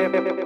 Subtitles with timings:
[0.00, 0.38] rolling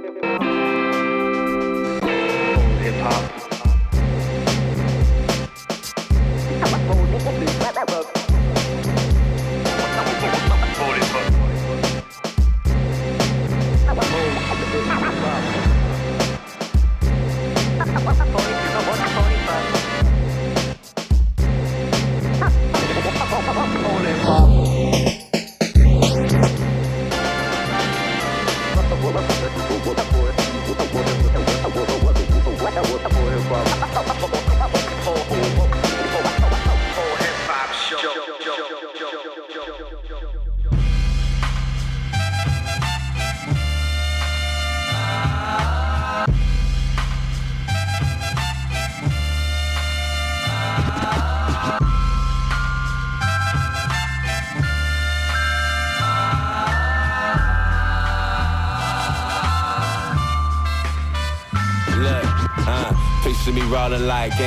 [7.60, 8.21] like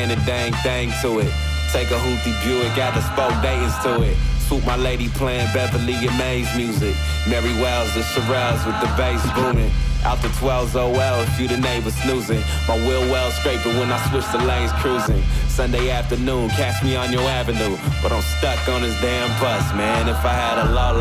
[0.04, 1.32] dang thing to it.
[1.72, 4.18] Take a hoopty Buick, got the spoke Dayton's to it.
[4.48, 6.96] Swoop my lady playing Beverly and Maze music.
[7.28, 9.72] Mary Wells and Shirelles with the bass booming.
[10.04, 12.44] Out the 12s OL if you the neighbor snoozing.
[12.68, 15.24] My wheel well scraping when I switch the lanes cruising.
[15.48, 17.78] Sunday afternoon, catch me on your avenue.
[18.04, 20.08] But I'm stuck on this damn bus, man.
[20.08, 20.92] If I had a law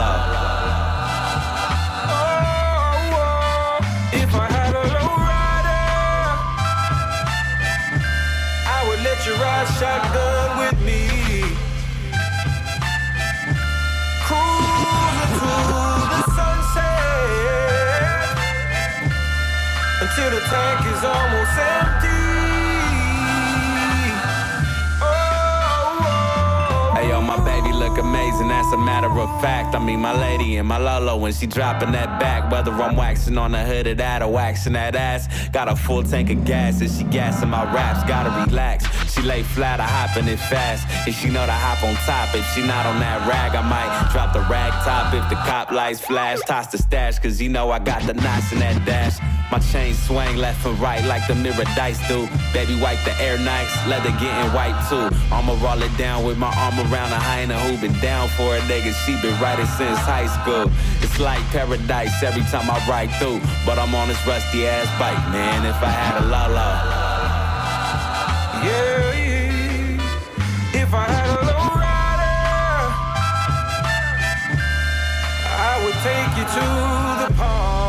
[9.54, 11.02] ride shotgun with me.
[20.00, 22.22] Until the tank is almost empty.
[25.00, 26.06] Oh, oh,
[27.36, 27.78] oh.
[27.78, 29.74] look amazing, that's a matter of fact.
[29.74, 32.50] I mean, my lady and my Lolo when she dropping that back.
[32.50, 35.26] Whether I'm waxing on the hood of that or waxing that ass.
[35.48, 38.06] Got a full tank of gas and she gassing my raps.
[38.08, 38.83] Gotta relax.
[39.24, 40.86] Lay flat, I hop in it fast.
[41.06, 42.34] And she know to hop on top.
[42.34, 45.14] If she not on that rag, I might drop the rag top.
[45.14, 47.18] If the cop lights flash, toss the stash.
[47.18, 49.16] Cause you know I got the knots in that dash.
[49.50, 52.28] My chain swing left and right like the mirror dice do.
[52.52, 55.08] Baby, wipe the air nice, leather getting white too.
[55.32, 58.28] I'ma roll it down with my arm around a high and a who been down
[58.36, 58.92] for a nigga.
[59.06, 60.70] She been riding since high school.
[61.00, 63.40] It's like paradise every time I ride through.
[63.64, 65.64] But I'm on this rusty ass bike, man.
[65.64, 67.24] If I had a la la.
[68.64, 69.13] Yeah,
[70.94, 72.36] I had a low rider,
[75.46, 76.66] I would take you to
[77.22, 77.84] the park.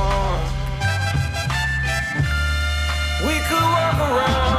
[3.55, 4.54] on my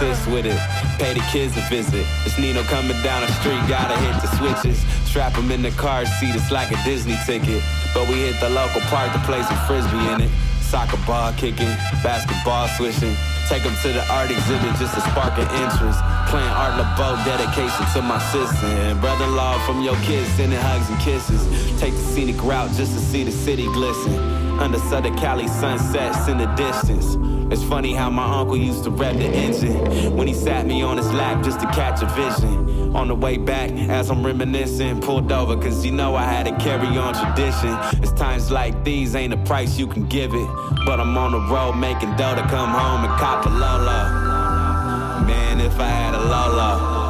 [0.00, 0.56] sis with it.
[0.96, 2.08] Pay the kids a visit.
[2.24, 4.80] It's Nino coming down the street, gotta hit the switches.
[5.04, 7.62] Strap him in the car seat, it's like a Disney ticket.
[7.92, 10.30] But we hit the local park to play some frisbee in it.
[10.72, 13.14] Soccer ball kicking, basketball swishing.
[13.48, 16.00] Take them to the art exhibit just to spark an interest.
[16.32, 18.66] Playing Art Laboe, dedication to my sister.
[18.88, 21.42] And brother-in-law from your kids, sending hugs and kisses.
[21.78, 24.39] Take the scenic route just to see the city glisten.
[24.60, 27.16] Under Southern Cali sunsets in the distance.
[27.50, 30.98] It's funny how my uncle used to rev the engine when he sat me on
[30.98, 32.94] his lap just to catch a vision.
[32.94, 36.56] On the way back, as I'm reminiscing, pulled over cause you know I had to
[36.62, 37.74] carry on tradition.
[38.02, 40.48] It's times like these ain't a price you can give it.
[40.84, 45.24] But I'm on the road making dough to come home and cop a Lola.
[45.26, 47.00] Man, if I had a Lola.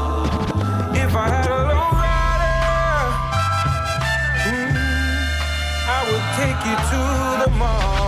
[0.94, 1.54] If I had a
[1.98, 2.60] rider,
[4.46, 4.72] mm,
[5.88, 7.09] I would take you to
[7.60, 7.99] the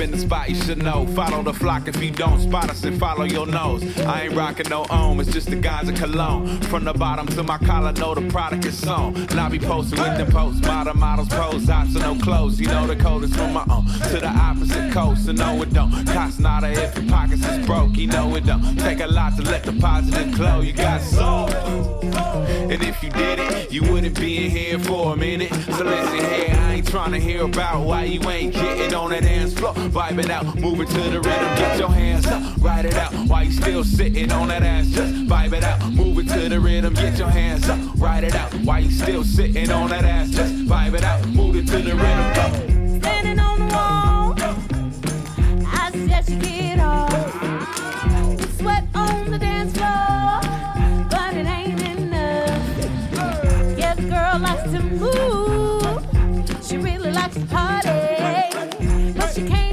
[0.00, 1.06] in the spot, you should know.
[1.08, 3.82] Follow the flock if you don't spot us and follow your nose.
[4.00, 6.60] I ain't rocking no ohm, it's just the guys of cologne.
[6.62, 9.16] From the bottom to my collar, know the product is on.
[9.16, 12.60] And I be posting with them posts, model models pose, ops and no clothes.
[12.60, 15.72] You know the code is from my own to the opposite coast, and no it
[15.72, 16.06] don't.
[16.06, 18.78] Cost not a if your pockets is broke, you know it don't.
[18.78, 20.60] Take a lot to let the positive flow.
[20.60, 25.16] You got soul, and if you did it, you wouldn't be in here for a
[25.16, 25.52] minute.
[25.52, 29.22] So listen here, I ain't trying to hear about why you ain't getting on that
[29.22, 29.74] dance floor.
[29.90, 33.12] Vibe it out, move it to the rhythm, get your hands up, ride it out.
[33.28, 36.60] While you still sitting on that ass, just vibe it out, move it to the
[36.60, 38.54] rhythm, get your hands up, ride it out.
[38.54, 41.94] While you still sitting on that ass, just vibe it out, move it to the
[41.96, 42.32] rhythm.
[42.34, 43.00] Go.
[43.00, 44.34] Standing on the wall,
[45.66, 47.10] I said you get off.
[48.58, 50.40] Sweat on the dance floor,
[51.10, 52.62] but it ain't enough.
[53.76, 57.88] Yeah, the girl likes to move, she really likes to party,
[59.16, 59.69] but she can't.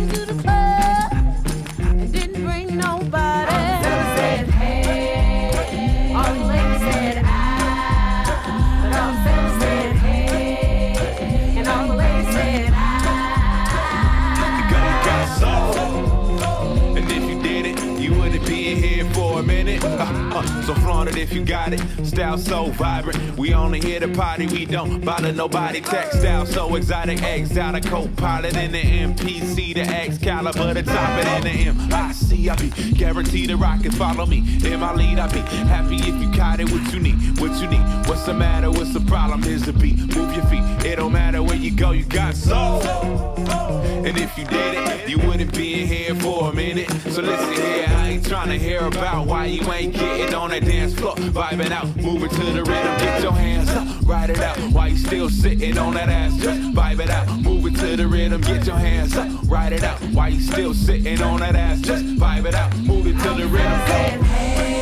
[22.17, 23.37] Style so vibrant.
[23.37, 24.47] We only here to party.
[24.47, 25.81] We don't bother nobody.
[25.81, 27.21] Textile so exotic.
[27.21, 29.75] Exotic co-pilot in the MPC.
[29.75, 30.73] The X caliber.
[30.73, 31.93] The top it in the M.
[31.93, 34.39] I be guaranteed to rock and follow me.
[34.65, 36.71] In my lead, I be happy if you caught it.
[36.71, 37.39] What you need?
[37.39, 37.85] What you need?
[38.07, 38.71] What's the matter?
[38.71, 39.43] What's the problem?
[39.43, 39.99] Here's the beat.
[40.15, 40.63] Move your feet.
[40.87, 41.91] It don't matter where you go.
[41.91, 42.81] You got soul.
[42.81, 46.89] And if you did it, you wouldn't be in here for a minute.
[47.11, 47.85] So listen here.
[47.87, 51.71] I ain't trying to hear about why you ain't getting on that dance floor, vibing
[51.71, 52.97] out, moving to the rhythm.
[52.97, 54.57] Get your hands up, ride it out.
[54.71, 58.41] Why you still sitting on that ass, just vibe it out, moving to the rhythm.
[58.41, 59.99] Get your hands up, ride it out.
[60.13, 63.87] Why you still sitting on that ass, just vibe it out, moving to the rhythm.
[63.87, 64.77] Go.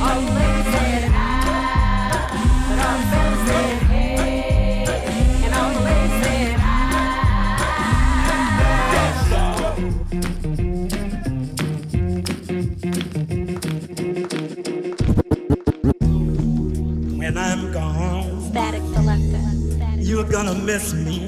[0.00, 0.49] you're gonna
[20.72, 21.18] miss me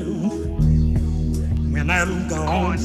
[1.73, 2.79] when I'm gone.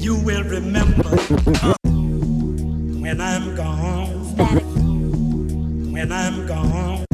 [0.00, 1.14] You will remember
[1.62, 1.74] uh,
[2.98, 4.08] when I'm gone.
[5.92, 7.04] When I'm gone.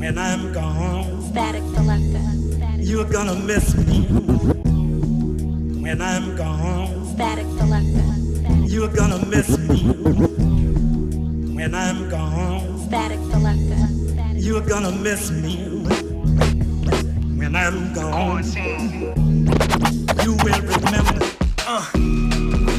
[0.00, 1.14] When I'm gone.
[2.80, 4.00] You're gonna miss me
[5.84, 7.14] when I'm gone.
[8.66, 9.78] You're gonna miss me
[11.54, 12.74] when I'm gone.
[14.36, 15.67] You're gonna miss me
[17.58, 18.44] I'm gone.
[20.22, 21.26] You will remember.
[21.66, 21.84] Uh,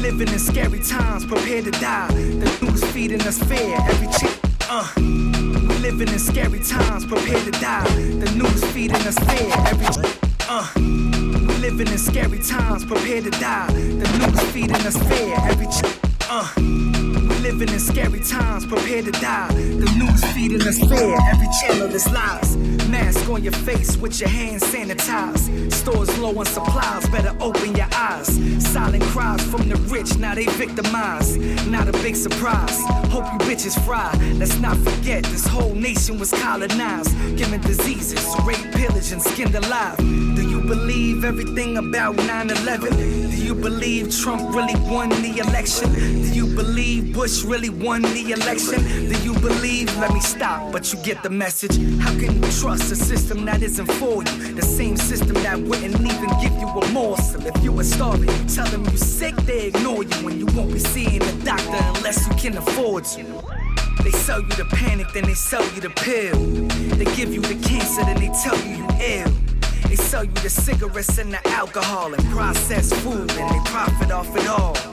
[0.00, 2.08] living in scary times, prepare to die.
[2.08, 4.36] The news feeding us fear every chick.
[4.70, 4.90] Uh,
[5.80, 7.84] living in scary times, prepare to die.
[7.94, 10.10] The news feeding us fear every.
[10.48, 10.66] Uh,
[11.60, 13.70] living in scary times, prepare to die.
[13.72, 15.66] The news feeding us fear every.
[16.30, 16.79] Uh
[17.52, 19.48] living in scary times, prepare to die.
[19.52, 22.56] The news feeding us fear, every channel is lies.
[22.88, 25.72] Mask on your face with your hands sanitized.
[25.72, 28.28] Stores low on supplies, better open your eyes.
[28.64, 31.40] Silent cries from the rich, now they victimized.
[31.68, 32.78] Not a big surprise.
[33.10, 34.10] Hope you bitches fry.
[34.34, 37.12] Let's not forget this whole nation was colonized.
[37.36, 39.96] Given diseases, rape, pillage, and skinned alive.
[39.96, 43.29] Do you believe everything about 9 11?
[43.50, 45.92] Do you believe Trump really won the election?
[45.92, 47.30] Do you believe Bush?
[47.30, 48.82] Bush really won the election?
[49.08, 49.94] Do you believe?
[49.98, 51.76] Let me stop, but you get the message.
[51.98, 54.54] How can you trust a system that isn't for you?
[54.54, 57.44] The same system that wouldn't even give you a morsel.
[57.46, 60.72] If you were starving, you tell them you sick, they ignore you, and you won't
[60.72, 63.24] be seeing a doctor unless you can afford to.
[64.02, 66.38] They sell you the panic, then they sell you the pill.
[66.96, 69.49] They give you the cancer, then they tell you you ill.
[69.88, 74.36] They sell you the cigarettes and the alcohol and processed food, and they profit off
[74.36, 74.89] it all.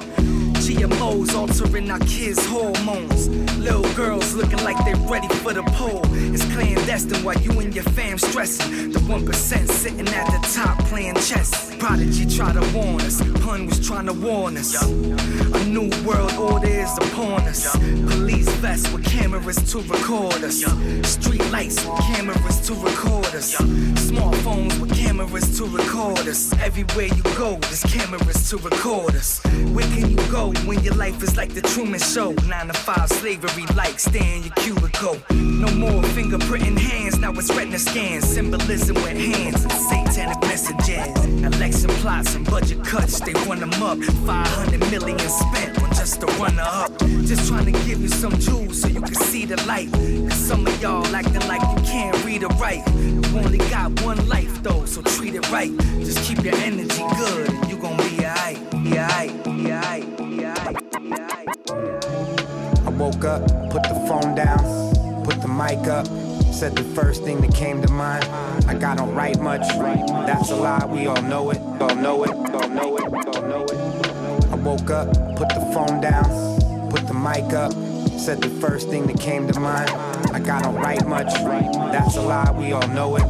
[0.67, 3.29] GMOs altering our kids' hormones.
[3.57, 6.01] Little girls looking like they're ready for the pole.
[6.11, 8.91] It's clandestine while you and your fam stressing.
[8.91, 11.73] The 1% sitting at the top playing chess.
[11.77, 14.75] Prodigy try to warn us, pun was trying to warn us.
[14.83, 17.71] A new world order is upon us.
[17.77, 20.65] Police vests with cameras to record us.
[21.09, 23.55] Street lights with cameras to record us.
[23.55, 26.51] Smartphones with cameras to record us.
[26.59, 29.39] Everywhere you go, there's cameras to record us.
[29.73, 32.31] Where can you go when your life is like the Truman Show?
[32.47, 35.17] Nine to five slavery, like stay in your cubicle.
[35.31, 38.25] No more fingerprinting hands, now it's retina scans.
[38.25, 41.25] Symbolism with hands and satanic messages.
[41.43, 43.97] Election plots and budget cuts, they run them up.
[43.99, 46.97] 500 million spent on just the runner up.
[47.25, 49.91] Just trying to give you some jewels so you can see the light.
[49.91, 52.85] Cause some of y'all acting like you can't read or write.
[52.95, 55.75] You only got one life though, so treat it right.
[55.99, 57.97] Just keep your energy good and you gon'
[58.29, 59.33] I
[62.97, 66.07] woke up, put the phone down, put the mic up,
[66.53, 68.25] said the first thing that came to mind.
[68.67, 69.65] I don't write much,
[70.27, 73.65] that's a lie, we all know it, all know it, all know it, all know
[73.65, 73.77] it.
[74.51, 76.25] I woke up, put the phone down,
[76.89, 77.71] put the mic up,
[78.19, 79.89] said the first thing that came to mind.
[80.33, 83.23] I don't write much, that's a lie, we all know it.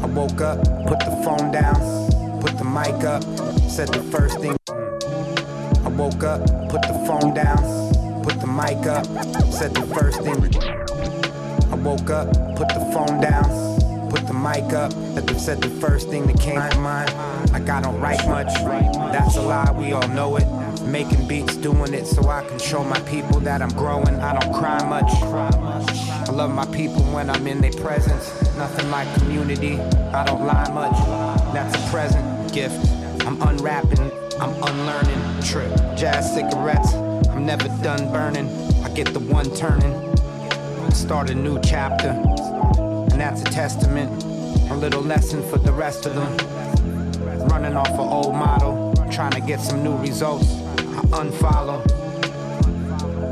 [0.00, 2.03] I woke up, put the phone down,
[2.74, 3.22] mic up,
[3.70, 4.56] said the first thing.
[4.68, 7.62] I woke up, put the phone down,
[8.24, 9.06] put the mic up,
[9.52, 10.42] said the first thing.
[11.70, 12.26] I woke up,
[12.56, 14.92] put the phone down, put the mic up,
[15.38, 17.14] said the, first thing that came to mind.
[17.52, 18.52] Like I don't write much,
[19.12, 20.46] that's a lie, we all know it.
[20.82, 24.16] Making beats, doing it so I can show my people that I'm growing.
[24.16, 25.10] I don't cry much.
[25.22, 28.26] I love my people when I'm in their presence.
[28.56, 29.78] Nothing like community,
[30.12, 30.96] I don't lie much.
[31.54, 32.88] That's a present gift.
[33.26, 35.42] I'm unwrapping, I'm unlearning.
[35.42, 38.48] Trip, jazz cigarettes, I'm never done burning.
[38.84, 39.92] I get the one turning,
[40.92, 42.10] start a new chapter.
[43.10, 44.22] And that's a testament,
[44.70, 47.48] a little lesson for the rest of them.
[47.48, 50.46] Running off an old model, trying to get some new results.
[50.78, 51.84] I unfollow,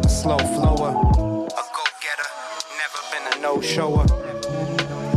[0.05, 2.29] a slow flower, a go getter,
[2.77, 4.05] never been a no shower.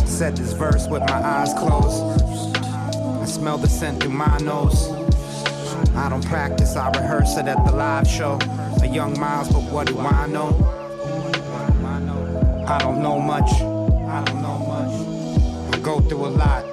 [0.05, 2.14] Said this verse with my eyes closed.
[3.36, 4.89] Smell the scent through my nose.
[5.94, 8.39] I don't practice, I rehearse it at the live show.
[8.82, 10.56] A young Miles, but what do I know?
[12.65, 13.51] I don't know much.
[13.51, 15.75] I don't know much.
[15.75, 16.63] I go through a lot.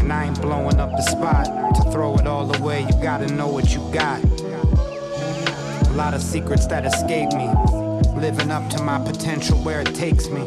[0.00, 1.44] And I ain't blowing up the spot.
[1.74, 4.24] To throw it all away, you gotta know what you got.
[4.24, 7.50] A lot of secrets that escape me.
[8.18, 10.40] Living up to my potential where it takes me.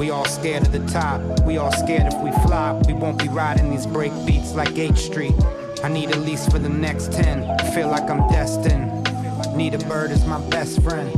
[0.00, 1.20] We all scared of the top.
[1.44, 2.86] We all scared if we flop.
[2.86, 5.34] We won't be riding these break beats like H Street.
[5.84, 7.44] I need at least for the next 10.
[7.44, 8.90] I feel like I'm destined.
[9.54, 11.14] Need a bird as my best friend.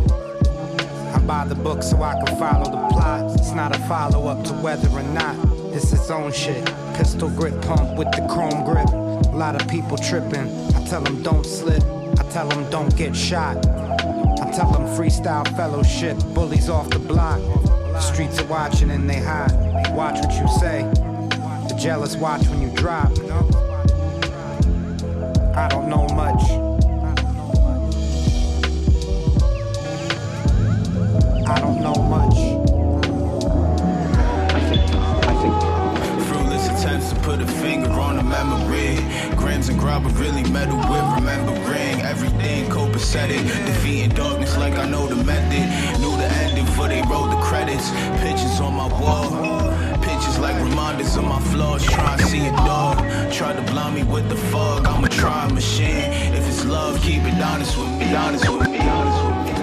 [1.15, 3.31] I buy the book so I can follow the plot.
[3.39, 5.37] It's not a follow up to whether or not
[5.71, 6.67] this is own shit.
[6.95, 8.89] Pistol grip pump with the chrome grip.
[9.33, 10.51] A lot of people tripping.
[10.75, 11.85] I tell them don't slip.
[12.19, 13.59] I tell them don't get shot.
[13.65, 16.19] I tell them freestyle fellowship.
[16.35, 17.41] Bullies off the block.
[17.93, 19.53] The streets are watching and they hide.
[19.95, 20.83] Watch what you say.
[21.69, 23.11] The jealous watch when you drop.
[25.55, 26.43] I don't know much.
[31.47, 32.37] I don't know much.
[36.29, 38.97] Fruitless attempts to put a finger on a memory.
[39.37, 43.43] Grams and grab but really metal with remembering everything copacetic.
[43.67, 46.01] Defeating darkness like I know the method.
[46.01, 46.12] Knew
[46.65, 47.91] before they wrote the credits.
[48.23, 49.31] Pictures on my wall.
[50.01, 51.85] Pictures like reminders of my flaws.
[51.85, 52.97] Try to see a dog.
[53.33, 54.87] Try to blind me with the fog.
[54.87, 56.11] I'm a trying machine.
[56.37, 58.15] If it's love, keep it honest with me.
[58.15, 58.79] Honest with me.
[58.79, 59.62] Honest with me.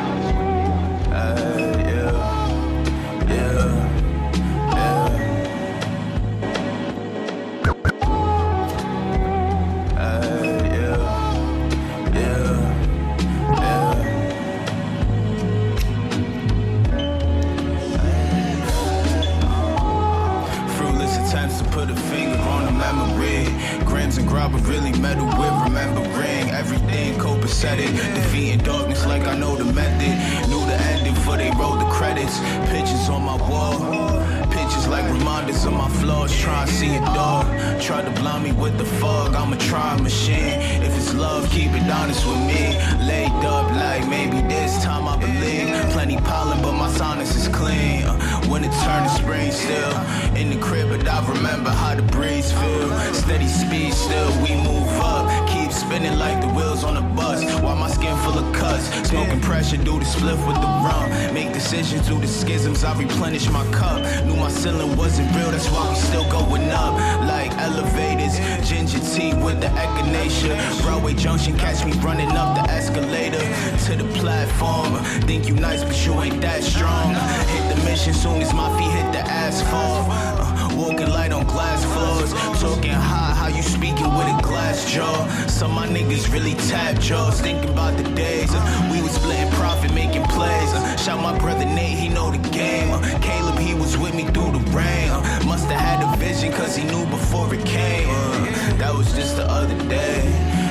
[49.51, 49.93] Still.
[50.35, 52.89] In the crib, but I remember how the breeze feel.
[53.13, 55.47] Steady speed still, we move up.
[55.47, 55.58] Keep
[55.89, 57.43] spinning like the wheels on a bus.
[57.63, 58.85] While my skin full of cuts.
[59.09, 61.09] Smoking pressure, do the split with the rum.
[61.33, 63.99] Make decisions through the schisms, I replenish my cup.
[64.25, 66.93] Knew my ceiling wasn't real, that's why we still going up.
[67.33, 68.35] Like elevators,
[68.69, 70.55] ginger tea with the echinacea.
[70.83, 73.43] Broadway Junction, catch me running up the escalator
[73.85, 74.93] to the platform.
[75.27, 77.15] Think you nice, but you ain't that strong.
[77.53, 80.48] Hit the mission soon as my feet hit the asphalt.
[80.79, 82.31] Walking light on glass floors.
[82.61, 85.27] Talking high, how you speaking with a glass jaw.
[85.47, 87.41] Some my niggas really tap jaws.
[87.41, 90.71] Thinking about the days uh, we was splitting profit, making plays.
[90.73, 92.91] Uh, shout my brother Nate, he know the game.
[92.91, 95.09] Uh, Caleb, he was with me through the rain.
[95.11, 98.07] Uh, must have had a vision, cause he knew before it came.
[98.09, 100.21] Uh, that was just the other day.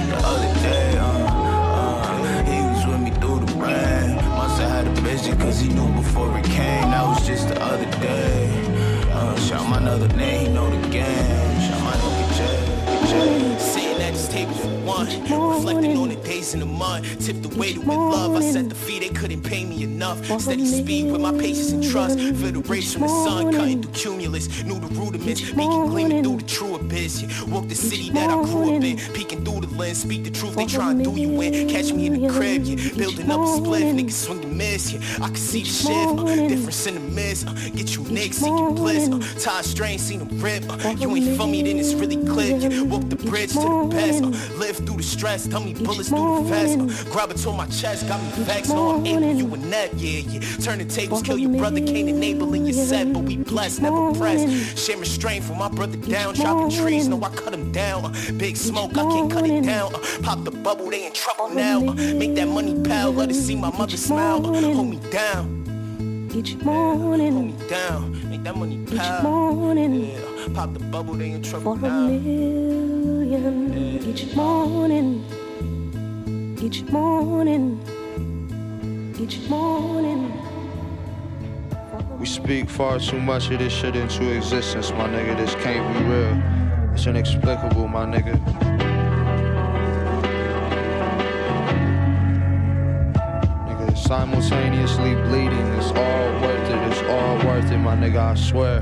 [0.08, 4.16] The other day, uh, he was with me through the rain.
[4.40, 6.92] Must have had a vision, cause he knew before it came.
[6.92, 8.67] That was just the other day.
[9.20, 11.60] Uh, shout my another name, know the game.
[11.66, 12.58] Shout my nigga Jay,
[13.10, 13.58] Jay.
[13.58, 17.04] Sitting at this table for one, reflecting on the days in the mud.
[17.20, 18.34] Tipped the weight with love.
[18.36, 20.24] I set the fee, they couldn't pay me enough.
[20.40, 22.18] Steady speed with my patience and trust.
[22.18, 24.64] Feel the rays from the sun, cutting through cumulus.
[24.64, 27.22] Knew the rudiments, making gleaming through the true abyss.
[27.22, 27.44] Yeah.
[27.52, 30.02] Walk the city that I grew up in, peeking through the lens.
[30.02, 31.68] Speak the truth, they try and do you in.
[31.68, 32.76] Catch me in the crib, yeah.
[32.96, 35.24] Building up a split, niggas swing and miss, yeah.
[35.24, 37.46] I can see the shift, uh, difference in the mist.
[37.46, 39.08] Uh, get you nicks, seeking bliss.
[39.08, 40.64] Uh, tie strain, seen them rip.
[40.68, 42.56] Uh, you ain't for me, then it's really clear.
[42.56, 42.82] Yeah.
[42.82, 44.22] Walk the bridge to the best.
[44.22, 47.10] Uh, live through the stress, tell me bullets through the vest.
[47.10, 48.70] Grab it to my chest, got me vexed.
[48.70, 50.40] No, I'm able, you a net, yeah, yeah.
[50.58, 53.12] Turn the tables, kill your brother, can't enable in your set.
[53.12, 54.78] But we blessed, never pressed.
[54.78, 57.08] Sharing strength for my brother down, chopping trees.
[57.08, 58.06] No, I cut him down.
[58.06, 59.94] Uh, big smoke, I can't cut it down.
[59.94, 61.78] Uh, pop the bubble, they in trouble now.
[61.80, 64.42] Uh, make that money pal, let it see my mother smile.
[64.42, 65.54] Hold me down.
[66.34, 71.30] Each morning, Hold me down, make that money each morning, Yeah, pop the bubble, they
[71.32, 72.06] in trouble now.
[72.06, 73.67] million.
[74.08, 75.22] Each morning,
[76.62, 77.78] each morning,
[79.20, 80.32] each morning.
[82.18, 85.36] We speak far too much of this shit into existence, my nigga.
[85.36, 86.94] This can't be real.
[86.94, 88.36] It's inexplicable, my nigga.
[93.68, 95.66] Nigga, simultaneously bleeding.
[95.76, 96.90] It's all worth it.
[96.90, 98.32] It's all worth it, my nigga.
[98.32, 98.80] I swear.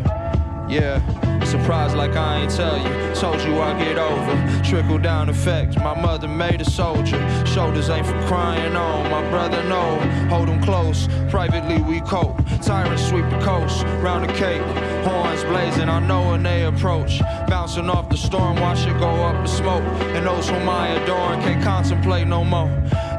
[0.70, 1.00] Yeah,
[1.46, 3.14] surprised like I ain't tell you.
[3.14, 4.62] Told you I get over.
[4.64, 5.78] Trickle down effect.
[5.78, 7.20] My mother made a soldier.
[7.46, 9.10] Shoulders ain't for crying on.
[9.10, 9.98] My brother no.
[10.28, 11.08] Hold him close.
[11.30, 12.36] Privately we cope.
[12.60, 13.84] Tyrants sweep the coast.
[14.02, 14.62] Round the cape.
[15.06, 15.88] Horns blazing.
[15.88, 17.20] I know when they approach.
[17.48, 18.60] Bouncing off the storm.
[18.60, 19.84] Watch it go up the smoke.
[20.16, 22.70] And those whom I adore can't contemplate no more.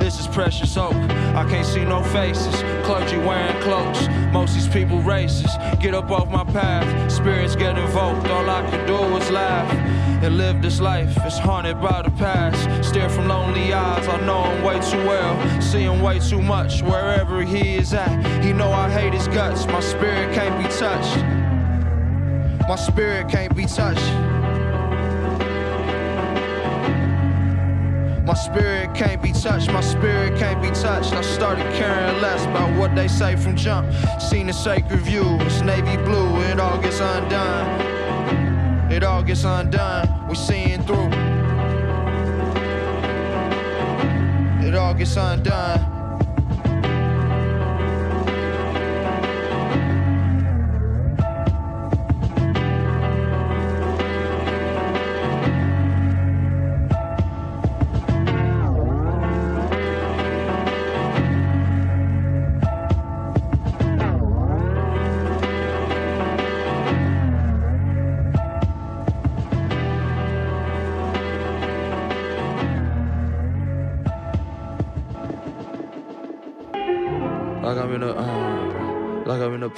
[0.07, 0.93] This is precious oak.
[1.35, 2.55] I can't see no faces.
[2.85, 4.07] Clergy wearing cloaks.
[4.31, 5.81] Most these people racist.
[5.81, 7.11] Get up off my path.
[7.11, 8.25] Spirits get invoked.
[8.29, 9.69] All I can do is laugh
[10.23, 11.13] and live this life.
[11.25, 12.87] It's haunted by the past.
[12.87, 14.07] Stare from lonely eyes.
[14.07, 15.61] I know him way too well.
[15.61, 16.81] See him way too much.
[16.83, 19.65] Wherever he is at, he know I hate his guts.
[19.67, 21.17] My spirit can't be touched.
[22.65, 24.36] My spirit can't be touched.
[28.27, 31.13] My spirit can't be touched, my spirit can't be touched.
[31.13, 33.89] I started caring less about what they say from jump.
[34.19, 38.91] Seen the sacred view, it's navy blue, it all gets undone.
[38.91, 41.07] It all gets undone, we seeing through.
[44.67, 45.96] It all gets undone.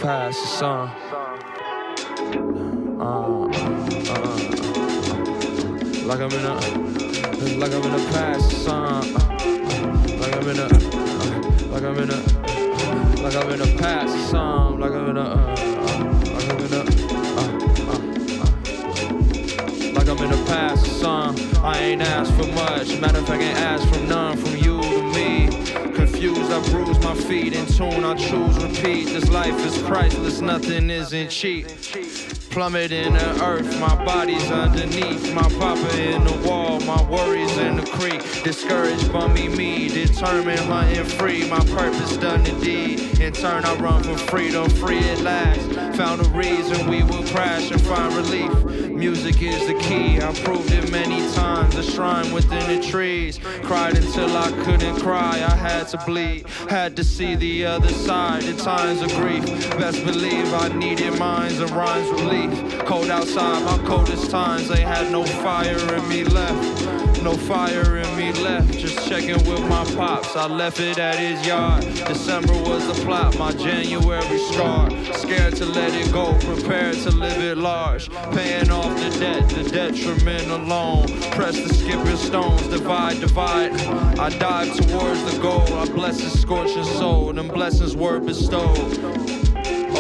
[0.02, 0.90] In the song.
[3.00, 3.58] Uh, uh,
[4.10, 4.38] uh,
[6.06, 6.54] like I'm in a,
[7.58, 9.14] like I'm in the past, song.
[10.20, 10.68] Like I'm in a,
[11.68, 12.16] like I'm in a,
[13.22, 14.80] like I'm in the past, song.
[14.80, 15.56] Like I'm in a, uh,
[16.34, 16.82] like I'm in a,
[17.36, 17.52] uh,
[19.94, 21.38] like I'm in the past, song.
[21.62, 22.98] I ain't asked for much.
[23.02, 24.59] Matter of fact, I ain't asked for none from.
[26.20, 27.54] Confused, I bruise my feet.
[27.54, 29.06] In tune, I choose repeat.
[29.06, 31.68] This life is priceless, nothing isn't cheap.
[32.50, 35.34] Plummet in the earth, my body's underneath.
[35.34, 38.22] My papa in the wall, my worries in the creek.
[38.44, 41.48] Discouraged, bummy me, determined, hunting free.
[41.48, 43.22] My purpose done indeed.
[43.22, 45.62] In turn, I run for freedom, free at last.
[45.96, 48.52] Found a reason we will crash and find relief.
[49.00, 51.74] Music is the key, I've proved it many times.
[51.78, 53.40] A shrine within the trees.
[53.64, 56.46] Cried until I couldn't cry, I had to bleed.
[56.70, 59.46] Had to see the other side in times of grief.
[59.78, 62.80] Best believe I needed minds and rhymes relief.
[62.80, 66.99] Cold outside, my coldest times, they had no fire in me left.
[67.24, 70.38] No fire in me left, just checking with my pops.
[70.38, 71.84] I left it at his yard.
[71.84, 74.90] December was the plot, my January scar.
[75.14, 78.10] Scared to let it go, prepared to live it large.
[78.32, 81.08] Paying off the debt, the detriment alone.
[81.32, 83.74] Press the skipping stones, divide, divide.
[84.18, 85.74] I dive towards the goal.
[85.74, 89.19] I bless his scorching soul, and blessings were bestowed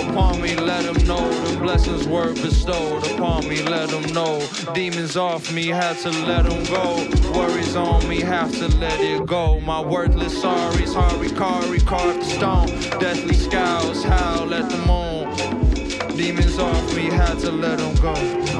[0.10, 1.30] upon me, let them know.
[1.46, 4.46] The blessings were bestowed upon me, let them know.
[4.74, 7.08] Demons off me, had to let them go.
[7.38, 9.60] Worries on me, have to let it go.
[9.62, 10.94] My worthless sorries,
[11.36, 12.68] carry, carved stone.
[13.00, 16.18] Deathly scowls, howl at the moon.
[16.18, 18.14] Demons off me, had to let them go.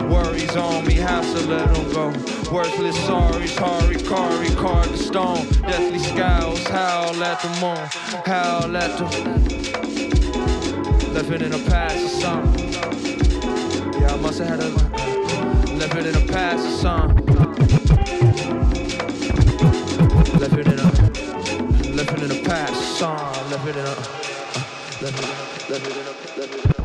[0.08, 2.08] Worries on me, have to let them go.
[2.52, 5.46] Worthless sorries, carry, carved stone.
[5.62, 8.24] Deathly scowls, howl at the moon.
[8.26, 9.69] Howl at the
[11.20, 12.72] It in the past or something.
[14.02, 14.70] Yeah, I must have had a
[15.98, 17.28] it in the past or something.
[20.58, 20.90] It in a
[22.14, 23.34] it in the past song.
[23.52, 23.92] Left it in a
[25.02, 26.79] it in a it in a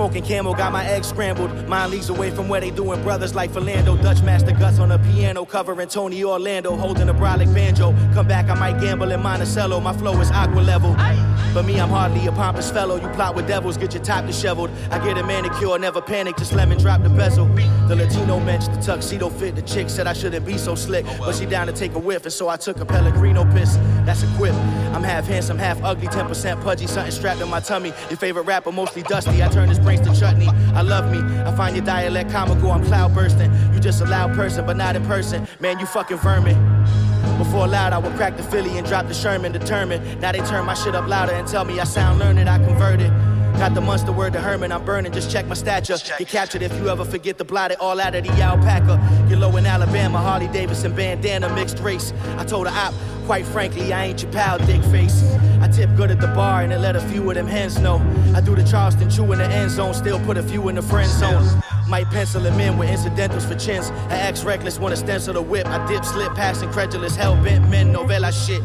[0.00, 1.68] a Camo got my eggs scrambled.
[1.68, 4.00] Mind leagues away from where they doing brothers like Philando.
[4.00, 6.76] Dutch master guts on a piano covering Tony Orlando.
[6.76, 7.92] Holding a brolic banjo.
[8.12, 9.80] Come back, I might gamble in Monticello.
[9.80, 10.94] My flow is aqua level.
[11.56, 12.96] But me, I'm hardly a pompous fellow.
[12.96, 14.68] You plot with devils, get your top disheveled.
[14.90, 17.46] I get a manicure, never panic, just lemon drop the bezel.
[17.88, 19.56] The Latino mensch, the tuxedo fit.
[19.56, 21.06] The chick said I shouldn't be so slick.
[21.08, 23.76] Oh, but she down to take a whiff, and so I took a Pellegrino piss.
[24.04, 24.52] That's a quip.
[24.92, 27.94] I'm half handsome, half ugly, 10% pudgy, something strapped in my tummy.
[28.10, 29.42] Your favorite rapper, mostly dusty.
[29.42, 30.48] I turn his brains to chutney.
[30.74, 31.20] I love me.
[31.20, 32.70] I find your dialect comical.
[32.70, 33.50] I'm cloud bursting.
[33.72, 35.48] You just a loud person, but not in person.
[35.58, 36.75] Man, you fucking vermin.
[37.38, 40.20] Before loud, I would crack the Philly and drop the Sherman determined.
[40.20, 42.48] Now they turn my shit up louder and tell me I sound learned.
[42.48, 43.10] I converted.
[43.58, 45.96] Got the monster word to Herman, I'm burning, just check my stature.
[46.18, 49.00] Get captured if you ever forget to blot it all out of the alpaca.
[49.30, 52.12] Get low in Alabama, Harley Davidson bandana, mixed race.
[52.36, 52.92] I told her op,
[53.24, 55.22] Quite frankly, I ain't your pal, dick face.
[55.66, 57.96] I tip good at the bar and it let a few of them hands know.
[58.36, 60.82] I do the Charleston chew in the end zone, still put a few in the
[60.82, 61.44] friend zone.
[61.88, 63.90] Might pencil them in with incidentals for chins.
[64.08, 65.66] I ex reckless, wanna stencil the whip.
[65.66, 68.62] I dip, slip, pass incredulous, hell bent men, novella shit.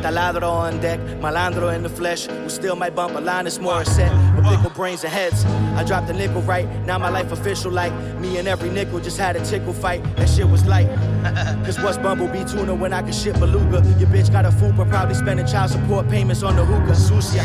[0.00, 2.26] Taladro on deck, malandro in the flesh.
[2.26, 4.12] Who still might bump a line that's more set.
[4.38, 5.44] With pickle brains and heads.
[5.76, 9.18] I dropped the nickel right, now my life official like me and every nickel just
[9.18, 10.02] had a tickle fight.
[10.16, 10.88] That shit was light.
[11.64, 13.82] Cause what's Bumblebee tuna when I can ship beluga?
[13.98, 16.94] Your bitch got a but probably spending child support payments on the hookah.
[16.94, 17.42] Sucia.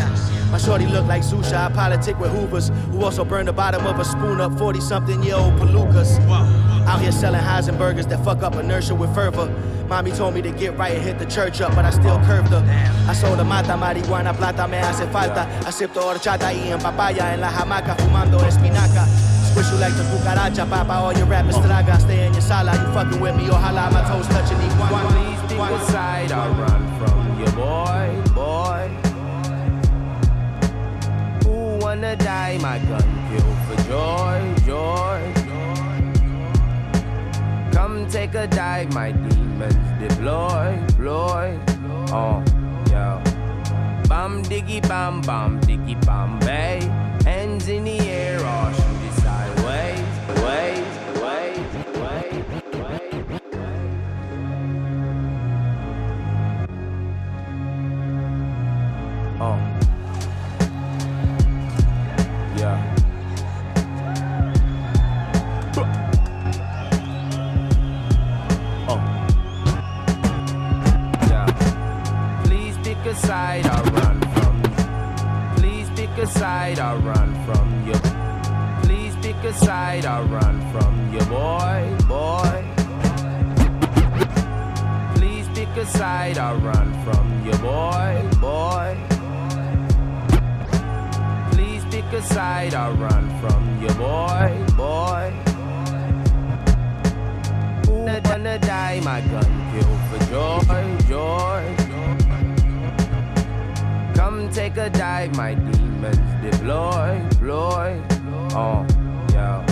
[0.51, 1.55] My shorty look like Zusha.
[1.55, 5.23] I politic with Hoovers, who also burned the bottom of a spoon up 40 something
[5.23, 6.72] year old palookas.
[6.85, 9.47] Out here selling Heisenbergers that fuck up inertia with fervor.
[9.87, 12.49] Mommy told me to get right and hit the church up, but I still curved
[12.49, 12.63] her.
[13.07, 15.47] I sold a mata, marihuana, plata, me hace falta.
[15.65, 19.05] Acepto horchata y en papaya en la hamaca, fumando espinaca.
[19.49, 21.61] Squish you like the cucaracha, papa, all your rappers oh.
[21.61, 21.99] traga.
[21.99, 25.47] Stay in your sala, you fucking with me, ojalá my toes touching each one.
[25.47, 28.89] Think aside, I run from your boy, boy.
[31.43, 32.57] Who wanna die?
[32.61, 35.42] My gun kill for joy, joy.
[38.03, 41.57] Come take a dive, my demons deploy, deploy.
[42.11, 42.43] Oh,
[42.91, 43.23] yeah.
[44.09, 46.81] Bam diggy bam bam diggy bam bay.
[47.23, 48.32] Hands in the air,
[73.13, 75.57] a side or run from you.
[75.57, 77.97] Please pick a side or run from you.
[78.83, 82.55] Please pick a side or run from you, boy, boy.
[85.15, 88.97] Please pick a side or run from you, boy, boy.
[91.51, 95.25] Please pick a side or run from you, boy, boy.
[97.85, 99.01] Who gonna die?
[99.03, 102.12] My gun kill for joy, joy.
[104.23, 108.01] Come take a dive, my demons deploy, deploy.
[108.55, 108.87] Oh,
[109.33, 109.65] yeah.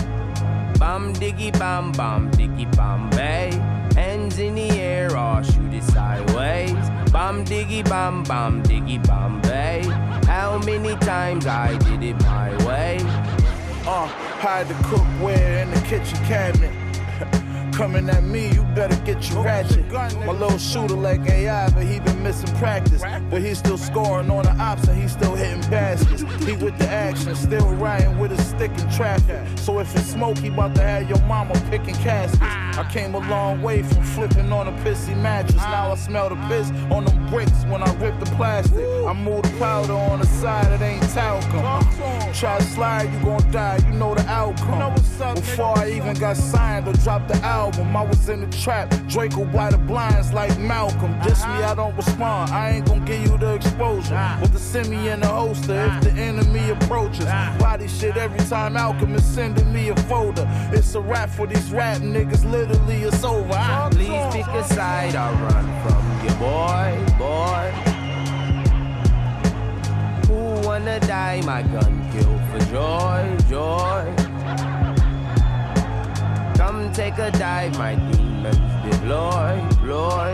[0.78, 3.52] Bam diggy bam bam diggy bam bay.
[3.96, 6.74] Hands in the air or shoot it sideways.
[7.14, 9.84] Bam diggy bam bam diggy bam bay.
[10.26, 12.98] How many times I did it my way?
[13.88, 14.06] Uh,
[14.44, 16.81] hide the cookware in the kitchen cabinet.
[17.82, 19.92] Coming at me, you better get your ratchet.
[19.92, 23.02] My little shooter like AI, but he been missing practice.
[23.32, 26.22] But he's still scoring on the ops and he's still hitting baskets.
[26.46, 29.42] He with the action, still riding with a stick in traffic.
[29.58, 32.40] So if it's smoke, he about to have your mama picking caskets.
[32.44, 35.56] I came a long way from flipping on a pissy mattress.
[35.56, 38.86] Now I smell the piss on them bricks when I rip the plastic.
[39.08, 42.32] I move the powder on the side, it ain't talcum.
[42.36, 44.94] Try to slide, you gon' die, you know the outcome.
[45.34, 48.90] Before I even got signed or dropped the album, I was in the trap.
[49.08, 51.18] Draco by the blinds like Malcolm.
[51.24, 52.52] Diss me, I don't respond.
[52.52, 54.38] I ain't gon' give you the exposure.
[54.42, 57.26] With the semi and the holster if the enemy approaches.
[57.60, 60.48] Body shit every time Alchemist sending me a folder.
[60.74, 63.54] It's a rap for these rap niggas, literally it's over.
[63.54, 67.72] I- Please pick a side I run from you, boy, boy.
[70.28, 71.42] Who wanna die?
[71.46, 74.16] My gun kill for joy, joy.
[76.62, 80.30] Come take a dive, my demons deploy, deploy.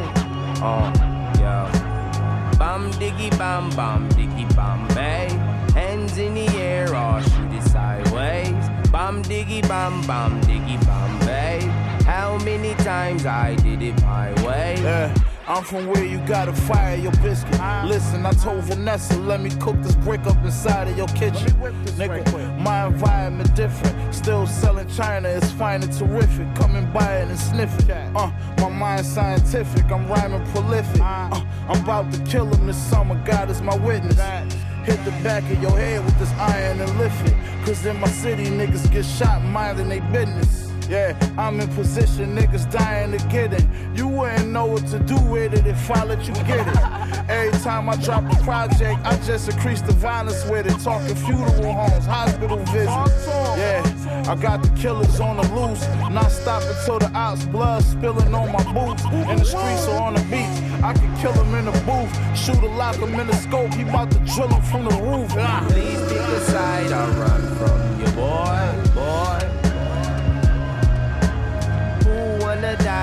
[0.60, 0.92] Oh,
[1.40, 2.52] yeah.
[2.60, 5.30] Bam diggy bam bam diggy bam bay.
[5.74, 8.66] Hands in the air or shoot it sideways.
[8.92, 11.62] Bam diggy bam bam diggy bam bay.
[12.04, 14.76] How many times I did it my way?
[14.82, 15.16] Yeah.
[15.48, 17.58] I'm from where you gotta fire your biscuit.
[17.86, 21.50] Listen, I told Vanessa, let me cook this brick up inside of your kitchen.
[21.96, 24.14] Nigga, my environment different.
[24.14, 26.54] Still selling China, it's fine and terrific.
[26.56, 27.90] Come and buy it and sniff it.
[27.90, 31.00] Uh, my mind scientific, I'm rhyming prolific.
[31.00, 34.20] Uh, I'm about to kill him this summer, God is my witness.
[34.84, 37.36] Hit the back of your head with this iron and lift it.
[37.66, 40.67] Cause in my city, niggas get shot minding they business.
[40.90, 43.66] Yeah, I'm in position, niggas dying to get it.
[43.94, 47.30] You wouldn't know what to do with it if I let you get it.
[47.30, 50.80] Every time I drop a project, I just increase the violence with it.
[50.82, 53.28] Talking funeral homes, hospital visits.
[53.58, 55.86] Yeah, I got the killers on the loose.
[56.10, 59.04] Not stopping till the ops blood spilling on my boots.
[59.04, 62.38] In the streets or on the beach, I can kill him in the booth.
[62.38, 65.30] Shoot a lock him in the scope, he about to drill him from the roof.
[65.68, 68.87] Please pick a side or run from you, boy.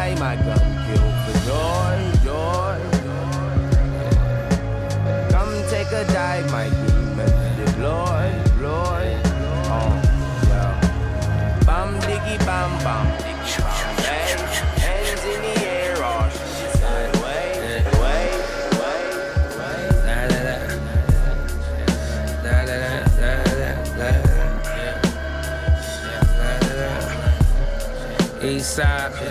[0.04, 0.20] Wanna die?
[0.20, 2.78] My gun kill for joy, joy.
[5.30, 9.06] Come take a dive, my demons deploy, deploy.
[9.66, 9.92] Oh,
[10.48, 11.64] yeah.
[11.66, 13.62] Bam diggy bam bam diggy.
[14.80, 15.94] Hands in the air.
[20.04, 20.56] Da da da.
[22.42, 23.32] Da da da da
[23.98, 24.10] da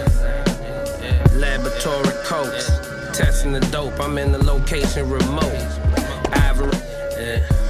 [0.06, 0.13] da.
[1.86, 2.70] Laboratory coats,
[3.18, 4.00] testing the dope.
[4.00, 5.44] I'm in the location remote.
[6.32, 6.78] Ivory,
[7.18, 7.64] yeah.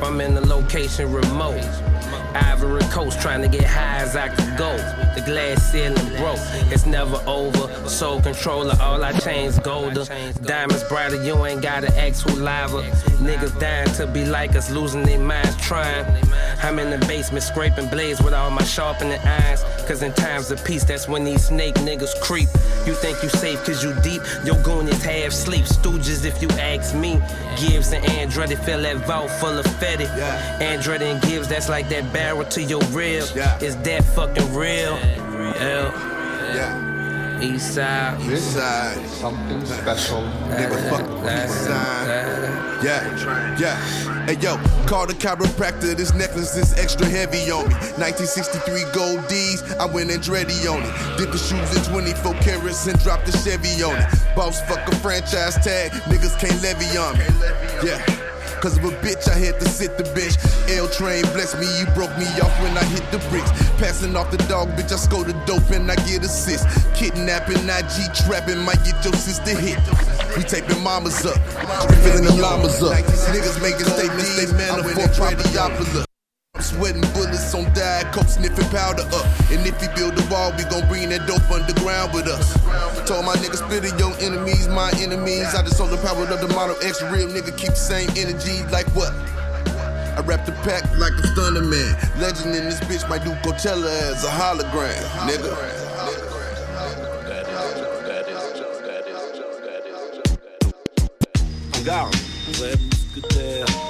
[0.00, 1.64] Dope, I'm in the location remote.
[2.34, 4.76] Ivory Coast, trying to get high as I could go.
[5.14, 6.38] The glass ceiling broke,
[6.72, 7.88] it's never over.
[7.88, 10.04] Soul controller, all I chains golder.
[10.42, 12.82] Diamonds brighter, you ain't gotta ask who lava.
[13.18, 16.06] Niggas dying to be like us, losing their minds trying.
[16.62, 19.64] I'm in the basement scraping blades with all my sharpening irons.
[19.86, 22.48] Cause in times of peace, that's when these snake niggas creep.
[22.86, 25.64] You think you safe cause you deep, your goon is half sleep.
[25.64, 27.20] Stooges if you ask me.
[27.56, 30.06] Gibbs and Andretti fill that vault full of fetty.
[30.58, 33.24] Andretti and Gibbs, that's like that barrel to your rib.
[33.60, 34.98] Is that fucking real?
[35.60, 35.92] L.
[36.54, 37.40] Yeah.
[37.40, 38.20] East side.
[38.22, 39.06] East side.
[39.06, 40.22] Something special.
[40.48, 42.49] Nigga, fuck east side.
[42.82, 43.76] Yeah, yeah.
[44.24, 45.94] Hey yo, call the chiropractor.
[45.94, 47.74] This necklace is extra heavy on me.
[48.00, 49.62] 1963 gold D's.
[49.74, 51.18] I went Andretti on it.
[51.18, 54.34] Did the shoes in 24 carats and dropped the Chevy on it.
[54.34, 55.90] Boss fuck a franchise tag.
[56.08, 57.24] Niggas can't levy on me.
[57.86, 58.19] Yeah.
[58.60, 60.36] Cause of a bitch, I had to sit the bench.
[60.68, 63.50] L train bless me, you broke me off when I hit the bricks.
[63.80, 66.68] Passing off the dog, bitch, I score the dope and I get assist.
[66.94, 69.80] Kidnapping, IG trapping, might get your sister hit.
[70.36, 71.40] We taping mamas up,
[71.88, 72.92] we filling them llamas up.
[73.32, 76.00] Niggas making statements, they man for Papayopolis.
[76.00, 76.09] I'm
[76.70, 79.26] sweating bullets on diet coke, sniffing powder up.
[79.50, 82.54] And if we build a wall, we gon' bring that dope underground with us.
[83.06, 85.54] Told my niggas, spit it, your enemies, my enemies.
[85.54, 88.62] I just sold the power of the Model X, real nigga, keep the same energy.
[88.70, 89.12] Like what?
[90.14, 91.96] I rap the pack like a stunner man.
[92.18, 95.52] Legend in this bitch might do Coachella as a hologram, nigga.
[101.74, 102.16] En garde,
[102.52, 103.89] vrai mousquetaire.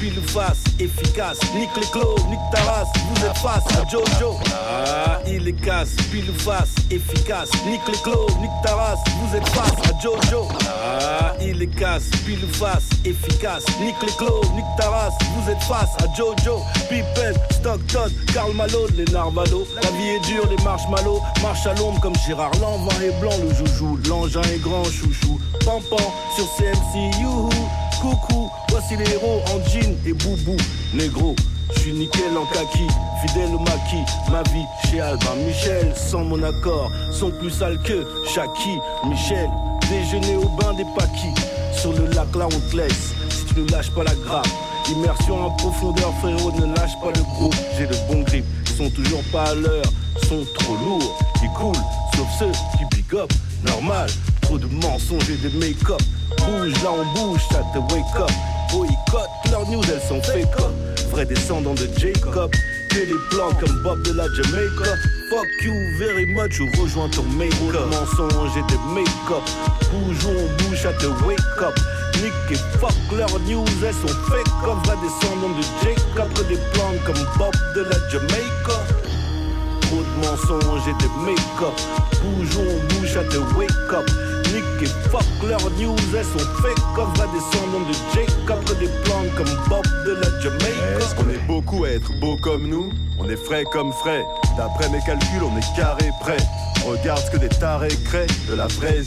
[0.00, 1.38] Pile ou face, efficace.
[1.54, 2.38] Nique les clos, nique
[3.14, 4.36] vous êtes face à Jojo.
[4.52, 7.50] Ah, il est casse, pile ou face, efficace.
[7.66, 8.50] Nique les clos, nique
[9.20, 10.48] vous êtes face à Jojo.
[10.82, 13.64] Ah, il est casse, pile ou face, efficace.
[13.80, 14.64] Nique les clos, nique
[15.34, 16.62] vous êtes face à Jojo.
[16.88, 19.66] Pippen, Stockton, Karl Malo, les Narvalo.
[19.82, 21.20] La vie est dure, les marshmallows.
[21.42, 23.98] Marche à l'ombre comme Gérard Lanvin est blanc, le joujou.
[24.08, 25.40] L'engin est grand, chouchou.
[25.64, 27.48] Pampan sur CMC, youhou.
[28.00, 28.45] Coucou,
[28.88, 30.56] voici les héros en jean et boubou,
[30.94, 31.34] négro.
[31.74, 32.86] Je suis nickel en kaki,
[33.22, 34.04] fidèle au maquis.
[34.30, 38.78] Ma vie chez Albin Michel, sans mon accord, sont plus sales que Shaki.
[39.08, 39.48] Michel,
[39.90, 41.34] déjeuner au bain des paquis.
[41.72, 44.48] Sur le lac là on te laisse, si tu ne lâches pas la grappe.
[44.90, 47.54] Immersion en profondeur, frérot, ne lâche pas le groupe.
[47.76, 49.84] J'ai le bon grip, ils sont toujours pas à l'heure,
[50.28, 51.18] sont trop lourds.
[51.42, 51.74] Ils coulent,
[52.16, 53.32] sauf ceux qui big up,
[53.66, 54.08] normal.
[54.42, 56.00] Trop de mensonges et de make-up.
[56.38, 58.30] Bouge là on bouge, ça te wake up.
[58.70, 60.72] Boycott, leurs news elles sont fake up.
[61.10, 62.50] Vrai descendant de Jacob.
[62.90, 64.96] Que les plans comme Bob de la Jamaica.
[65.28, 67.86] Fuck you very much ou rejoins ton make-up.
[67.90, 69.42] Mensonges et de make-up.
[69.90, 71.74] Bouge où on bouge, ça te wake up.
[72.22, 74.78] Nick et fuck leurs news, elles sont fake up.
[74.84, 76.32] Vrai descendant de Jacob.
[76.34, 78.95] Que des plans comme Bob de la Jamaica.
[80.36, 81.74] De mensonges et de make-up.
[82.22, 84.10] Bouge où on bouge, ça te wake up.
[84.52, 88.62] Nick et fuck leurs news, elles sont fake comme vrai descendant de Jacob.
[88.64, 90.98] Que des plans comme Bob de la Jamaica.
[90.98, 94.24] Est-ce qu'on est beaucoup à être beau comme nous On est frais comme frais.
[94.58, 96.36] D'après mes calculs, on est carré prêt.
[96.86, 99.02] Regarde ce que des tarés créent, de la vraie.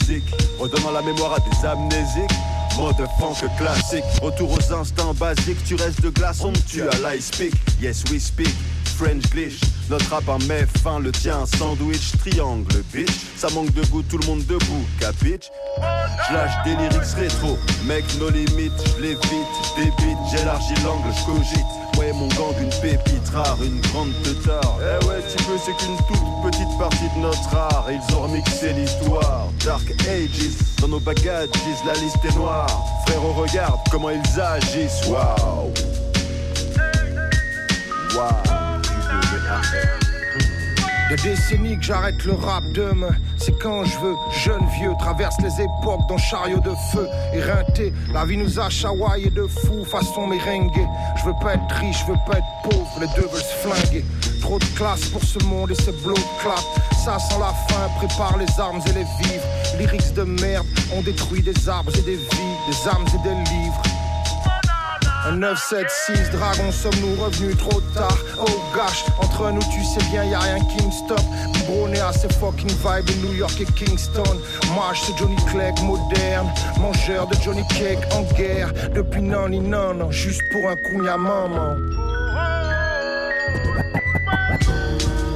[0.58, 2.32] Redonnant la mémoire à des amnésiques.
[2.78, 5.64] Mode funk classique, retour aux instincts basiques.
[5.66, 7.54] Tu restes de glaçon, tu as l'ice speak.
[7.82, 8.56] Yes, we speak.
[9.00, 13.10] French glitch, notre rap en met fin, le tien sandwich, triangle, bitch.
[13.36, 15.50] Ça manque de goût, tout le monde debout, capitch.
[16.28, 21.26] Je lâche des lyrics rétro, mec, nos limites, je les vite, débite, j'élargis l'angle, je
[21.26, 21.66] cogite.
[21.98, 24.78] Ouais, mon gang, une pépite rare, une grande teutard.
[24.80, 27.88] Eh ouais, tu peux, c'est qu'une toute petite partie de notre art.
[27.90, 29.48] Ils ont remixé l'histoire.
[29.66, 31.50] Dark Ages, dans nos bagages,
[31.86, 32.70] la liste est noire.
[33.06, 35.06] Frérot, regarde comment ils agissent.
[35.08, 35.74] Waouh!
[38.16, 38.59] Waouh!
[41.10, 44.16] Des décennies que j'arrête le rap demain, c'est quand je veux.
[44.44, 47.08] Jeune vieux traverse les époques dans chariot de feu.
[47.34, 50.88] Éreinté, la vie nous a chawaillé de fou façon merengue.
[51.18, 54.06] Je veux pas être riche, je veux pas être pauvre, les deux veulent se flinguer.
[54.40, 56.60] Trop de classe pour ce monde et ce blow de clap.
[57.04, 59.46] Ça sent la fin, prépare les armes et les vivres.
[59.80, 63.82] Lyrics de merde, on détruit des arbres et des vies, des âmes et des livres.
[65.26, 68.18] Un 976 dragon, sommes-nous revenus trop tard?
[68.40, 71.26] Oh gosh, entre nous tu sais bien, y a rien qui me stoppe.
[71.68, 74.40] Bronné à ces fucking vibes New York et Kingston.
[74.76, 76.48] Marche sur Johnny Clegg moderne,
[76.80, 78.72] mangeur de Johnny Cake en guerre.
[78.96, 81.76] Depuis non, non, non, juste pour un coup, à maman.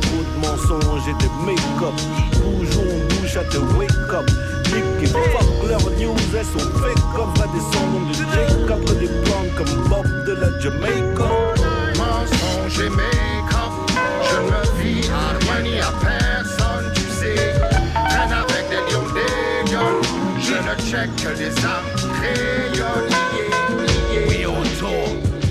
[0.02, 1.94] Trop de mensonges et de make-up.
[2.32, 4.32] Toujours on bouge à te wake up.
[4.74, 7.38] Nick et fuck leur news, elles sont fake up.
[7.38, 9.10] Va descendre de Jacob, des
[9.58, 11.30] comme Bob de la Jamaica.
[11.98, 13.74] Mensonges et make-up,
[14.30, 17.54] je ne vis à rien ni à personne, tu sais.
[17.94, 20.02] Traîne avec des lions, des gueules,
[20.40, 23.12] je ne check que des âmes crayonnes.
[24.28, 25.08] We on tour,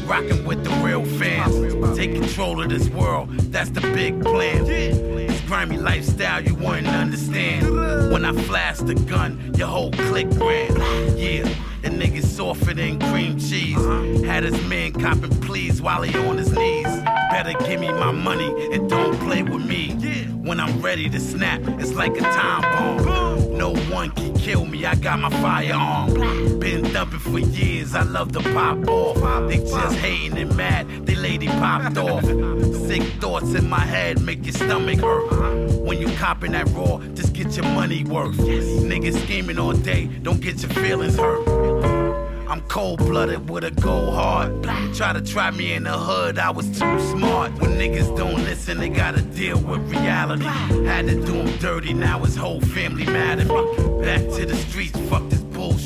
[0.06, 1.54] rocking with the real fans.
[1.96, 4.64] Take control of this world, that's the big plan.
[4.64, 7.70] This grimy lifestyle you wouldn't understand.
[8.12, 11.16] When I flashed the gun, your whole clique ran.
[11.16, 11.48] Yeah,
[11.82, 13.76] the nigga softer than cream cheese.
[13.76, 14.22] Uh-huh.
[14.24, 16.86] Had his man copping pleas while he on his knees.
[17.30, 19.90] Better give me my money and don't play with me.
[20.42, 23.56] When I'm ready to snap, it's like a time bomb.
[23.56, 26.58] No one can kill me, I got my firearm.
[26.58, 29.48] Been thumping for years, I love to pop off.
[29.48, 32.24] They just hating and mad, they lady popped off.
[32.86, 35.32] Sick thoughts in my head make your stomach hurt.
[35.32, 35.78] Uh-huh.
[35.78, 38.36] When you copping that raw, just get your money worth.
[38.36, 41.71] Niggas scheming all day, don't get your feelings hurt.
[42.52, 44.62] I'm cold blooded with a gold heart.
[44.94, 47.50] Try to try me in the hood, I was too smart.
[47.58, 50.44] When niggas don't listen, they gotta deal with reality.
[50.84, 54.02] Had to do them dirty, now his whole family mad at me.
[54.04, 55.41] Back to the streets, fuck this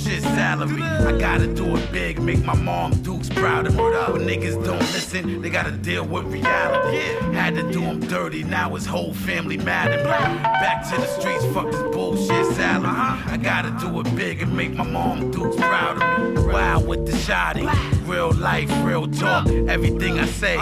[0.07, 0.82] bullshit salary.
[0.82, 3.82] I gotta do it big, make my mom Dukes proud of me.
[3.82, 6.98] When niggas don't listen, they gotta deal with reality.
[7.34, 10.42] Had to do them dirty, now his whole family mad at me.
[10.42, 12.86] Back to the streets, fuck this bullshit salary.
[12.86, 16.52] I gotta do it big and make my mom Dukes proud of me.
[16.52, 17.66] Wild with the shotty,
[18.07, 19.48] real life, real talk.
[19.48, 20.57] Everything I say,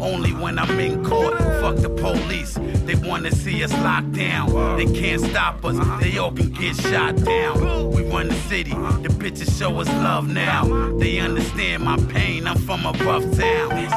[0.00, 1.38] only when I'm in court.
[1.60, 4.76] Fuck the police, they wanna see us locked down.
[4.76, 7.90] They can't stop us, they all can get shot down.
[7.92, 8.72] We run the city,
[9.02, 10.92] the bitches show us love now.
[10.98, 13.88] They understand my pain, I'm from a rough town.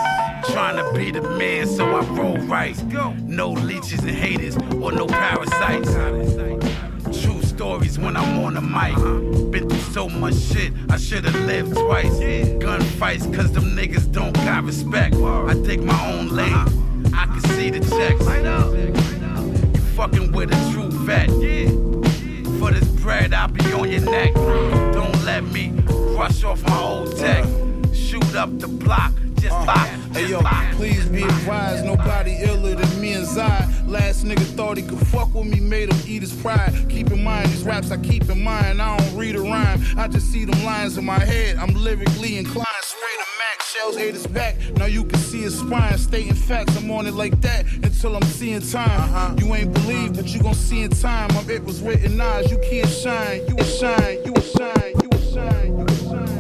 [0.52, 2.76] Trying to be the man, so I roll right.
[3.24, 5.92] No leeches and haters, or no parasites.
[7.22, 8.96] True stories when I'm on the mic.
[9.52, 12.20] Been through so much shit, I should've lived twice.
[12.60, 15.16] Gunfights, cause them niggas don't got respect.
[15.16, 16.54] I take my own lane,
[17.14, 18.24] I can see the checks.
[19.76, 21.30] You fucking with a true vet.
[22.60, 24.34] For this bread, I'll be on your neck.
[24.34, 25.70] Don't let me
[26.16, 27.46] brush off my old tech.
[27.94, 29.88] Shoot up the block, just uh, lock.
[30.14, 30.42] Hey yo,
[30.74, 33.68] please be advised, nobody iller than me and Zai.
[33.86, 36.74] Last nigga thought he could fuck with me, made him eat his pride.
[36.90, 39.82] Keep in mind, these raps I keep in mind, I don't read a rhyme.
[39.98, 42.66] I just see them lines in my head, I'm lyrically inclined.
[42.66, 43.35] Mac,
[43.78, 44.56] shells ate his back.
[44.78, 46.76] Now you can see his spine, stating facts.
[46.78, 48.90] I'm on it like that until I'm seeing time.
[48.90, 49.36] Uh-huh.
[49.38, 51.34] You ain't believe, but you gon' see in time.
[51.34, 55.10] My it was written eyes, you can't shine, you will shine, you will shine, you
[55.10, 56.35] will shine, you will shine.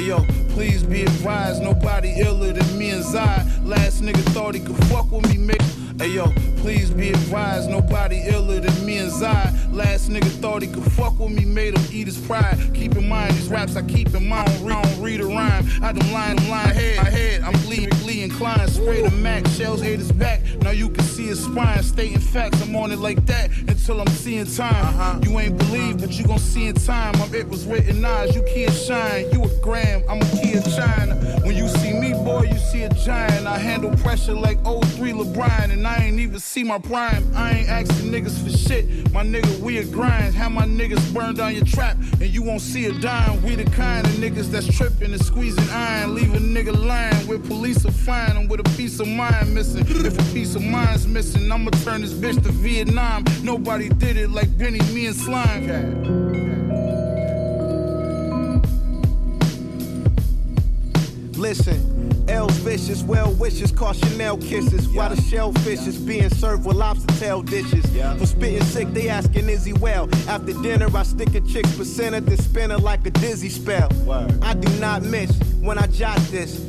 [0.00, 0.24] Hey yo,
[0.54, 3.46] please be advised, nobody iller than me and Zai.
[3.62, 5.60] Last nigga thought he could fuck with me, made.
[6.00, 9.54] Hey yo, please be advised, nobody iller than me and Zai.
[9.72, 12.58] Last nigga thought he could fuck with me, made him eat his pride.
[12.74, 15.66] Keep in mind, these raps I keep in mind, I don't read a rhyme.
[15.82, 18.68] I don't line, line head, my head, I'm lyrically inclined.
[18.70, 20.42] Spray the Mac, shells ate his back.
[20.62, 22.60] Now you can see his spine, stating facts.
[22.62, 24.74] I'm on it like that until I'm seeing time.
[24.74, 25.20] Uh-huh.
[25.22, 27.18] You ain't believe, but you gon' see in time.
[27.18, 29.30] My it was written eyes, you can't shine.
[29.30, 31.14] You a gram, I'm a key of China.
[31.44, 33.46] When you see me, boy, you see a giant.
[33.46, 37.30] I handle pressure like 03 LeBron, and I ain't even see my prime.
[37.34, 39.12] I ain't asking niggas for shit.
[39.12, 40.34] My nigga, we a grind.
[40.34, 43.42] Have my niggas burn down your trap, and you won't see a dime.
[43.42, 46.14] We the kind of niggas that's tripping and squeezing iron.
[46.14, 49.84] Leave a nigga lying where police find him with a piece of mind missing.
[49.88, 53.24] If a piece of mind's missing, I'ma turn this bitch to Vietnam.
[53.42, 55.66] Nobody did it like Benny, me, and Slime.
[61.34, 61.99] Listen,
[62.30, 64.88] L's vicious, well wishes, call Chanel kisses.
[64.88, 67.84] While the shellfish is being served with lobster tail dishes.
[68.18, 70.08] For spitting sick, they asking is he well.
[70.28, 73.90] After dinner, I stick a chick's placenta, then spin her like a dizzy spell.
[74.42, 76.64] I do not miss when I jot this.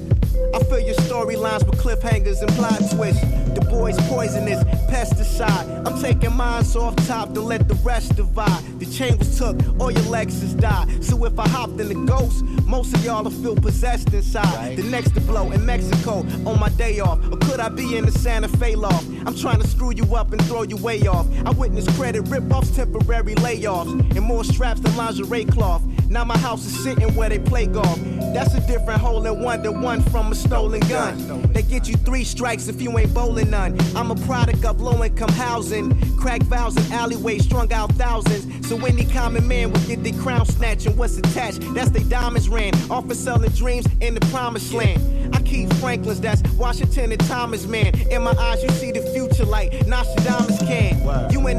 [0.53, 3.50] I fill your storylines with cliffhangers and plot twists.
[3.71, 4.61] Boy's poisonous,
[4.91, 5.87] pesticide.
[5.87, 8.79] I'm taking mines off top to let the rest divide.
[8.79, 11.01] The chain was took, all your Lexus died.
[11.01, 14.75] So if I hopped in the ghost, most of y'all will feel possessed inside.
[14.75, 17.19] The next to blow in Mexico on my day off.
[17.31, 19.07] Or could I be in the Santa Fe loft?
[19.25, 21.27] I'm trying to screw you up and throw you way off.
[21.45, 25.83] I witnessed credit rip-offs, temporary layoffs, and more straps than lingerie cloth.
[26.09, 27.99] Now my house is sitting where they play golf.
[28.33, 31.41] That's a different hole in one than one from a stolen gun.
[31.53, 33.77] They get you three strikes if you ain't bowling none.
[33.95, 36.17] I'm a product of low income housing.
[36.17, 38.67] Crack vows in alleyways, strung out thousands.
[38.67, 41.61] So any common man will get their crown snatching what's attached.
[41.73, 42.73] That's they diamonds ran.
[42.89, 45.20] Off of selling dreams in the promised land.
[45.33, 47.97] I keep Franklin's, that's Washington and Thomas, man.
[48.09, 51.31] In my eyes, you see the future like Nostradamus can.
[51.31, 51.50] You in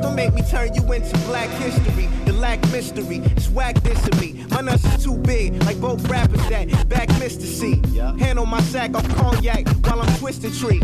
[0.00, 2.06] don't make me turn you into black history.
[2.24, 4.44] The lack mystery, swag this to me.
[4.50, 7.42] My nuts is too big, like both rappers that back Mr.
[7.42, 7.82] C.
[8.18, 10.80] Hand on my sack of cognac while I'm twisting tree.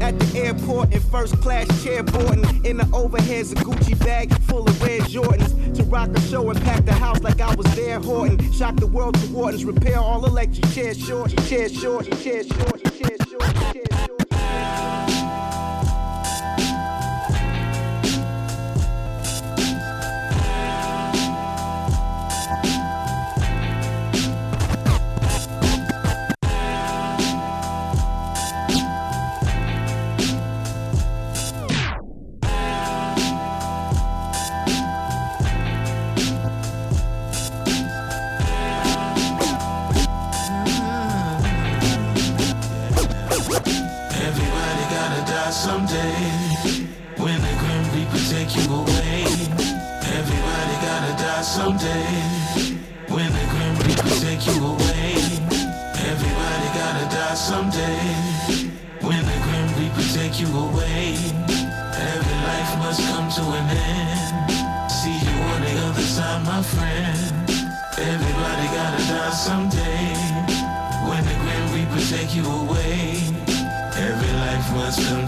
[0.00, 2.64] At the airport in first class chairboarding.
[2.64, 5.74] In the overheads, a Gucci bag full of red Jordans.
[5.76, 8.52] To rock a show and pack the house like I was there Horton.
[8.52, 13.18] Shock the world to Wardens, repair all electric chairs short, chairs short, chairs short, chairs
[13.28, 13.93] short, chairs short.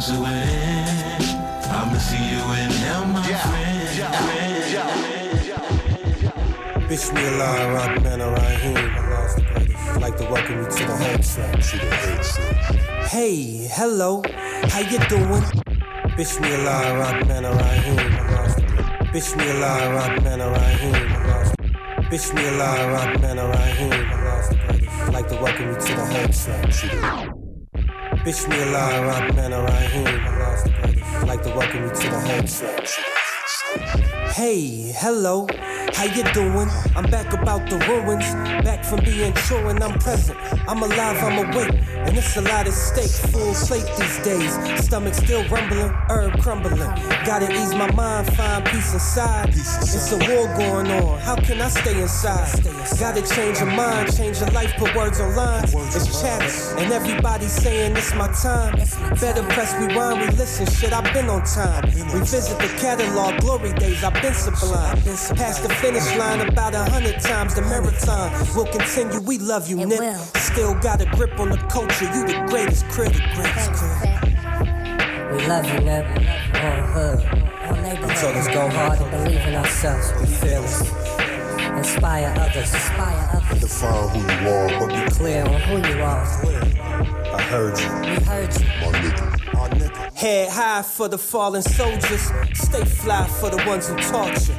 [0.07, 1.25] To an end.
[1.67, 3.83] I'ma see you in hell, my friend.
[6.89, 8.77] Bismillah Rahman Rahim.
[8.77, 11.61] I'd like to welcome you to the home track.
[11.61, 12.55] To the head track.
[13.11, 14.23] Hey, hello,
[14.69, 15.43] how you doing?
[16.17, 17.99] Bismillah Rahman Rahim.
[19.13, 20.95] Bismillah Rahman Rahim.
[22.11, 23.93] Bismillah Rahman Rahim.
[25.03, 27.36] I'd like to welcome you to the home track.
[28.27, 30.07] To the Bismillah Rahman Rahim.
[31.15, 32.89] I'd like to welcome you to the home track.
[34.35, 35.47] Hey, hello,
[35.97, 36.69] how you doing?
[36.95, 38.29] I'm back about the ruins,
[38.63, 40.39] back from being true and I'm present.
[40.69, 43.11] I'm alive, I'm awake, and it's a lot at stake.
[43.33, 46.77] Full plate these days, stomach still rumbling, herb crumbling.
[47.25, 49.49] Gotta ease my mind, find peace inside.
[49.49, 52.63] It's a war going on, how can I stay inside?
[53.01, 55.65] Gotta change your mind, change your life, put words online.
[55.65, 58.77] It's chatter, and everybody saying it's my time.
[59.19, 61.85] Better press rewind, we listen, shit, I've been on time.
[62.13, 65.01] Revisit the catalog, glory days, I've been sublime.
[65.37, 67.55] Past the finish line about a hundred times.
[67.55, 69.21] The marathon will continue.
[69.21, 70.01] We love you, Nip.
[70.37, 72.07] Still got a grip on the culture.
[72.07, 74.11] You the greatest critic, greatest critic.
[75.31, 76.07] We love you, Nip.
[76.67, 77.21] On hood.
[77.87, 80.13] You told us go hard and believe in ourselves.
[80.21, 80.81] We fearless.
[81.79, 82.75] Inspire others.
[82.75, 83.61] Inspire others.
[83.61, 86.25] Define who you are, but Be clear on who you are.
[87.35, 87.91] I heard you.
[88.11, 88.67] We heard you.
[88.81, 89.46] My nigga.
[90.15, 92.31] Head high for the fallen soldiers.
[92.55, 94.55] Stay fly for the ones who taught you.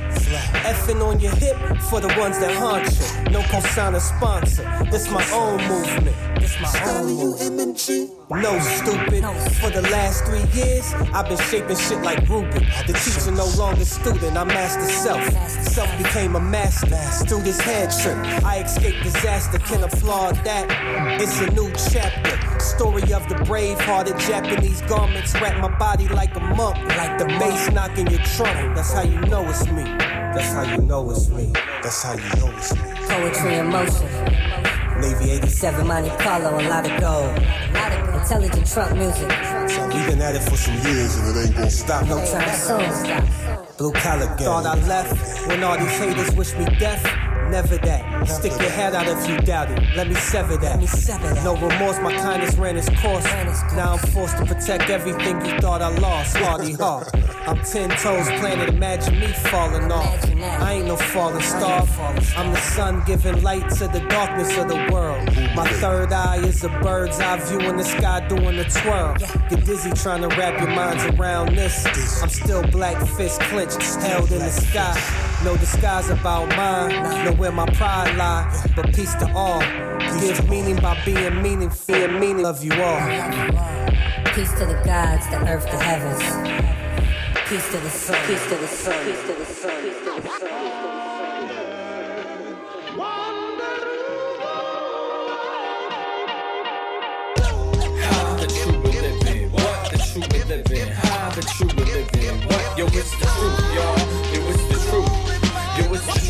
[0.63, 1.57] Effing on your hip
[1.89, 3.31] for the ones that haunt you.
[3.31, 4.63] No cosigner sponsor.
[4.91, 6.39] This my own movement.
[6.39, 8.16] This my own movement.
[8.29, 9.23] No stupid.
[9.61, 12.85] For the last three years, I've been shaping shit like Rubik.
[12.85, 15.23] The teacher no longer student, I master self.
[15.49, 16.97] Self became a master.
[17.25, 19.59] Through this head trip, I escaped disaster.
[19.59, 21.21] Can applaud that.
[21.21, 22.59] It's a new chapter.
[22.59, 25.33] Story of the brave hearted Japanese garments.
[25.35, 26.77] Wrap my body like a monk.
[26.97, 28.75] Like the bass knocking your trunk.
[28.75, 29.83] That's how you know it's me.
[29.83, 31.49] That's how you know it's me.
[31.81, 32.81] That's how you know it's me.
[33.07, 34.76] Poetry in motion.
[35.01, 35.87] Navy 87.
[35.87, 37.37] Monte Carlo, a lot of gold.
[38.19, 39.29] Intelligent trunk music.
[39.93, 42.07] We've been at it for some years and it ain't gonna stop.
[42.07, 43.67] No time soon.
[43.77, 44.37] Blue collar gang.
[44.37, 47.26] Thought I left when all these haters wish me death.
[47.49, 48.27] Never that.
[48.27, 49.79] Stick your head out if you doubt it.
[49.95, 50.79] Let me sever that.
[51.43, 53.23] No remorse, my kindness ran its course.
[53.75, 56.35] Now I'm forced to protect everything you thought I lost.
[56.37, 57.09] Hardy heart.
[57.47, 58.69] I'm ten toes planted.
[58.69, 60.23] Imagine me falling off.
[60.41, 61.87] I ain't no falling star.
[62.35, 65.25] I'm the sun giving light to the darkness of the world.
[65.55, 69.15] My third eye is a bird's eye view in the sky doing a twirl.
[69.49, 71.85] Get dizzy trying to wrap your minds around this.
[72.21, 75.26] I'm still black fist clenched, held in the sky.
[75.43, 78.51] No disguise about mine, know where my pride lie.
[78.75, 79.61] But peace to all.
[80.19, 82.99] Give meaning by being meaning, fear meaning Love you all.
[84.33, 86.23] Peace to the gods, the earth, the heavens.
[87.49, 88.17] Peace to the sun.
[88.27, 89.05] Peace to the sun.
[89.05, 89.81] Peace to the sun.
[89.83, 90.47] Peace to the sun.
[98.01, 99.51] How the true we living?
[99.51, 100.87] What the true we living?
[100.93, 102.47] How the true we living?
[102.47, 102.77] What?
[102.77, 103.97] Yo, it's the truth, y'all.
[104.33, 104.46] Yo,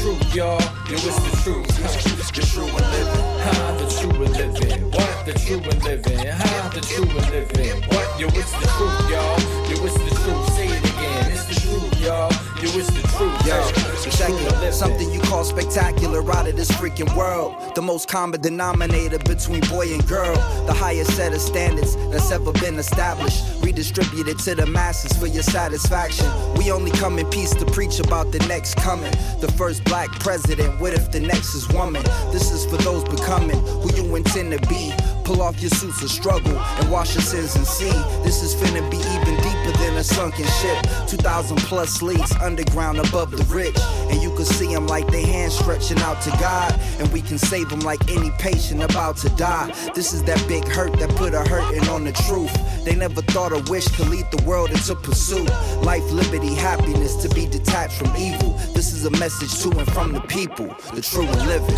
[0.08, 0.62] truth, y'all.
[0.88, 1.68] Yo, it's the truth.
[1.78, 2.16] Huh.
[2.34, 3.26] The true we living.
[3.44, 4.92] How the true we living?
[4.92, 5.26] What?
[5.26, 6.28] The true we living?
[6.28, 7.84] How the true we living?
[7.90, 8.20] What?
[8.20, 9.40] Yo, it's the truth, y'all.
[9.68, 10.54] Yo, it's the truth.
[10.56, 11.32] Say it again.
[11.32, 12.47] It's the truth, y'all.
[12.58, 13.46] Yo, it's the truth.
[13.46, 14.74] Yo, check it.
[14.74, 17.76] Something you call spectacular out of this freaking world.
[17.76, 20.34] The most common denominator between boy and girl.
[20.66, 23.44] The highest set of standards that's ever been established.
[23.62, 26.26] Redistributed to the masses for your satisfaction.
[26.56, 29.12] We only come in peace to preach about the next coming.
[29.40, 30.80] The first black president.
[30.80, 32.02] What if the next is woman?
[32.32, 34.92] This is for those becoming who you intend to be.
[35.28, 37.92] Pull off your suits of struggle and wash your sins and see.
[38.24, 40.82] This is finna be even deeper than a sunken ship.
[41.10, 43.78] 2,000 plus leagues underground above the rich.
[44.10, 46.80] And you can see them like they hands stretching out to God.
[47.00, 49.68] And we can save them like any patient about to die.
[49.94, 52.54] This is that big hurt that put a hurting on the truth.
[52.86, 55.50] They never thought a wish could lead the world into pursuit.
[55.84, 58.54] Life, liberty, happiness to be detached from evil.
[58.74, 61.76] This is a message to and from the people, the true and living.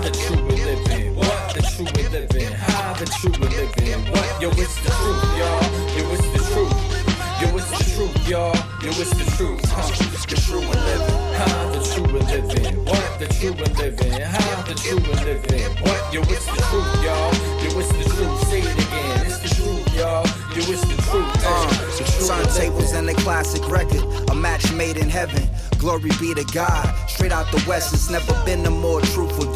[0.00, 1.05] The true we living?
[1.56, 2.52] The true we're living?
[2.52, 4.12] How the true we're living?
[4.12, 4.42] What?
[4.42, 5.64] Yo, it's the truth, y'all.
[5.96, 6.76] Yo, it's the truth.
[7.40, 8.56] Yo, it's the truth, y'all.
[8.84, 9.64] Yo, it's the truth.
[9.64, 9.88] Huh.
[10.28, 11.16] The true we're living.
[11.32, 12.84] How the true we're living?
[12.84, 14.20] What the true we're living?
[14.20, 15.72] How the true we're living?
[15.80, 16.12] What?
[16.12, 17.32] Yo, it's the truth, y'all.
[17.64, 18.48] Yo, it's the truth.
[18.48, 19.24] Say it again.
[19.24, 20.28] It's the truth, y'all.
[20.52, 21.24] Yo, it's the truth.
[21.40, 25.48] Uh, the true turntables and a classic record, a match made in heaven.
[25.78, 26.84] Glory be to God.
[27.08, 29.55] Straight out the West, it's never been a more truthful duo in these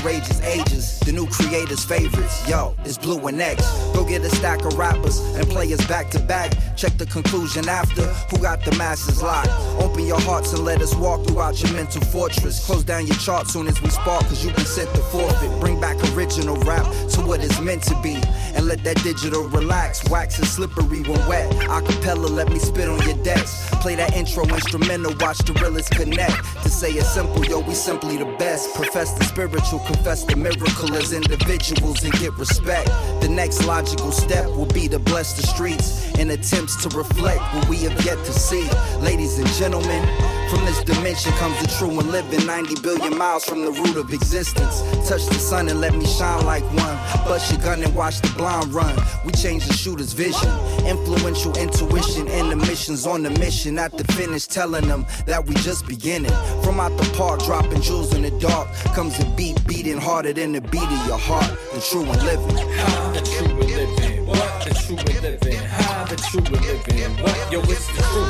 [0.00, 0.98] courageous ages.
[1.00, 3.62] The new creators' favorites, yo, it's Blu and X.
[3.94, 6.52] Go get a stack of rappers and players back to back.
[6.76, 8.06] Check the conclusion after.
[8.30, 9.50] Who got the masses locked?
[9.82, 12.64] Open your hearts and let us walk throughout your mental fortress.
[12.64, 15.60] Close down your chart soon as we spark, cause you can set the forfeit.
[15.60, 18.16] Bring back original rap to what it's meant to be.
[18.54, 20.08] And let that digital relax.
[20.08, 21.50] Wax is slippery when wet.
[21.68, 23.68] Acapella, let me spit on your decks.
[23.80, 26.36] Play that intro instrumental, watch the realest connect.
[26.62, 28.74] To say it simple, yo, we simply the best.
[28.74, 32.88] Profess the spiritual, confess the miracle as individuals and get respect.
[33.20, 37.68] The next logical step will be to bless the streets in attempts to reflect what
[37.68, 38.68] we have yet to see.
[39.00, 40.02] Ladies and gentlemen,
[40.50, 44.12] from this dimension comes the true and living 90 billion miles from the root of
[44.12, 44.82] existence.
[45.08, 46.96] Touch the sun and let me shine like one.
[47.24, 48.94] Bust your gun and watch the blind run.
[49.24, 50.50] We change the shooter's vision.
[50.84, 53.78] Influential intuition and the missions on the mission.
[53.78, 56.32] At the finish, telling them that we just beginning.
[56.64, 58.68] From out the park, dropping jewels in the dark.
[58.96, 61.50] Comes a beat beating harder than the beat of your heart.
[61.72, 62.56] The true and living.
[62.76, 64.26] How the true we living?
[64.26, 65.58] What the true we living?
[65.68, 67.22] How the true we living?
[67.22, 67.52] What?
[67.52, 68.29] Yo, it's the truth,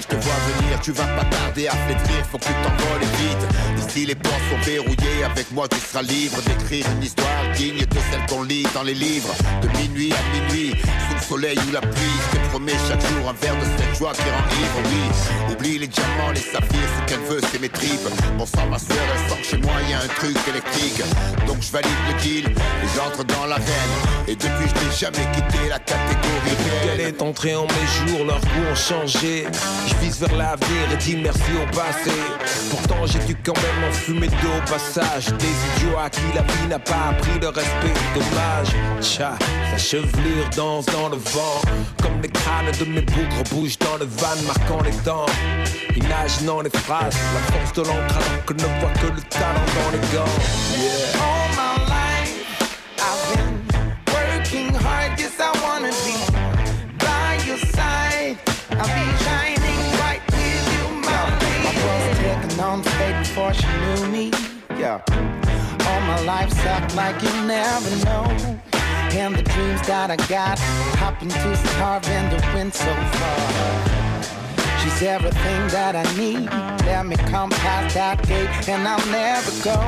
[0.00, 2.99] je te vois venir, tu vas pas tarder à flétrir, faut que tu t'envoles
[3.90, 7.26] Ici les portes sont verrouillées, avec moi tu seras libre d'écrire une histoire
[7.56, 9.34] digne de celle qu'on lit dans les livres.
[9.62, 10.70] De minuit à minuit,
[11.08, 13.98] sous le soleil ou la pluie, je te promets chaque jour un verre de cette
[13.98, 15.52] joie qui rend ivre, oui.
[15.52, 18.08] Oublie les diamants, les saphirs, ce qu'elle veut c'est mes tripes.
[18.38, 21.02] Bon sang ma soeur, elle sent que chez moi y a un truc électrique.
[21.48, 23.94] Donc je valide le deal et j'entre dans l'arène.
[24.28, 26.56] Et depuis je n'ai jamais quitté la catégorie
[26.92, 29.46] Elle est entrée en mes jours, leurs goûts ont changé.
[29.88, 32.12] Je vise vers l'avenir et dis merci au passé.
[32.70, 35.26] Pourtant j'ai dû quand même en fumer deux au passage.
[35.38, 37.94] Des idiots à qui la vie n'a pas appris le respect.
[38.14, 39.32] Dommage, tcha,
[39.70, 41.60] sa chevelure danse dans le vent.
[42.02, 45.26] Comme les crânes de mes bougres bougent dans le van marquant les temps.
[45.96, 50.16] Imaginant les phrases, la force de l'encre que ne voit que le talent dans les
[50.16, 51.29] gants.
[63.80, 64.30] Knew me.
[64.78, 65.00] Yeah.
[65.86, 68.24] All my life sucked like you never know.
[69.12, 70.58] And the dreams that I got
[71.02, 74.00] happen to starve in the wind so far.
[74.80, 76.46] She's everything that I need.
[76.86, 79.78] Let me come past that gate and I'll never go.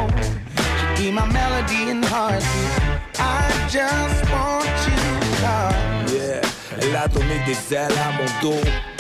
[0.96, 2.92] She be my melody and heartbeat.
[3.18, 5.00] I just want you,
[5.40, 6.10] God.
[6.10, 8.91] Yeah, a donné des ailes à mon dos.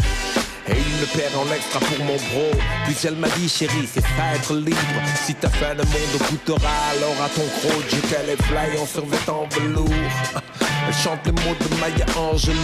[0.68, 2.50] Et me perd en extra pour mon bro
[2.84, 4.78] Puis elle m'a dit chérie c'est ça être libre.
[5.24, 9.48] Si ta fin le monde goûtera alors à ton croc qu'elle est fly en survêtant
[9.50, 9.88] velours.
[10.88, 12.54] Elle chante les mots de Maya Angelou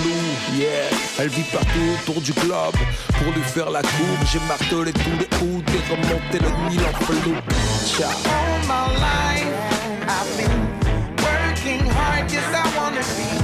[0.58, 0.68] Yeah.
[1.20, 2.74] Elle vit partout autour du globe.
[3.16, 6.92] Pour lui faire la cour J'ai martelé tous les hoods Et remonté le Nil en
[13.04, 13.37] be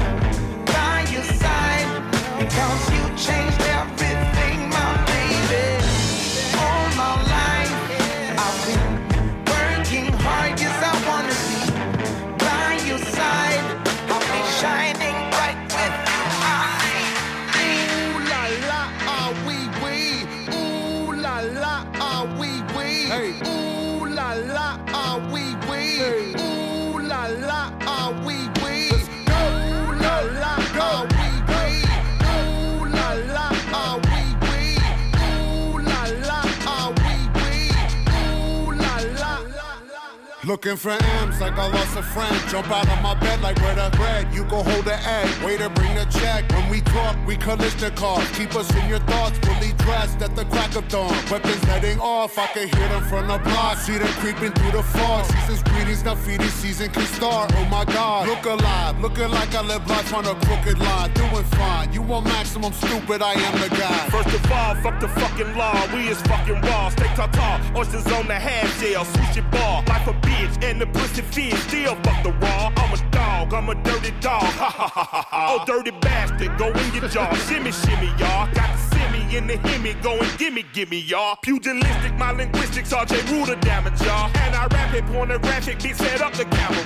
[40.47, 42.36] Looking for M's like I lost a friend.
[42.51, 44.28] Jump out of my bed like where the bread.
[44.34, 45.42] You go hold the egg.
[45.42, 46.45] Waiter, bring the check.
[46.53, 48.20] When we talk, we Kalashnikov.
[48.36, 49.38] Keep us in your thoughts,
[49.85, 51.14] dressed at the crack of dawn.
[51.30, 52.37] Weapons letting off.
[52.39, 53.78] I can hear them from the block.
[53.78, 55.24] See them creeping through the fog.
[55.26, 57.53] Season's greetings, now feeding season can start.
[57.55, 58.26] Oh my God.
[58.28, 58.99] Look alive.
[59.01, 61.12] Looking like I live life on a crooked line.
[61.12, 61.93] Doing fine.
[61.93, 64.09] You want maximum stupid, I am the guy.
[64.11, 65.76] First of all, fuck the fucking law.
[65.95, 66.89] We is fucking raw.
[66.89, 69.05] Stay tall, oysters on the half shell.
[69.05, 69.85] Switch your ball.
[69.89, 71.59] Like a bitch and the pussy fish.
[71.68, 72.72] Still fuck the raw.
[72.76, 73.53] I'm a dog.
[73.53, 74.43] I'm a dirty dog.
[74.43, 75.59] Ha ha ha ha ha.
[75.61, 76.57] Oh, dirty bastard.
[76.59, 77.32] Go in your jaw.
[77.49, 78.49] shimmy, shimmy, y'all.
[78.55, 80.01] Got the simmy in the himmy.
[80.03, 81.37] Go and gimme, gimme, y'all.
[81.43, 82.93] Pugilistic, my linguistics.
[82.93, 84.31] RJ Ruler damage, y'all.
[84.37, 85.83] And I rap it, pornographic.
[85.83, 86.85] Beat set up the camera.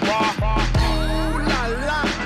[0.78, 2.17] Ooh la la,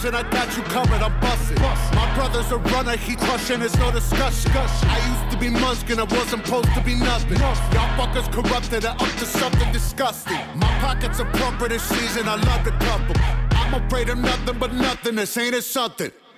[0.00, 1.60] disruption, I got you covered, I'm busting.
[1.60, 4.50] My brother's a runner, he crushing, it's no discussion.
[4.54, 7.38] I used to be Muskin, I wasn't supposed to be nothing.
[7.38, 7.54] Y'all
[7.98, 10.38] fuckers corrupted, I up to something disgusting.
[10.56, 13.16] My pockets are plumper this season, I love to couple.
[13.52, 16.10] I'm afraid of nothing but nothing, this ain't it something.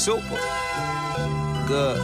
[0.00, 0.40] Super.
[1.68, 2.00] Good.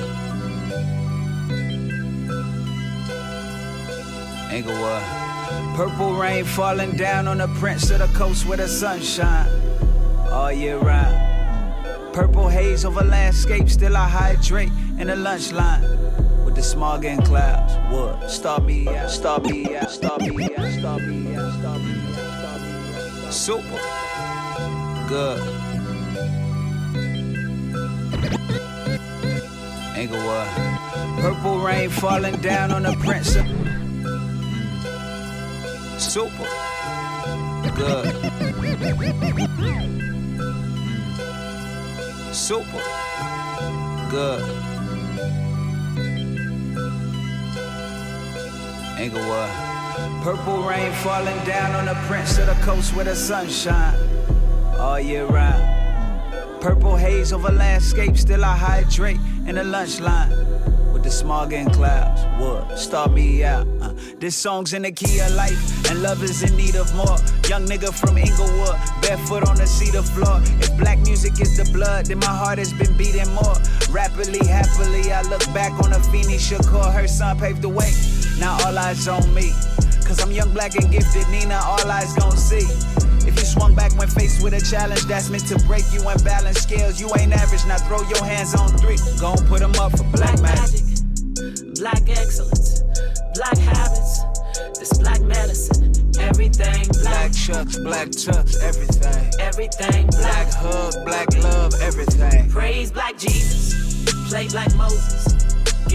[4.52, 5.02] Inglewood.
[5.74, 9.48] Purple rain falling down on the prince of the coast where the sunshine
[10.30, 12.12] all oh, year round.
[12.12, 15.80] Purple haze over landscape, still I hydrate in the lunch line
[16.44, 17.72] with the smog and clouds.
[17.90, 18.30] What?
[18.30, 22.32] Stop me out, stop me out, stop me out, stop me out, stop me out,
[22.40, 23.32] stop me out.
[23.32, 23.80] Super.
[25.08, 25.75] Good.
[29.96, 30.48] Inglewood.
[31.20, 34.76] Purple rain falling down on the prince of hmm.
[35.98, 36.46] Super.
[37.74, 38.14] Good.
[39.56, 39.96] Hmm.
[42.32, 42.82] Super.
[44.10, 44.42] Good.
[49.00, 49.50] Inglewood.
[50.22, 53.94] Purple rain falling down on the prince of the coast where the sunshine
[54.78, 55.75] all year round.
[56.60, 60.30] Purple haze over landscape, still I hydrate in the lunch line
[60.92, 62.22] with the smog and clouds.
[62.40, 62.78] What?
[62.78, 63.66] Start me out.
[63.80, 67.18] Uh, this song's in the key of life, and love is in need of more.
[67.48, 70.40] Young nigga from Inglewood, barefoot on the cedar floor.
[70.58, 73.56] If black music is the blood, then my heart has been beating more.
[73.90, 76.92] Rapidly, happily, I look back on a Afeni Shakur.
[76.92, 77.92] Her son paved the way.
[78.40, 79.52] Now all eyes on me.
[80.06, 81.28] Cause I'm young, black, and gifted.
[81.28, 82.64] Nina, all eyes gon' see.
[83.26, 86.22] If you swung back when faced with a challenge that's meant to break you and
[86.24, 87.64] balance scales, you ain't average.
[87.66, 88.96] Now throw your hands on three.
[89.20, 90.86] Gon' put them up for black, Black magic.
[91.76, 92.80] Black excellence,
[93.34, 94.22] black habits,
[94.78, 99.30] this black medicine, everything Black chucks, black chucks, everything.
[99.38, 102.48] everything Black hug, black love, everything.
[102.48, 103.74] Praise black Jesus,
[104.30, 105.45] play black Moses,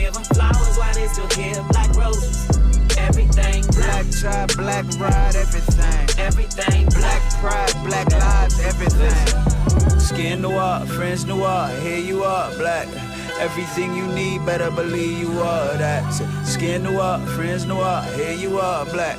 [0.01, 2.49] give them flowers while they still here, black roses,
[2.97, 6.19] everything Black tie, black ride, everything.
[6.19, 9.99] Everything black pride, black lives, everything.
[9.99, 12.87] Skin noir, friends noir, here you are, black.
[13.39, 16.03] Everything you need, better believe you are that.
[16.45, 19.17] Skin noir, friends noir, here you are, black.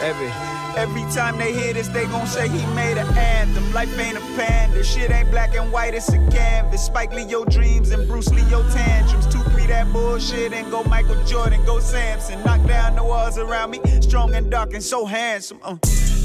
[0.00, 0.30] Every
[0.76, 3.72] Every time they hear this, they gon' say he made an anthem.
[3.72, 6.86] Life ain't a panda, shit ain't black and white, it's a canvas.
[6.86, 9.26] Spike Lee your dreams and Bruce Lee your tantrums.
[9.26, 12.42] Two three that bullshit and go Michael Jordan, go Samson.
[12.44, 15.58] Knock down the walls around me, strong and dark and so handsome.
[15.62, 15.76] Uh.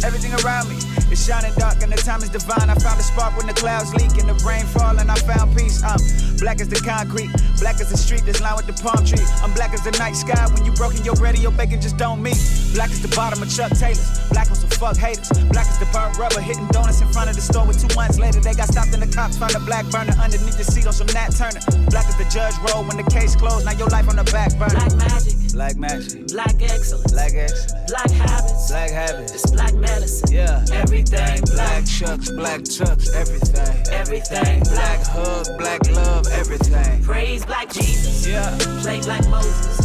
[0.06, 0.78] Everything around me
[1.10, 2.70] is shining dark and the time is divine.
[2.70, 5.58] I found a spark when the clouds leak and the rain fall and I found
[5.58, 5.82] peace.
[5.82, 5.98] I'm
[6.38, 9.26] black as the concrete, black as the street that's lined with the palm tree.
[9.42, 11.98] I'm black as the night sky when you broken your bread and your bacon just
[11.98, 12.38] don't meet.
[12.78, 15.26] Black as the bottom of Chuck Taylor's, black on some fuck haters.
[15.50, 18.20] Black as the burnt rubber hitting donuts in front of the store with two months
[18.22, 20.94] later they got stopped and the cops found a black burner underneath the seat on
[20.94, 21.66] some Nat Turner.
[21.90, 24.54] Black as the judge rolled when the case closed, now your life on the back
[24.62, 24.78] burner.
[24.78, 29.32] Black magic, Black magic, black excellence, black excellence, black habits, black habits.
[29.32, 30.66] this black medicine, Yeah.
[30.74, 33.76] everything Black chucks, black chucks, everything.
[33.92, 37.04] Everything Black hug, black love, everything.
[37.04, 38.58] Praise black Jesus, Yeah.
[38.82, 39.78] play like Moses,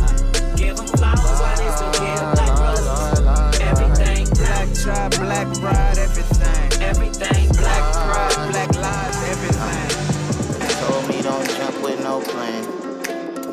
[0.57, 3.21] give them flowers while they still here, black roses,
[3.71, 6.83] everything Black tie, black ride, everything.
[6.91, 9.89] Everything black pride, black lives, everything.
[10.83, 12.63] Told me don't jump with no plan.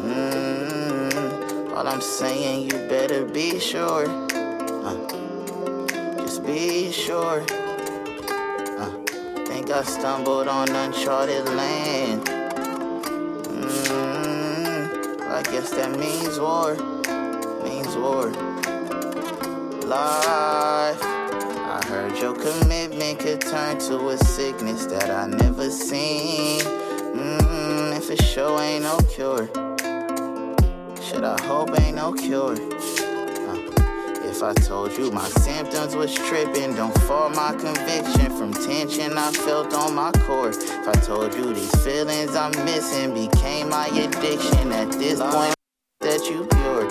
[0.09, 4.05] Mm, all I'm saying, you better be sure.
[6.27, 7.45] Just be sure.
[7.49, 8.91] Uh,
[9.45, 12.25] think I stumbled on uncharted land.
[13.87, 16.75] Mm, I guess that means war.
[17.63, 18.25] Means war.
[19.87, 21.01] Life.
[21.01, 26.59] I heard your commitment could turn to a sickness that I never seen.
[26.59, 29.47] Mm, if it sure ain't no cure.
[31.01, 32.57] Shit, I hope ain't no cure.
[34.37, 39.31] If I told you my symptoms was tripping, don't fall my conviction from tension I
[39.31, 40.49] felt on my core.
[40.49, 45.55] If I told you these feelings I'm missing became my addiction at this point
[46.01, 46.87] that you pure.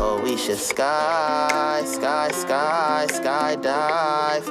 [0.00, 4.48] Oh, we should sky, sky, sky, skydive.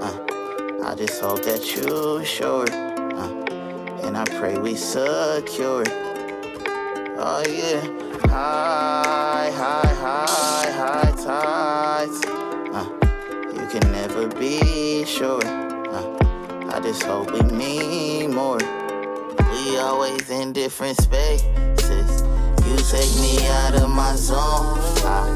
[0.00, 2.70] Uh, I just hope that you sure.
[2.70, 5.84] Uh, and I pray we secure.
[7.18, 7.82] Oh yeah,
[8.30, 10.45] high, high, high
[15.06, 15.40] sure.
[15.46, 18.58] Uh, I just hope we mean more.
[18.58, 22.22] We always in different spaces.
[22.66, 24.78] You take me out of my zone.
[25.04, 25.30] I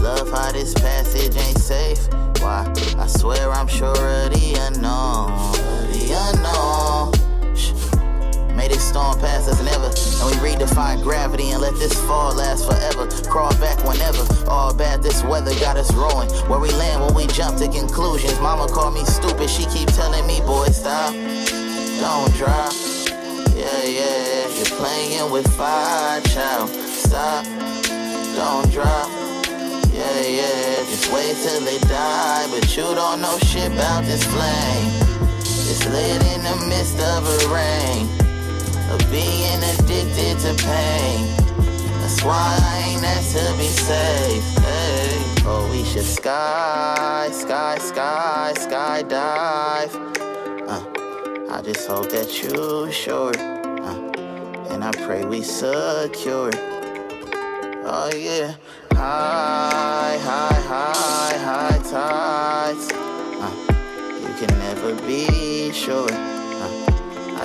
[0.00, 2.08] love how this passage ain't safe.
[2.40, 2.72] Why?
[2.98, 5.15] I swear I'm sure of the unknown.
[8.96, 9.92] storm past us never.
[9.92, 13.06] And we redefine gravity and let this fall last forever.
[13.28, 14.24] Crawl back whenever.
[14.48, 16.30] All bad, this weather got us rolling.
[16.48, 18.40] Where we land when we jump to conclusions.
[18.40, 21.12] Mama called me stupid, she keep telling me, boy, stop.
[22.00, 22.72] Don't drop.
[23.52, 26.70] Yeah, yeah, you're playing with fire, child.
[27.04, 27.44] Stop.
[28.40, 29.08] Don't drop.
[29.92, 32.46] Yeah, yeah, just wait till they die.
[32.48, 34.88] But you don't know shit about this flame.
[35.68, 38.25] It's lit in the midst of a rain.
[39.10, 41.36] Being addicted to pain.
[42.00, 44.44] That's why I ain't that to be safe.
[44.64, 45.42] Hey.
[45.46, 49.94] Oh, we should sky, sky, sky, sky dive.
[50.68, 50.84] Uh,
[51.50, 53.32] I just hope that you sure.
[53.38, 54.12] Uh,
[54.70, 56.50] and I pray we secure.
[57.88, 58.54] Oh yeah.
[58.92, 62.90] High, high, high, high tides.
[62.92, 63.52] Uh,
[64.20, 66.35] you can never be sure.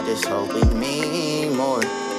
[0.05, 2.10] Just hope we mean more.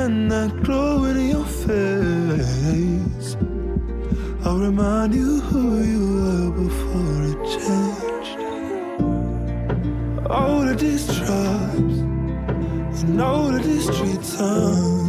[0.00, 3.36] and that glow in your face.
[4.44, 8.38] I'll remind you who you were before it changed.
[10.30, 11.98] All of these tribes
[13.02, 14.99] and all of these street towns.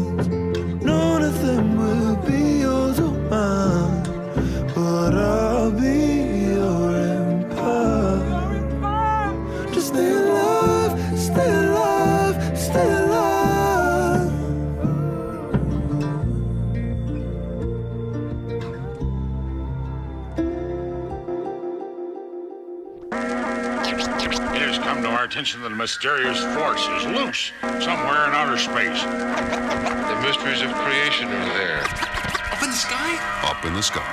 [25.42, 27.50] attention that a mysterious force is loose
[27.82, 29.02] somewhere in outer space.
[29.02, 31.82] The mysteries of creation are there.
[31.82, 33.18] Up in the sky?
[33.50, 34.06] Up in the sky.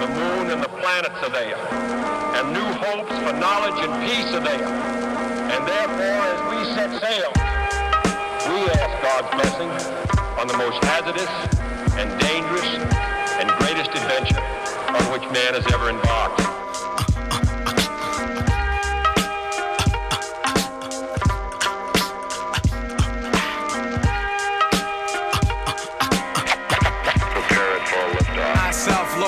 [0.00, 1.60] The moon and the planets are there.
[2.40, 4.64] And new hopes for knowledge and peace are there.
[4.64, 7.28] And therefore, as we set sail,
[8.48, 9.68] we ask God's blessing
[10.40, 11.28] on the most hazardous
[12.00, 12.64] and dangerous
[13.44, 16.55] and greatest adventure on which man has ever embarked.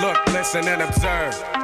[0.00, 1.63] Look, listen, and observe.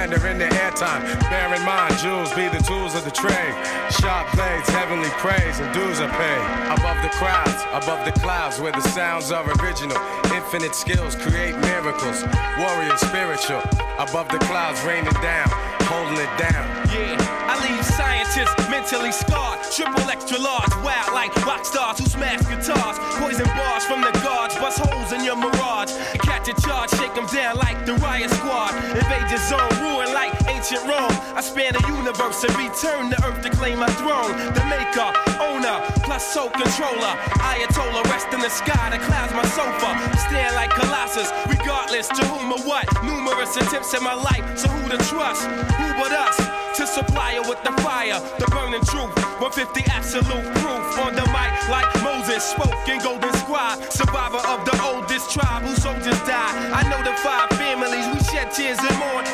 [0.01, 1.03] slander in the airtime.
[1.29, 3.53] Bear in mind, jewels be the tools of the trade.
[4.01, 6.43] Sharp blades, heavenly praise, and dues are paid.
[6.73, 9.97] Above the crowds, above the clouds, where the sounds are original.
[10.33, 12.23] Infinite skills create miracles.
[12.57, 13.61] Warrior spiritual.
[13.99, 15.49] Above the clouds, raining down,
[15.91, 16.63] holding it down.
[16.95, 19.59] Yeah, I leave scientists mentally scarred.
[19.75, 22.97] Triple extra large, wild like rock stars who smash guitars.
[23.19, 25.91] Poison bars from the guards, bust holes in your mirage.
[26.23, 28.71] Catch a charge, shake them down like the riot squad.
[28.95, 30.30] Invade your zone, ruin like
[30.61, 31.17] ancient Rome.
[31.33, 34.29] I span the universe and return to earth to claim my throne.
[34.53, 35.09] The maker,
[35.41, 37.17] owner, plus soul controller.
[37.41, 39.89] Ayatollah, rest in the sky, the clouds my sofa.
[40.29, 42.85] Stand like Colossus, regardless to whom or what.
[43.01, 45.49] Numerous attempts in my life, so who to trust?
[45.49, 46.37] Who but us?
[46.77, 49.11] To supply her with the fire, the burning truth.
[49.41, 53.81] 150 absolute proof on the mic, like Moses spoke in Golden Scribe.
[53.89, 56.53] Survivor of the oldest tribe whose soldiers died.
[56.71, 59.25] I know the five families, we shed tears and mourn,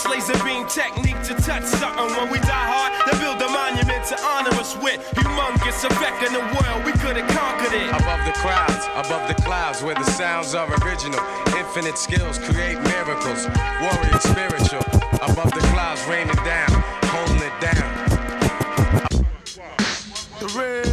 [0.00, 2.08] Precise laser beam technique to touch something.
[2.16, 5.00] When we die hard, they build a monument to honor us with.
[5.12, 7.88] Humongous effect in the world, we could have conquered it.
[7.88, 11.20] Above the crowds, above the clouds, where the sounds are original.
[11.56, 13.46] Infinite skills create miracles.
[13.80, 14.84] Warrior spiritual.
[15.20, 16.70] Above the clouds, raining down,
[17.12, 17.88] holding it down.
[20.40, 20.89] The real,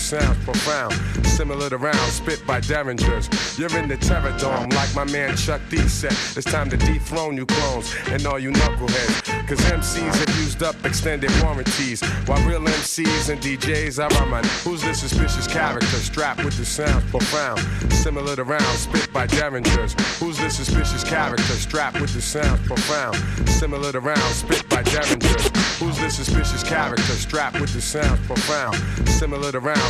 [0.00, 0.94] sounds profound?
[1.26, 3.28] Similar to rounds spit by derringers.
[3.58, 6.12] You're in the terror dome like my man Chuck D said.
[6.36, 9.46] It's time to dethrone you clones and all you knuckleheads.
[9.46, 12.02] Cause MCs have used up extended warranties.
[12.26, 14.42] While real MCs and DJs are on my.
[14.64, 17.60] Who's this suspicious character strapped with the sounds profound?
[17.92, 19.94] Similar to rounds spit by derringers.
[20.18, 23.16] Who's this suspicious character strapped with the sounds profound?
[23.48, 25.50] Similar to rounds spit by derringers.
[25.78, 28.76] Who's this suspicious character strapped with the sounds profound?
[29.08, 29.89] Similar to rounds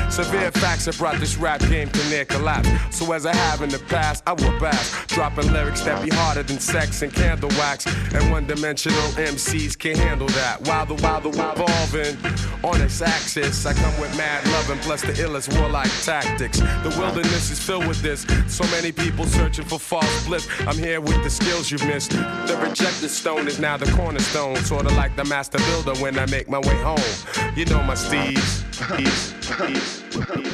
[0.09, 2.69] Severe facts have brought this rap game to near collapse.
[2.95, 5.05] So as I have in the past, I will pass.
[5.07, 7.85] Dropping lyrics that be harder than sex and candle wax.
[8.13, 10.61] And one dimensional MCs can't handle that.
[10.67, 12.17] While the while the evolving
[12.63, 16.59] on its axis, I come with mad love and plus the illest warlike tactics.
[16.59, 18.25] The wilderness is filled with this.
[18.47, 20.47] So many people searching for false bliss.
[20.61, 22.11] I'm here with the skills you've missed.
[22.11, 24.57] The rejected stone is now the cornerstone.
[24.57, 27.55] Sorta like the master builder when I make my way home.
[27.55, 28.63] You know my steeds.
[29.81, 30.51] Peace.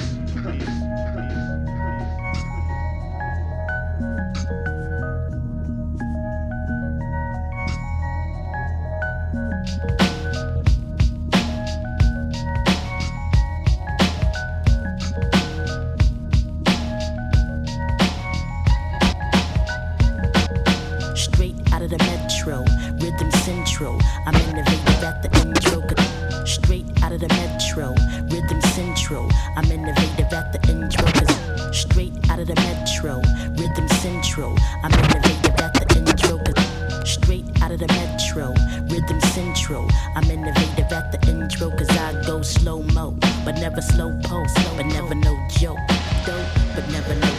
[32.47, 33.21] The metro,
[33.59, 34.55] rhythm central.
[34.81, 38.53] I'm innovative at the intro, straight out of the metro,
[38.87, 39.85] rhythm central.
[40.15, 44.85] I'm innovative at the intro, cause I go slow mo, but never slow pulse, but
[44.85, 45.77] never no joke.
[46.25, 47.36] Dope, but never no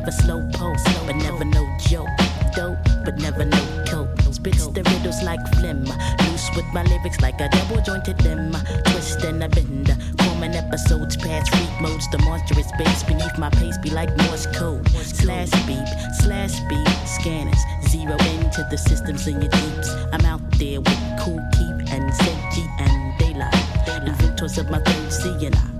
[0.00, 2.08] never slow pulse, but never no joke.
[2.56, 4.08] Dope, but never no coke.
[4.30, 8.52] Spits the riddles like phlegm, loose with my lyrics like a double jointed limb.
[8.86, 12.08] Twist and a bend, common episodes past freak modes.
[12.10, 14.88] The monstrous bass beneath my pace be like Morse code.
[14.88, 15.88] Slash beep,
[16.22, 17.60] slash beep, scanners.
[17.88, 19.90] Zero into the systems in your deeps.
[20.12, 23.54] I'm out there with Kool Keith and Senji and daylight.
[24.06, 25.00] Inventors of my third.
[25.00, 25.79] But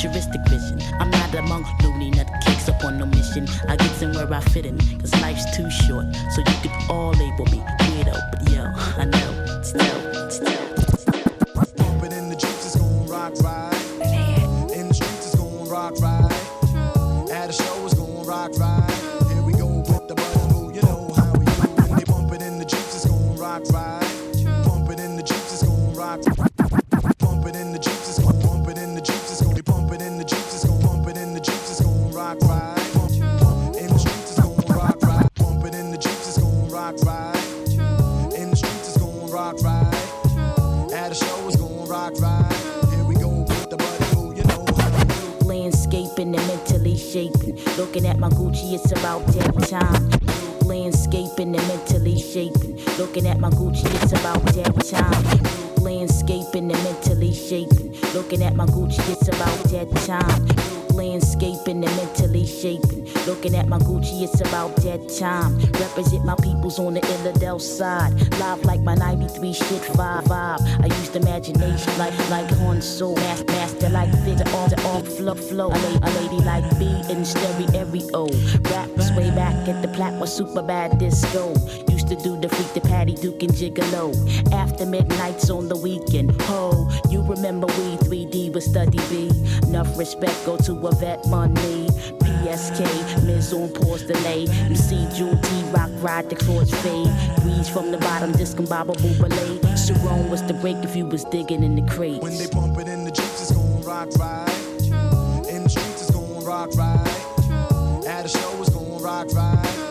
[0.00, 0.80] futuristic vision.
[0.98, 3.46] I'm not among loony nut kicks up on no mission.
[3.68, 6.06] I get in where I fit in, cause life's too short.
[6.34, 8.16] So you could all label me weirdo.
[8.30, 8.64] But yo,
[8.96, 11.74] I know, still, still.
[11.76, 13.69] Bumping in the jeeps, it's gon' rock right.
[47.76, 50.10] Looking at my Gucci, it's about that time.
[50.68, 52.76] Landscaping and mentally shaping.
[52.98, 55.82] Looking at my Gucci, it's about that time.
[55.82, 57.96] Landscaping and mentally shaping.
[58.12, 60.79] Looking at my Gucci, it's about that time.
[61.00, 63.06] Landscaping and mentally shaping.
[63.26, 65.58] Looking at my Gucci, it's about that time.
[65.80, 68.12] Represent my peoples on the Illadel side.
[68.38, 70.24] Live like my 93 shit vibe.
[70.24, 70.60] vibe.
[70.84, 73.16] I used imagination like like horn soul.
[73.16, 75.68] Mas- Master like Victor off the off flow flow.
[75.68, 78.26] A, la- a lady like B in stereo.
[78.70, 81.54] Raps way back at the plat was super bad disco.
[81.88, 84.12] Used to do the freak the Patty Duke and Gigolo.
[84.52, 86.38] After midnights on the weekend.
[86.42, 87.96] Ho, you remember we
[88.30, 89.30] 3D was study B.
[89.68, 91.86] Enough respect go to a vet money.
[92.22, 94.46] PSK, Miz on pause delay.
[94.48, 97.10] MC Jewel T Rock ride the chords fade.
[97.42, 99.76] Breeze from the bottom, discombobable belay.
[99.76, 102.22] Sharon was the break if you was digging in the crates.
[102.22, 104.48] When they bumping in the jeeps, it's gon' rock right.
[105.48, 108.06] In the streets, it's gon' rock right.
[108.06, 109.66] At a show, it's gon' rock right.
[109.66, 109.89] Here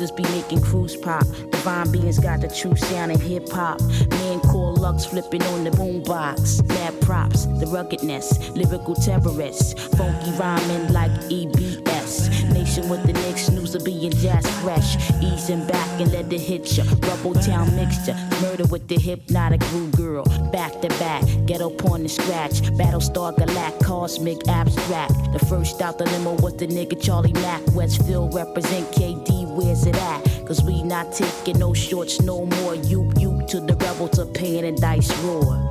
[0.00, 1.26] Youngsters be making cruise pop.
[1.50, 3.82] Divine beings got the true sound in hip hop.
[4.10, 6.66] Man called Lux flipping on the boombox.
[6.68, 9.74] Mad props, the ruggedness, lyrical terrorists.
[9.96, 12.50] Funky rhyming like EBS.
[12.52, 14.96] Nation with the Knicks, snooze of being jazz fresh.
[15.20, 16.84] Easing back and let the hit ya.
[17.06, 20.24] Rubble town mixture, murder with the hypnotic groove girl.
[20.50, 22.62] Back to back, ghetto porn and scratch.
[22.78, 25.12] Battlestar Galact, cosmic abstract.
[25.32, 27.60] The first out the limo was the nigga Charlie Mack.
[27.74, 29.29] Westfield represent KD,
[29.60, 30.46] where's it at?
[30.46, 32.74] Cause we not taking no shorts no more.
[32.74, 35.70] You, you to the rebel to pain and dice roar.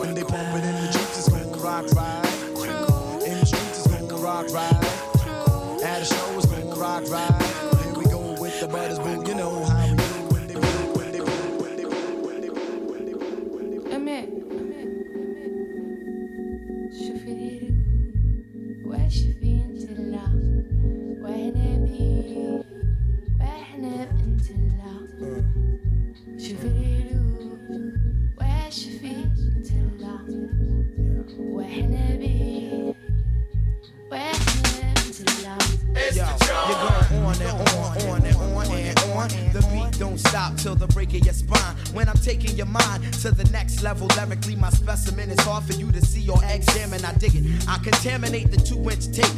[0.00, 2.24] When they bumping in the jeeps, it's gon' rock right.
[3.26, 4.69] In the streets, it's gon' rock right.
[37.30, 39.28] On and on, on and on and on.
[39.52, 41.76] The beat don't stop till the break of your spine.
[41.92, 45.74] When I'm taking your mind to the next level, lyrically, my specimen is hard for
[45.74, 47.04] you to see or examine.
[47.04, 47.68] I dig it.
[47.68, 49.30] I contaminate the two inch tape.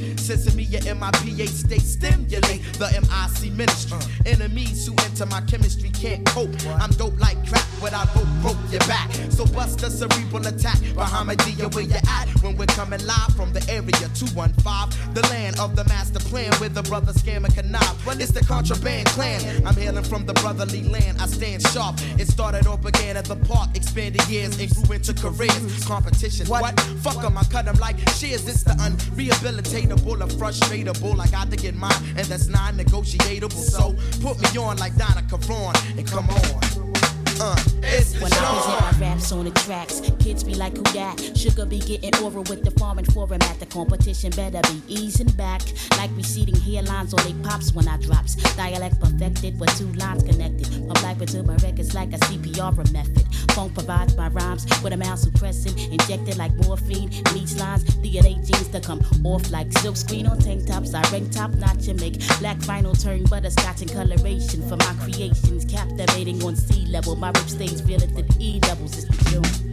[0.86, 3.98] In my pH state, stimulate the MIC ministry.
[3.98, 4.22] Uh.
[4.26, 6.50] Enemies who enter my chemistry can't cope.
[6.80, 9.10] I'm dope like crap what I wrote, broke your back.
[9.30, 10.78] So bust a cerebral attack.
[10.94, 12.28] Bahamadia, where you at?
[12.42, 16.68] When we're coming live from the area 215, the land of the master plan where
[16.68, 18.06] the brother scam and connive.
[18.06, 19.66] Well, it's the contraband clan.
[19.66, 21.20] I'm hailing from the brotherly land.
[21.20, 21.96] I stand sharp.
[22.18, 25.84] It started or began at the park, expanded years and grew into careers.
[25.84, 26.78] Competition, what?
[27.00, 28.46] fuck Fuck 'em, I cut cut 'em like shears.
[28.48, 31.18] It's the unrehabilitatable, or frustratable.
[31.20, 33.50] I got to get mine, and that's non negotiable.
[33.50, 36.92] So put me on like Donna Karan and come on.
[37.40, 37.56] Uh,
[37.92, 41.36] it's When I present my raps on the tracks, kids be like, who that?
[41.36, 43.58] Sugar be getting over with the foreign format.
[43.60, 45.62] The competition better be easing back.
[45.98, 48.36] Like receding hairlines on they pops when I drops.
[48.56, 50.66] Dialect perfected with two lines connected.
[50.68, 53.26] From black to my records like a CPR method.
[53.52, 55.78] Funk provides my rhymes with a mouth suppressing.
[55.92, 57.10] Injected like morphine.
[57.34, 60.94] Meets lines, DNA jeans to come off like silk screen on tank tops.
[60.94, 65.64] I rank top notch and make black vinyl turn butterscotch and coloration for my creations.
[65.64, 67.16] Captivating on sea level.
[67.16, 68.96] My rip stays feel it the E doubles.
[68.98, 69.71] It's the June.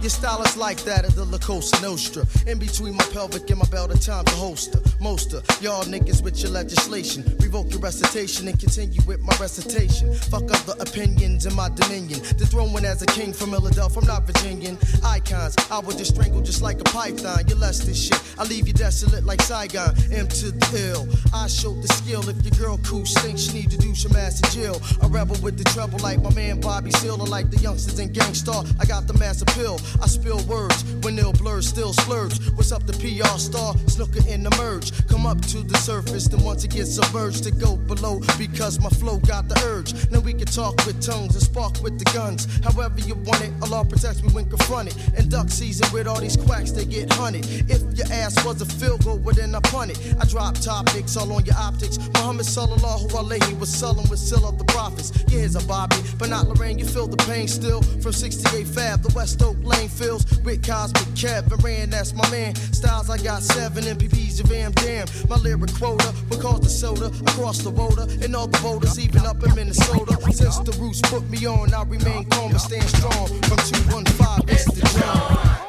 [0.00, 2.24] Your style is like that of the La Cosa Nostra.
[2.46, 4.80] In between my pelvic and my belt, a time to holster.
[5.00, 7.24] Moster, y'all niggas with your legislation.
[7.40, 10.14] Revoke your recitation and continue with my recitation.
[10.14, 12.20] Fuck up the opinions in my dominion.
[12.38, 14.78] The throne went as a king from Philadelphia, I'm not Virginian.
[15.04, 17.48] Icons, I would just strangle just like a python.
[17.48, 18.22] You less this shit.
[18.38, 19.96] I leave you desolate like Saigon.
[20.12, 21.08] M to the ill.
[21.34, 22.26] I showed the skill.
[22.28, 24.80] If your girl cool stinks, she need to do some ass in jail.
[25.02, 28.32] A rebel with the trouble like my man Bobby Seale, like the youngsters in Gang
[28.32, 28.64] Starr.
[28.78, 29.80] I got the mass appeal.
[30.02, 32.50] I spill words when they'll blur, still slurs.
[32.52, 33.74] What's up, the PR star?
[33.86, 34.92] Snooker in the merge.
[35.08, 38.90] Come up to the surface, then once it gets submerged, to go below because my
[38.90, 39.94] flow got the urge.
[40.10, 42.46] Now we can talk with tongues and spark with the guns.
[42.64, 44.94] However you want it, Allah protects me when confronted.
[45.16, 47.46] In duck season with all these quacks, they get hunted.
[47.70, 50.16] If your ass was a field goal, well then I punt it.
[50.20, 51.98] I drop topics all on your optics.
[52.14, 55.12] Muhammad sallallahu alaihi wa sallam with seal of the prophets.
[55.28, 56.78] Yeah, here's a Bobby, but not Lorraine.
[56.78, 61.14] You feel the pain still from 68 Fab, the West Oak Lane fills with Cosmic
[61.14, 61.62] Kev.
[61.62, 62.54] Ran, that's my man.
[62.54, 65.06] Styles, I got seven MPPs of Am Damn.
[65.28, 69.26] My lyric quota will cause the soda across the water and all the voters, even
[69.26, 70.16] up in Minnesota.
[70.32, 73.28] Since the roots put me on, I remain calm and stand strong.
[73.46, 75.68] From 215, it's the drum.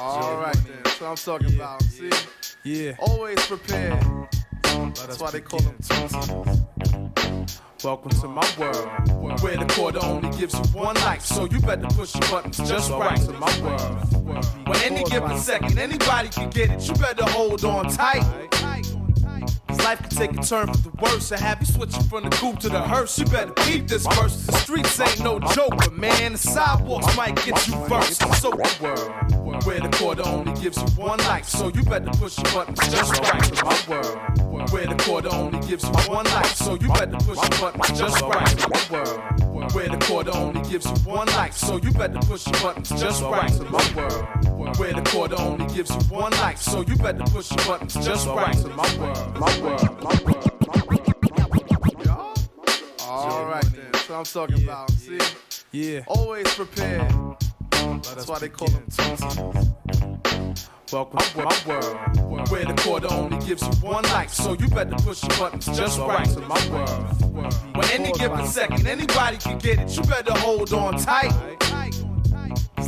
[0.00, 0.78] All right, then.
[0.84, 1.82] That's what I'm talking about.
[1.82, 2.10] See?
[2.64, 2.96] Yeah.
[2.98, 4.02] Always prepared.
[4.62, 7.07] That's why they call them TTs.
[7.84, 11.86] Welcome to my world, where the quarter only gives you one life, so you better
[11.86, 14.66] push your buttons just right to my world.
[14.66, 18.24] When any given second, anybody can get it, you better hold on tight.
[19.68, 21.30] Cause life can take a turn for the worse.
[21.30, 23.16] I have you switching from the coupe to the hearse.
[23.16, 24.46] You better keep this verse.
[24.46, 28.20] The streets ain't no joke, but man, the sidewalks might get you first.
[28.40, 32.36] So the world, where the quarter only gives you one life, so you better push
[32.38, 34.70] your buttons just right my world.
[34.70, 38.20] Where the quarter only gives you one life, so you better push your buttons just
[38.22, 39.72] right my world.
[39.74, 43.22] Where the quarter only gives you one life, so you better push your buttons just
[43.22, 44.78] right my world.
[44.78, 48.26] Where the quarter only gives you one life, so you better push your buttons just
[48.26, 49.38] right my world.
[49.38, 50.44] My world, my world.
[53.00, 53.90] All right, then.
[53.92, 54.90] What I'm talking about.
[54.92, 55.18] See?
[55.72, 56.02] Yeah.
[56.06, 57.12] Always prepared.
[58.02, 60.68] That's why they call them TTs.
[60.92, 64.94] Welcome to my world, where the quarter only gives you one life, so you better
[64.96, 67.50] push your buttons just right to my world.
[67.76, 71.57] When any given second, anybody can get it, you better hold on tight.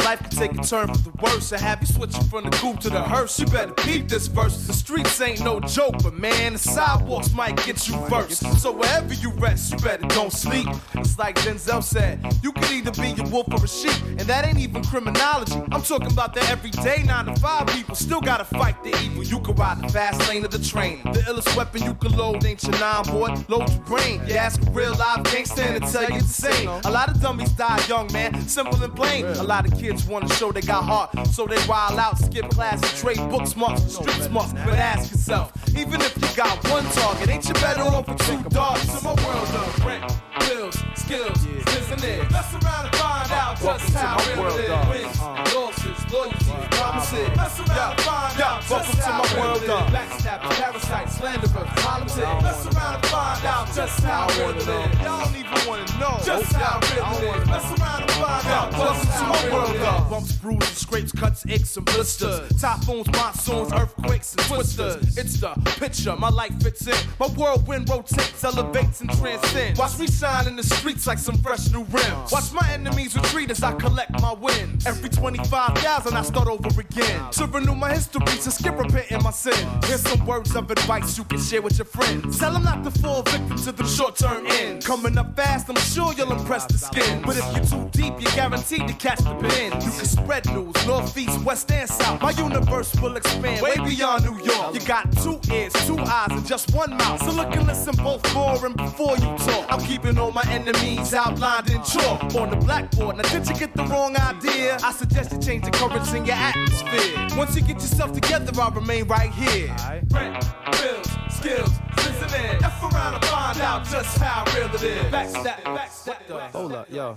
[0.05, 1.53] Life can take a turn for the worse.
[1.53, 3.39] I have you switching from the coupe to the hearse.
[3.39, 4.67] You better peep this verse.
[4.67, 8.41] The streets ain't no joke, but man, the sidewalks might get you first.
[8.61, 10.67] So wherever you rest, you better don't sleep.
[10.95, 14.47] It's like Denzel said, you can either be a wolf or a sheep, and that
[14.47, 15.61] ain't even criminology.
[15.71, 19.23] I'm talking about the everyday nine to five people still gotta fight the evil.
[19.23, 21.03] You can ride the fast lane of the train.
[21.05, 24.23] The illest weapon you can load ain't your nine boy, load your brain.
[24.27, 26.69] You ask a real live gangster and tell you the same.
[26.85, 29.25] A lot of dummies die young, man, simple and plain.
[29.27, 32.81] A lot of kids wanna show they got heart, so they wild out, skip class,
[32.83, 34.53] and trade book smarts for street smarts.
[34.53, 38.43] But ask yourself, even if you got one target, ain't you better off with two
[38.51, 38.89] dogs?
[38.97, 40.05] In my world of rent,
[40.41, 41.47] bills, skills,
[41.91, 42.31] and that.
[42.31, 44.71] Mess around and find out just how real it is.
[44.91, 45.19] Wins,
[45.55, 47.29] losses, loyalty, promises.
[47.37, 49.69] Mess around and find out just how real it is.
[49.91, 52.43] Backstabbers, parasites, slanderers, politics.
[52.47, 54.67] Mess around and find out just how real it is.
[55.03, 57.47] Y'all don't even wanna know just how real it is.
[57.49, 59.80] Mess around and find out just how real it is.
[59.81, 62.61] Bumps, bruises, scrapes, cuts, aches, and blisters.
[62.61, 63.83] Typhoons, monsoons, uh-huh.
[63.83, 65.17] earthquakes, and twisters.
[65.17, 66.95] It's the picture my life fits in.
[67.19, 69.21] My whirlwind rotates, elevates, and uh-huh.
[69.21, 69.79] transcends.
[69.79, 72.07] Watch me shine in the streets like some fresh new rims.
[72.07, 72.29] Uh-huh.
[72.33, 74.87] Watch my enemies retreat as I collect my wins.
[74.87, 77.31] Every 25,000, I start over again.
[77.33, 79.69] To renew my history, to skip repenting my sin.
[79.85, 82.39] Here's some words of advice you can share with your friends.
[82.39, 84.87] Tell them not to fall victim to the short term ends.
[84.87, 87.23] Coming up fast, I'm sure you'll impress the skin.
[87.23, 89.70] But if you're too deep, you're guaranteed to catch the pin.
[89.75, 92.21] You can spread news, north, east, west, and south.
[92.21, 94.75] My universe will expand way beyond New York.
[94.75, 97.23] You got two ears, two eyes, and just one mouth.
[97.23, 99.67] So look and listen both for and before you talk.
[99.69, 103.17] I'm keeping all my enemies outlined in chalk on the blackboard.
[103.17, 104.79] Now, did you get the wrong idea?
[104.83, 107.39] I suggest you change the currents in your atmosphere.
[107.39, 109.75] Once you get yourself together, I'll remain right here.
[110.11, 112.63] Rent, bills, skills, listening.
[112.63, 115.05] F around and find out just how real it is.
[115.13, 116.51] Backstep, backstep.
[116.51, 117.17] Hold up, yo.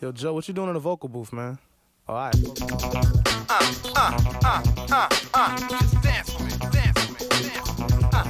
[0.00, 1.58] Yo, Joe, what you doing in the vocal booth, man?
[2.06, 2.34] All right.
[3.48, 4.62] Uh, uh, uh,
[4.92, 5.68] uh, uh.
[5.68, 8.08] Just dance with me, dance with me, dance with me.
[8.12, 8.24] Uh,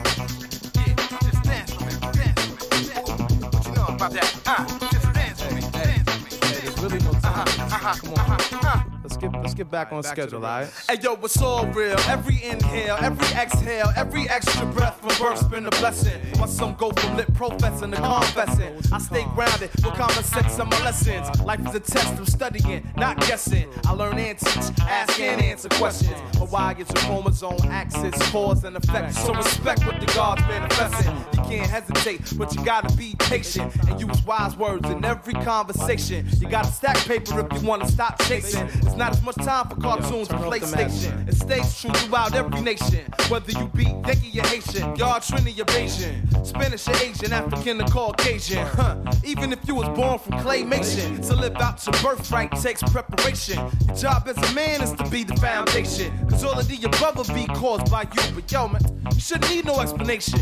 [0.74, 3.48] yeah, just dance with me, dance me, dance with me.
[3.48, 4.42] What you know about that?
[4.46, 7.48] Uh, just dance with me, dance with me, dance There's really no time.
[7.48, 8.93] uh-huh, Come on.
[9.04, 10.70] Let's get let's get back on schedule, all right?
[10.88, 11.98] Hey yo, it's all real.
[12.08, 16.18] Every inhale, every exhale, every extra breath from birth's been a blessing.
[16.40, 18.74] My some go from lit professing to confessing.
[18.90, 21.38] I stay grounded with common sense and my lessons.
[21.42, 23.68] Life is a test of studying, not guessing.
[23.84, 26.16] I learn teach, ask and answer questions.
[26.38, 29.16] But why get your chromosome axis, cause and effect?
[29.16, 31.14] So respect what the God's manifesting.
[31.34, 36.26] You can't hesitate, but you gotta be patient and use wise words in every conversation.
[36.38, 38.66] You gotta stack paper if you wanna stop chasing.
[38.66, 41.28] It's not as much time for cartoons and PlayStation.
[41.28, 43.04] It stays true throughout every nation.
[43.28, 47.88] Whether you be Yankee or Haitian, y'all Trini or Bayesian, Spanish or Asian, African or
[47.88, 48.66] Caucasian.
[48.66, 48.96] Huh.
[49.24, 53.58] Even if you was born from claymation, to live out your birthright takes preparation.
[53.86, 56.12] Your job as a man is to be the foundation.
[56.28, 58.34] Cause all of the above will be caused by you.
[58.34, 60.40] But yo, man, you shouldn't need no explanation.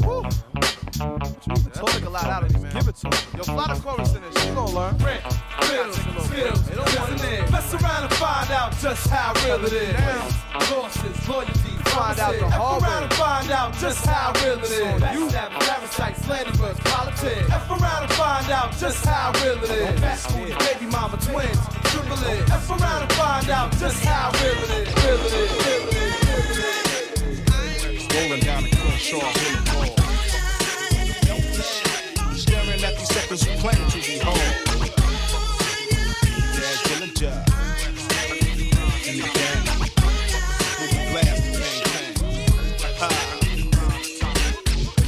[0.00, 0.24] Woo.
[0.94, 2.72] Talk a lot out of me, man.
[2.72, 3.16] Give it to me.
[3.36, 4.46] Yo, fly the chorus in this.
[4.46, 4.98] You gonna learn.
[4.98, 5.22] Rent,
[5.66, 7.50] bills, skills, listening.
[7.50, 9.94] Mess around and find out just how real it is.
[10.70, 12.88] Losses, loyalty, find out the hard way.
[12.88, 15.02] around and find out just how real it is.
[15.18, 17.50] You have parasites, slanderers, politics.
[17.50, 20.00] F around and find out just how real it is.
[20.00, 21.58] Fast food, baby mama, twins,
[21.90, 22.48] triple it.
[22.50, 24.94] F around and find out just how real it is.
[25.02, 26.62] Real it is, real it is, real
[27.82, 28.14] it is.
[28.14, 29.64] Rolling down the Crenshaw Boulevard.
[29.74, 30.03] Staring
[33.36, 34.18] these suckers who to be.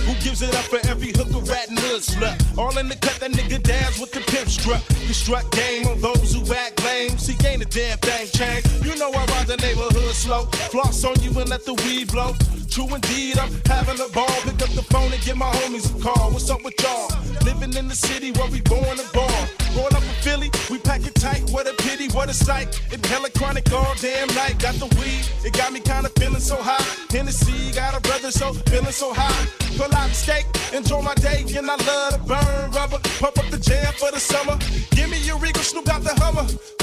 [0.05, 2.59] Who gives it up for every hooker, rat, and hood slut?
[2.59, 4.82] All in the cut, that nigga dance with the pimp strut.
[5.07, 7.18] You strut game on those who act lame.
[7.18, 8.64] See, ain't a damn thing change.
[8.85, 10.44] You know I ride the neighborhood slow.
[10.73, 12.35] Floss on you and let the weed blow.
[12.70, 14.39] True indeed, I'm having a ball.
[14.44, 16.31] Pick up the phone and give my homies a call.
[16.32, 17.09] What's up with y'all?
[17.44, 19.43] Living in the city where we born and born.
[19.73, 21.43] Growing up in Philly, we pack it tight.
[21.51, 22.81] What a pity, what a sight.
[22.93, 24.59] Inhaling chronic all damn night.
[24.59, 26.85] Got the weed, it got me kinda feeling so high.
[27.10, 29.47] Hennessy, got a brother so feeling so high.
[29.77, 32.98] Pull out the skate, enjoy my day, and I love to burn rubber.
[33.20, 34.56] Pump up the jam for the summer.
[34.90, 36.47] Give me your Regal, Snoop out the Hummer.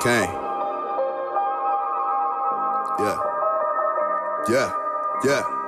[0.00, 0.32] Kane.
[2.98, 3.18] Yeah.
[4.48, 4.72] Yeah.
[5.24, 5.59] Yeah.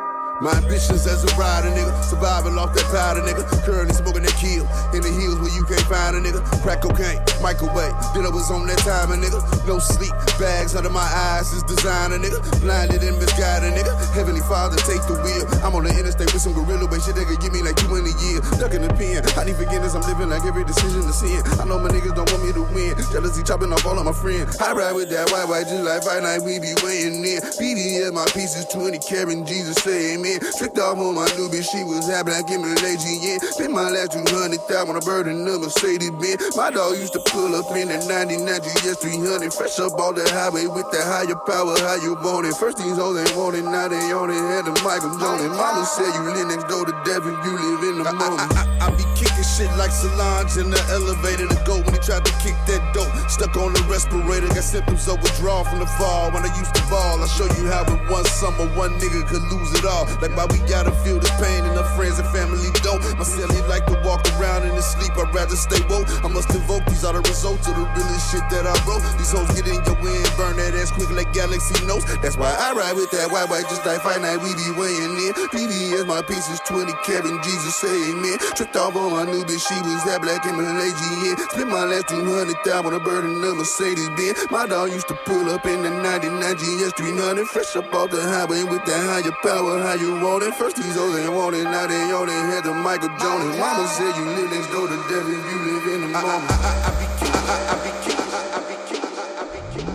[0.42, 1.94] My ambitions as a rider, nigga.
[2.02, 3.46] Surviving off that powder, nigga.
[3.62, 4.66] Currently smoking that kill.
[4.90, 6.42] In the hills where you can't find a nigga.
[6.66, 7.94] Crack cocaine, microwave.
[8.10, 9.38] Then I was on that timer, nigga.
[9.70, 10.10] No sleep.
[10.42, 12.42] Bags under my eyes is designer, nigga.
[12.58, 13.94] Blinded and misguided, nigga.
[14.18, 15.46] Heavenly Father, take the wheel.
[15.62, 18.02] I'm on the interstate with some gorilla way shit that could give me like 20
[18.26, 18.42] years.
[18.58, 19.22] Duck in the pen.
[19.38, 19.94] I need forgiveness.
[19.94, 21.38] I'm living like every decision to sin.
[21.62, 22.98] I know my niggas don't want me to win.
[23.14, 24.58] Jealousy chopping off all of my friends.
[24.58, 26.42] I ride with that white white just like fight night.
[26.42, 27.38] We be weighing in.
[27.62, 30.31] BD my pieces 20 carrying Jesus say amen.
[30.58, 31.68] Tricked off on my new bitch.
[31.68, 33.40] She was half black in Malaysian.
[33.40, 36.56] Spent my last 200 on a bird in the Mercedes Benz.
[36.56, 39.52] My dog used to pull up in the 99 GS 300.
[39.52, 41.76] Fresh up all the highway with that higher power.
[41.84, 42.54] How you born it?
[42.56, 43.64] First these hoes ain't wanted.
[43.64, 44.38] Now they on it.
[44.38, 45.52] Had the Michael Jordan.
[45.52, 48.48] Mama said you live next door to death if you live in the moment.
[48.56, 52.00] I, I, I be kicking Shit like Solange in the elevator to go when he
[52.00, 53.10] tried to kick that dope.
[53.28, 56.30] Stuck on the respirator, got symptoms of withdrawal from the fall.
[56.30, 59.42] When I used to ball, I show you how in one summer one nigga could
[59.52, 60.06] lose it all.
[60.22, 63.02] Like why we gotta feel this pain and our friends and family don't.
[63.18, 66.06] My celly like to walk around in his sleep, I'd rather stay woke.
[66.22, 69.02] I must invoke these are the results of the realest shit that I wrote.
[69.18, 72.06] These hoes get in your wind, burn that ass quick like Galaxy notes.
[72.22, 74.38] That's why I ride with that white white just like fight night.
[74.38, 75.34] We be weighing in.
[75.50, 78.38] BBS my pieces 20 Kevin Jesus say amen.
[78.54, 81.34] Tricked off on my new bitch, she was that black in Malaysia.
[81.50, 84.38] Spent my last 200 on a bird in a Mercedes Benz.
[84.54, 88.22] My dog used to pull up in the 99 GS 300, fresh up off the
[88.22, 89.82] highway with that higher power.
[89.82, 90.52] How you want it?
[90.54, 92.32] First these hoes ain't want it, now they on it.
[92.32, 93.56] Had the Michael Jonas.
[93.56, 93.62] Ah.
[93.62, 96.50] Mama said you live next door to Devin, you live in the ah, ah, moment.
[96.50, 99.92] I, I, I, I be kidding, I, I be kidding.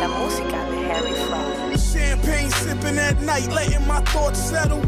[0.00, 1.78] La música de Harry Fraud.
[1.78, 4.82] Champagne sipping at night, letting my thoughts settle.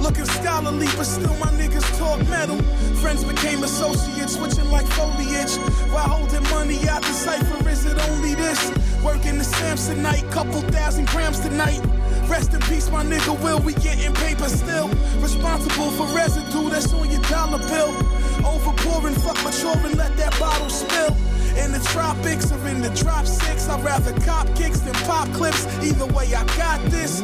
[0.00, 2.60] Looking scholarly, but still my niggas talk metal.
[3.00, 5.54] Friends became associates, switching like foliage.
[5.92, 8.60] While holding money out the cipher, is it only this?
[9.04, 9.44] Working the
[9.82, 11.80] Samsonite, couple thousand grams tonight.
[12.28, 13.58] Rest in peace, my nigga Will.
[13.58, 14.88] We getting paper still.
[15.18, 17.92] Responsible for residue that's on your dollar bill.
[18.46, 21.16] Overpouring, fuck maturing, let that bottle spill.
[21.58, 25.66] In the tropics or in the drop six, I'd rather cop kicks than pop clips.
[25.82, 27.20] Either way, I got this.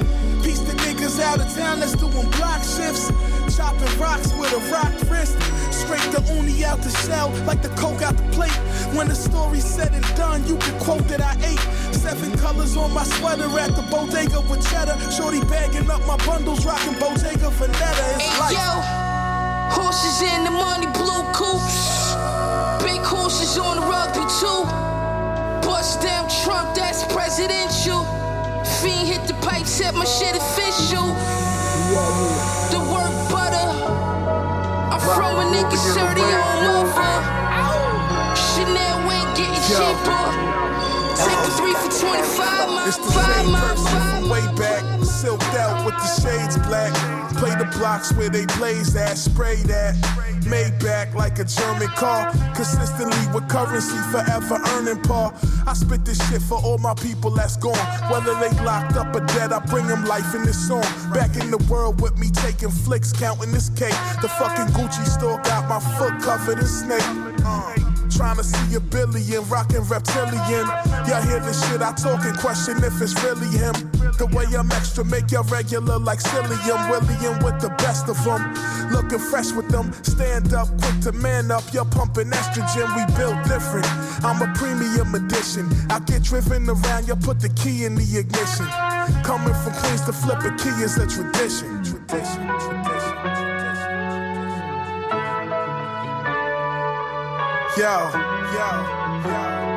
[0.48, 3.12] Piece the niggas out of town that's doing block shifts.
[3.54, 5.36] Chopping rocks with a rock wrist.
[5.70, 8.56] Scrape the uni out the shell like the coke out the plate.
[8.96, 11.60] When the story's said and done, you can quote that I ate.
[11.94, 14.96] Seven colors on my sweater at the bodega with cheddar.
[15.12, 18.06] Shorty bagging up my bundles, rocking Bottega Veneta.
[18.16, 18.56] It's Hey, life.
[18.56, 18.70] yo,
[19.76, 22.16] horses in the money, blue coops.
[22.80, 24.64] Big horses on the rugby too.
[25.60, 27.77] Bust down Trump, that's presidential.
[29.78, 31.06] Fiend hit the pipe, my shit official.
[32.70, 33.70] The work butter.
[34.90, 37.12] I'm from a nigga 30 on over.
[38.34, 40.24] Chanel ain't getting cheaper.
[41.14, 42.96] Take a three for 25 miles.
[42.96, 46.94] Five person way back, silked out with the shades black.
[47.38, 49.96] Play the blocks where they blaze at, spray that.
[50.46, 55.34] Made back like a German car, consistently with currency, forever earning par.
[55.66, 57.86] I spit this shit for all my people that's gone.
[58.10, 60.86] Whether they locked up or dead, I bring them life in this song.
[61.12, 63.98] Back in the world with me taking flicks, counting this cake.
[64.22, 67.02] The fucking Gucci store got my foot covered in snake.
[67.44, 67.87] Uh.
[68.18, 70.66] Trying to see a billion, rockin' reptilian.
[71.06, 73.70] Y'all hear the shit I talk and question if it's really him.
[74.18, 76.90] The way I'm extra, make y'all regular like Cillian.
[76.90, 78.42] William with the best of them.
[78.90, 79.92] Looking fresh with them.
[80.02, 81.62] Stand up, quick to man up.
[81.72, 83.86] You're pumping estrogen, we built different.
[84.26, 85.70] I'm a premium edition.
[85.88, 88.66] I get driven around, you put the key in the ignition.
[89.22, 91.84] Coming from Queens to flip a key is a tradition.
[91.86, 92.87] Tradition, tradition.
[97.78, 98.68] Yo, yo,
[99.22, 99.67] yo,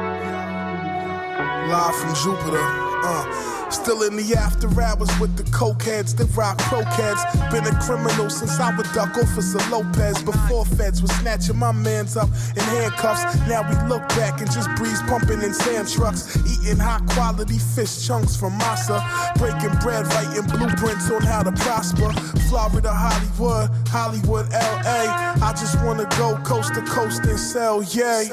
[1.71, 3.71] Live from Jupiter, uh.
[3.71, 7.23] Still in the after hours with the cokeheads, the rock croquettes.
[7.49, 10.21] Been a criminal since I would duck Officer Lopez.
[10.21, 13.23] Before feds was snatching my mans up in handcuffs.
[13.47, 16.35] Now we look back and just breeze pumping in sand trucks.
[16.43, 18.99] Eating high quality fish chunks from Masa.
[19.37, 22.11] Breaking bread, writing blueprints on how to prosper.
[22.49, 25.07] Florida, Hollywood, Hollywood, LA.
[25.41, 28.27] I just wanna go coast to coast and sell, yay.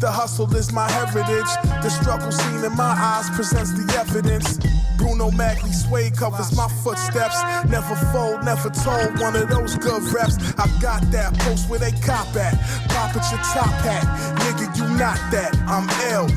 [0.00, 1.50] The hustle is my heritage.
[1.82, 4.58] The struggle seen in my eyes presents the evidence.
[4.96, 7.34] Bruno Magli suede covers my footsteps.
[7.66, 9.18] Never fold, never told.
[9.18, 10.38] One of those good reps.
[10.54, 12.54] I got that post where they cop at.
[12.94, 14.06] Pop at your top hat.
[14.38, 15.58] Nigga, you not that.
[15.66, 16.30] I'm L.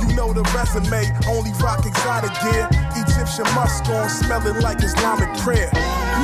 [0.00, 2.68] You know the resume, only rock exotic gear.
[2.96, 5.68] Egyptian musk on, smelling like Islamic prayer.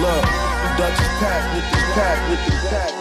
[0.00, 0.24] Look,
[0.80, 2.99] Dutch is packed with pack, with pack.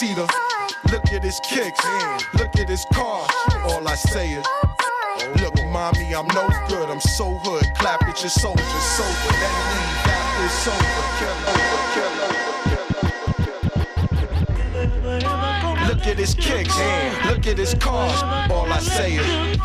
[0.00, 0.28] The.
[0.90, 1.80] Look at his kicks,
[2.34, 3.26] look at his car.
[3.64, 4.44] All I say is,
[5.40, 6.90] Look, mommy, I'm no good.
[6.90, 7.64] I'm so hood.
[7.76, 8.66] Clap at your soldiers,
[8.96, 9.32] sober.
[9.38, 11.04] Then leave after it's over.
[11.20, 12.34] Killer,
[15.14, 15.53] killer.
[16.04, 16.78] Look at his kicks,
[17.30, 18.22] look at his cars.
[18.52, 19.58] All I say is,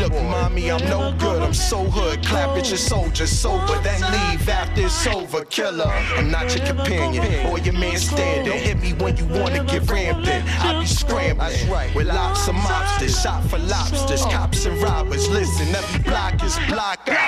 [0.00, 1.42] Look, mommy, I'm no good.
[1.42, 2.24] I'm so hood.
[2.24, 3.78] Clap at your soldiers, sober.
[3.82, 5.44] Then leave after it's over.
[5.44, 5.84] Killer,
[6.16, 8.46] I'm not your companion or your man stand.
[8.46, 10.42] Don't hit me when you wanna get rammed in.
[10.60, 15.28] I be scrambling with lots of mobsters, shot for lobsters, cops and robbers.
[15.28, 17.23] Listen, every block is block out.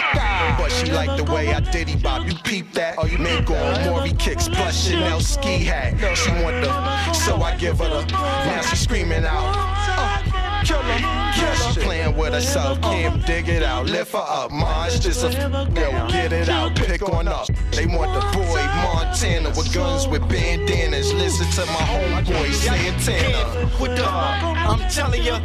[0.77, 2.27] She like the way I diddy bop.
[2.27, 2.97] You peep that?
[2.99, 5.95] Oh, you man going Mauri kicks, plus Chanel ski hat.
[6.17, 8.05] She want the so I give her the.
[8.13, 9.55] Now she screaming out.
[9.55, 10.36] Uh,
[10.67, 11.81] kill her, kill her.
[11.81, 13.87] Playing with herself, can't dig it out.
[13.87, 17.47] Lift her up, monsters it's just a yo, get it out, pick on up.
[17.71, 21.13] They want the boy Montana with guns with bandanas.
[21.15, 23.71] Listen to my homeboy Santana.
[23.81, 25.39] With the, I'm telling ya,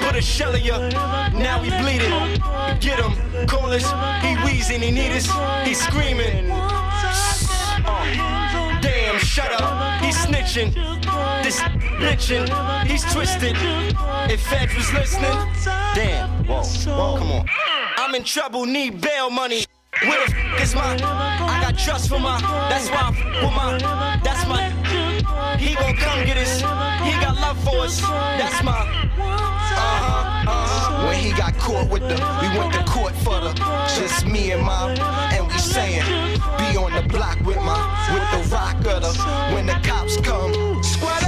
[0.00, 0.88] put a shell in ya.
[1.30, 2.12] Now he bleeding.
[2.80, 3.86] Get him, call us.
[4.22, 5.26] He wheezing, he need us.
[5.66, 6.50] He screaming.
[7.90, 8.37] Uh,
[9.28, 10.02] shut up.
[10.02, 10.72] He's snitching.
[11.44, 11.60] This
[12.00, 12.46] bitching.
[12.86, 13.56] He's twisted.
[14.32, 15.36] If Fed was listening,
[15.94, 16.28] damn.
[16.46, 17.46] Whoa, whoa, come on.
[17.96, 19.64] I'm in trouble, need bail money.
[20.02, 20.94] Where the f is my?
[20.94, 22.40] I got trust for my.
[22.70, 24.20] That's why I'm f- with my.
[24.22, 24.62] That's my.
[25.58, 26.60] He gon' come get us.
[27.06, 28.00] He got love for us.
[28.00, 29.08] That's my.
[29.20, 31.06] Uh-huh, uh-huh.
[31.06, 33.52] When he got caught with the, we went to court for the,
[33.96, 34.92] just me and my,
[35.34, 36.02] and we saying,
[36.58, 37.78] be on the block with my,
[38.12, 39.12] with the rock of the,
[39.54, 41.22] when the cops come, squad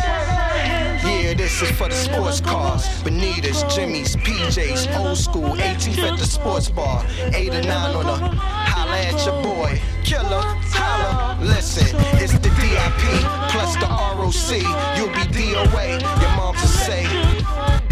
[1.31, 2.83] yeah, this is for the sports cars.
[3.03, 7.05] Bonitas, Jimmy's, PJs, old school, 18th at the sports bar.
[7.35, 9.81] 8 or 9 on the holla at your boy.
[10.03, 10.43] Killer,
[10.75, 11.87] holla, listen,
[12.21, 13.03] it's the DIP
[13.51, 14.51] plus the ROC.
[14.99, 17.90] You'll be DOA, your mom's will say.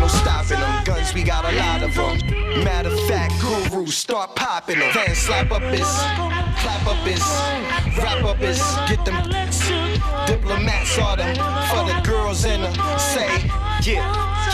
[0.00, 0.84] No stopping them.
[0.84, 2.64] Guns, we got a lot of them.
[2.64, 4.90] Matter of fact, guru, start popping them.
[4.94, 5.86] Then slap up his,
[6.62, 7.22] clap up his,
[7.98, 8.58] wrap up his,
[8.88, 9.20] get them
[10.26, 11.34] diplomats all them
[11.70, 13.28] for the girls in the say,
[13.82, 14.04] yeah,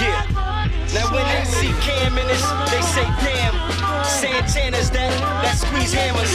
[0.00, 0.66] yeah.
[0.94, 3.65] Now when they see Cam in this, they say damn.
[4.06, 5.10] Santana's that,
[5.42, 6.30] that squeeze hammers.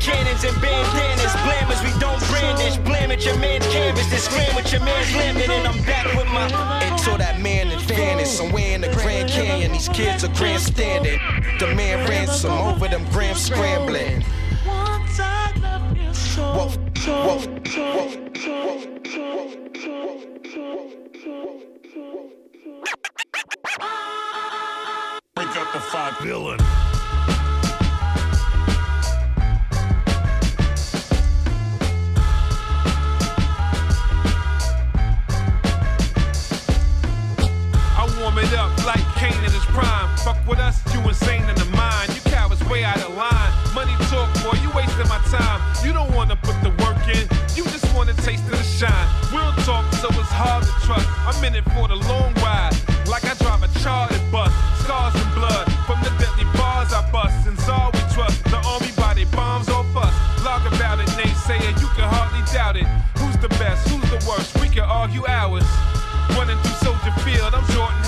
[0.00, 2.76] Cannons and bandanas, blammers, we don't brandish.
[2.78, 6.26] Blam at your man's canvas, then scram with your man's lambing, and I'm back with
[6.26, 6.48] my.
[6.96, 9.72] So that man advantage somewhere in the Grand Canyon.
[9.72, 11.18] These kids are grandstanding.
[11.58, 14.24] The man ransom over them gram scrambling.
[14.66, 16.68] Once I love you so, Whoa,
[17.06, 18.20] whoa, whoa.
[25.36, 26.60] Wake up the five villain.
[38.42, 40.08] It up like Kane in his prime.
[40.18, 42.08] Fuck with us, you insane in the mind.
[42.14, 43.52] You cowards way out of line.
[43.74, 45.60] Money talk, boy, you wasting my time.
[45.84, 47.24] You don't wanna put the work in,
[47.56, 49.08] you just wanna taste of the shine.
[49.32, 51.08] Real talk, so it's hard to trust.
[51.26, 52.74] I'm in it for the long ride,
[53.06, 54.52] like I drive a chartered bus.
[54.82, 57.46] Scars and blood from the deadly bars I bust.
[57.46, 60.14] And all we trust, the army body bombs off us.
[60.44, 62.86] Log about it, naysayer, you can hardly doubt it.
[63.18, 63.88] Who's the best?
[63.88, 64.58] Who's the worst?
[64.60, 65.66] We can argue hours.
[66.36, 67.99] Running through Soldier Field, I'm Jordan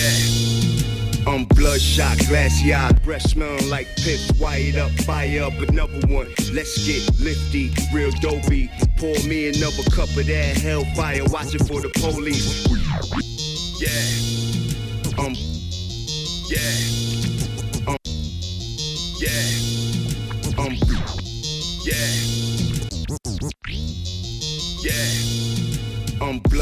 [0.00, 1.30] Yeah.
[1.30, 6.26] I'm bloodshot, glassy eyed, breath smelling like pips, wired up, fire up another one.
[6.52, 8.70] Let's get lifty, real dopey.
[8.96, 12.66] Pour me another cup of that hellfire, watching for the police.
[13.80, 14.39] Yeah.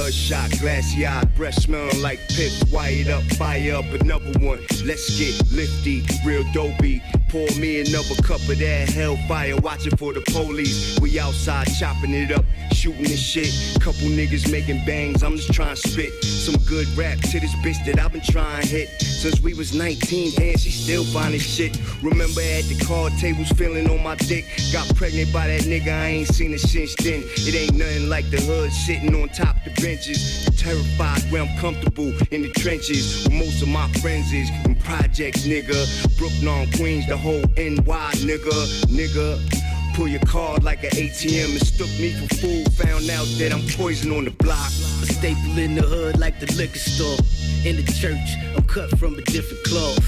[0.08, 4.58] Bloodshot, glassy eyed, breath smelling like pips, wired up, fire up another one.
[4.82, 7.02] Let's get lifty, real dopey.
[7.28, 10.98] Pour me another cup of that hellfire, watching for the police.
[10.98, 12.46] We outside chopping it up,
[12.78, 13.50] shooting this shit.
[13.80, 17.84] Couple niggas making bangs, I'm just trying to spit some good rap to this bitch
[17.86, 18.88] that I've been trying to hit.
[19.00, 21.76] Since we was 19, and she still finding shit.
[22.02, 24.44] Remember at the card tables, feeling on my dick.
[24.72, 27.24] Got pregnant by that nigga, I ain't seen her since then.
[27.24, 30.44] It ain't nothing like the hood sitting on top the benches.
[30.56, 33.26] Terrified where I'm comfortable in the trenches.
[33.26, 35.82] Where most of my friends is in projects, nigga.
[36.16, 38.86] Brooklyn, on Queens, the whole NY, nigga.
[38.86, 39.57] Nigga.
[39.98, 42.72] Pull your card like an ATM and stuck me for food.
[42.74, 44.68] Found out that I'm poison on the block.
[45.02, 47.18] A staple in the hood like the liquor store.
[47.66, 49.98] In the church, I'm cut from a different cloth.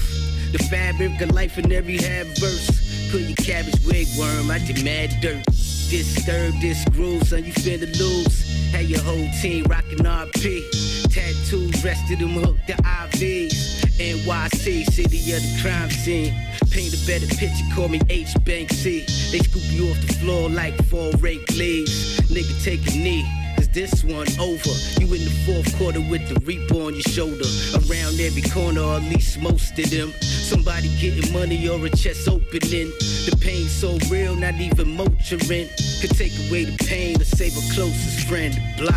[0.53, 3.11] The fabric of life in every half verse.
[3.11, 5.43] Put your cabbage wig worm, I demand dirt.
[5.91, 8.71] Disturb this groove, son, you finna lose.
[8.71, 10.71] Had your whole team rocking RP.
[11.11, 13.83] Tattoos rested them hooked to IVs.
[13.99, 16.33] NYC, city of the crime scene.
[16.71, 19.05] Paint a better picture, call me H Banksy.
[19.31, 22.19] They scoop you off the floor like four rake leaves.
[22.31, 23.27] Nigga, take a knee.
[23.57, 24.73] Cause this one over.
[24.99, 27.45] You in the fourth quarter with the reaper on your shoulder.
[27.75, 30.13] Around every corner, or at least most of them.
[30.21, 32.89] Somebody getting money or a chest opening.
[33.27, 35.67] The pain so real, not even Motrin
[36.01, 38.57] could take away the pain or save a closest friend.
[38.77, 38.95] Block.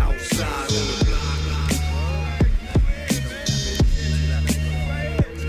[0.00, 0.95] Outside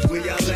[0.10, 0.47] on the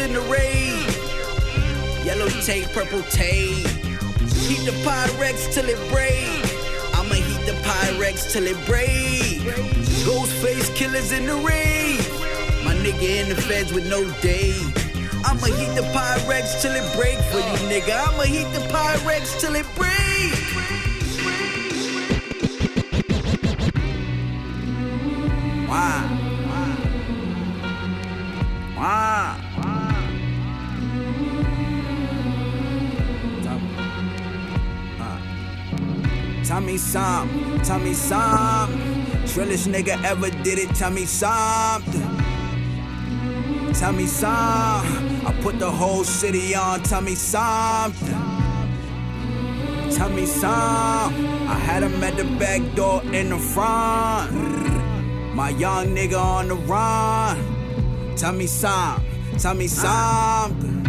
[0.00, 0.86] in the raid.
[2.04, 3.66] Yellow tape, purple tape.
[4.48, 6.40] Heat the Pyrex till it break.
[6.94, 9.40] I'ma heat the Pyrex till it break.
[10.06, 12.00] Ghostface killers in the raid.
[12.64, 14.54] My nigga in the feds with no day.
[15.24, 17.94] I'ma heat the Pyrex till it break for you, nigga.
[18.08, 19.90] I'ma heat the Pyrex till it break.
[25.68, 26.16] Wow.
[28.76, 29.39] Wow.
[36.50, 38.72] Tell me some, tell me some.
[39.24, 42.02] Trillest nigga ever did it, tell me something.
[43.72, 44.26] Tell me some.
[45.24, 48.08] I put the whole city on, tell me something.
[49.92, 51.14] Tell me some.
[51.46, 54.32] I had him at the back door in the front.
[55.36, 58.16] My young nigga on the run.
[58.16, 59.04] Tell me some,
[59.38, 60.84] tell me something.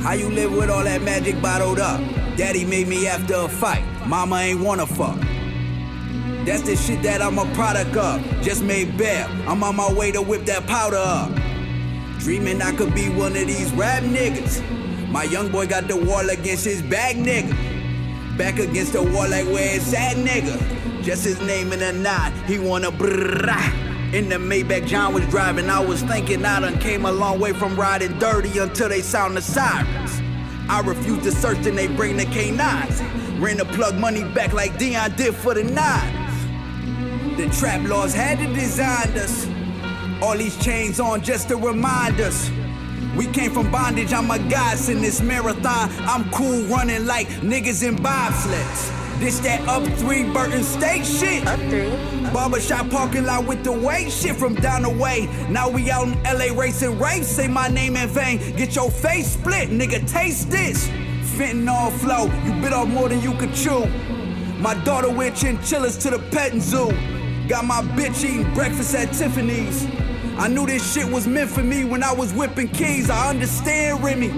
[0.00, 2.00] How you live with all that magic bottled up?
[2.38, 3.91] Daddy made me after a fight.
[4.06, 5.18] Mama ain't wanna fuck.
[6.44, 8.20] That's the shit that I'm a product of.
[8.42, 9.28] Just made bail.
[9.46, 11.30] I'm on my way to whip that powder up.
[12.18, 14.60] Dreaming I could be one of these rap niggas.
[15.08, 17.56] My young boy got the wall against his back, nigga.
[18.36, 21.02] Back against the wall like where it's at, nigga.
[21.02, 22.32] Just his name in a knot.
[22.46, 24.12] He wanna brrrah.
[24.12, 27.52] In the Maybach John was driving, I was thinking I done came a long way
[27.52, 30.20] from riding dirty until they sound the sirens.
[30.68, 33.21] I refuse to search, and they bring the K9s.
[33.42, 37.36] Ran the plug money back like Deion did for the nines.
[37.36, 39.48] The trap laws had to design us.
[40.22, 42.52] All these chains on just to remind us.
[43.16, 45.90] We came from bondage, I'm a goddess in this marathon.
[46.02, 49.18] I'm cool running like niggas in bobsleds.
[49.18, 51.44] This that up three Burton State shit.
[51.44, 51.90] Up three.
[52.32, 55.28] Barbershop parking lot with the weight shit from down the way.
[55.50, 57.26] Now we out in LA racing race.
[57.26, 58.38] Say my name in vain.
[58.56, 60.08] Get your face split, nigga.
[60.08, 60.88] Taste this.
[61.32, 62.24] Fentanyl flow.
[62.44, 63.86] You bit off more than you could chew.
[64.58, 66.90] My daughter with chinchillas to the petting zoo.
[67.48, 69.86] Got my bitch eating breakfast at Tiffany's.
[70.38, 73.10] I knew this shit was meant for me when I was whipping keys.
[73.10, 74.30] I understand Remy.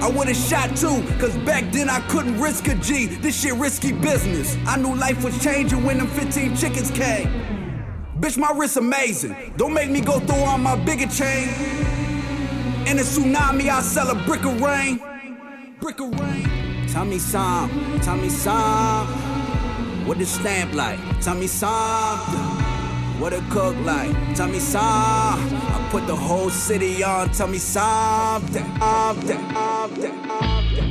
[0.00, 3.06] I would've shot too, cause back then I couldn't risk a G.
[3.06, 4.56] This shit risky business.
[4.66, 7.28] I knew life was changing when them 15 chickens came.
[8.20, 9.54] Bitch, my wrist amazing.
[9.56, 11.48] Don't make me go through on my bigger chain.
[12.86, 15.00] In a tsunami, I sell a brick of rain.
[15.80, 16.86] Brick of rain.
[16.88, 19.06] Tell me some, tell me some.
[20.06, 20.98] What the stamp like?
[21.20, 22.40] Tell me something.
[23.20, 24.14] What it cook like?
[24.34, 24.82] Tell me some.
[24.82, 27.30] I put the whole city on.
[27.30, 28.64] Tell me something.
[28.78, 30.87] something, something.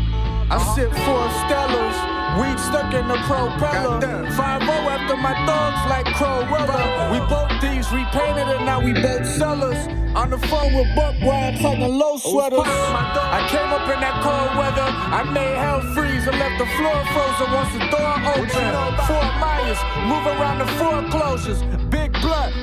[0.49, 1.98] I sit four stellars,
[2.40, 3.99] weed stuck in the propeller.
[4.32, 7.11] 5 after my thugs like Cruella.
[7.11, 9.88] We both thieves, repainted and now we both sellers.
[10.15, 12.64] On the phone with Buck Wild talking low sweaters.
[12.64, 14.88] I came up in that cold weather.
[14.88, 18.98] I made hell freeze and left the floor frozen once the door opened.
[19.03, 21.61] Fort Myers, move around the foreclosures.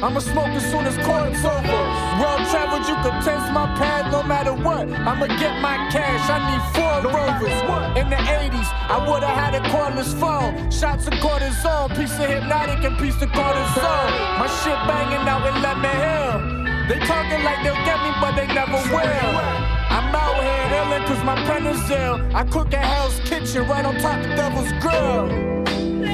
[0.02, 1.80] I'ma smoke as soon as court's over.
[2.20, 4.90] World traveled, you could test my pad no matter what.
[4.90, 7.58] I'ma get my cash, I need four rovers.
[7.98, 10.70] In the 80s, I would've had a cordless phone.
[10.70, 14.10] Shots of cortisone, piece of hypnotic and piece of cortisone.
[14.38, 16.64] My shit banging out in Lemon Hill.
[16.88, 19.74] They talking like they'll get me, but they never will.
[19.94, 22.20] I'm out here illin' cause my pen is ill.
[22.34, 25.28] I cook at Hell's Kitchen right on top of Devil's Grill.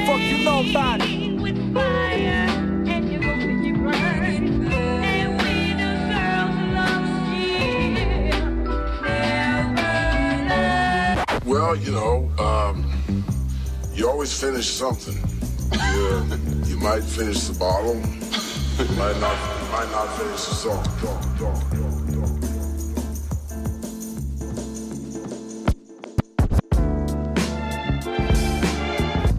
[0.06, 1.99] Fuck you know about it.
[11.50, 12.84] Well, Well, you know, um,
[13.92, 15.16] you always finish something.
[15.72, 16.24] You,
[16.64, 20.84] you might finish the bottle, you might not, you might not finish the song.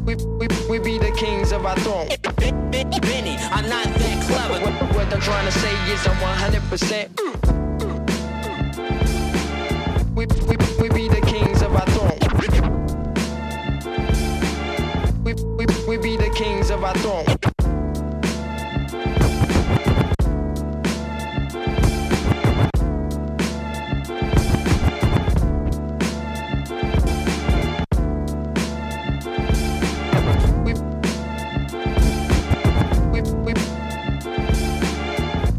[0.03, 2.09] We, we, we be the kings of our throne.
[2.71, 4.59] Benny, I'm not that clever.
[4.65, 7.31] What, what I'm trying to say is I'm 100%.
[10.13, 10.70] We, we,
[15.24, 17.26] We, we, we be the kings of our throne.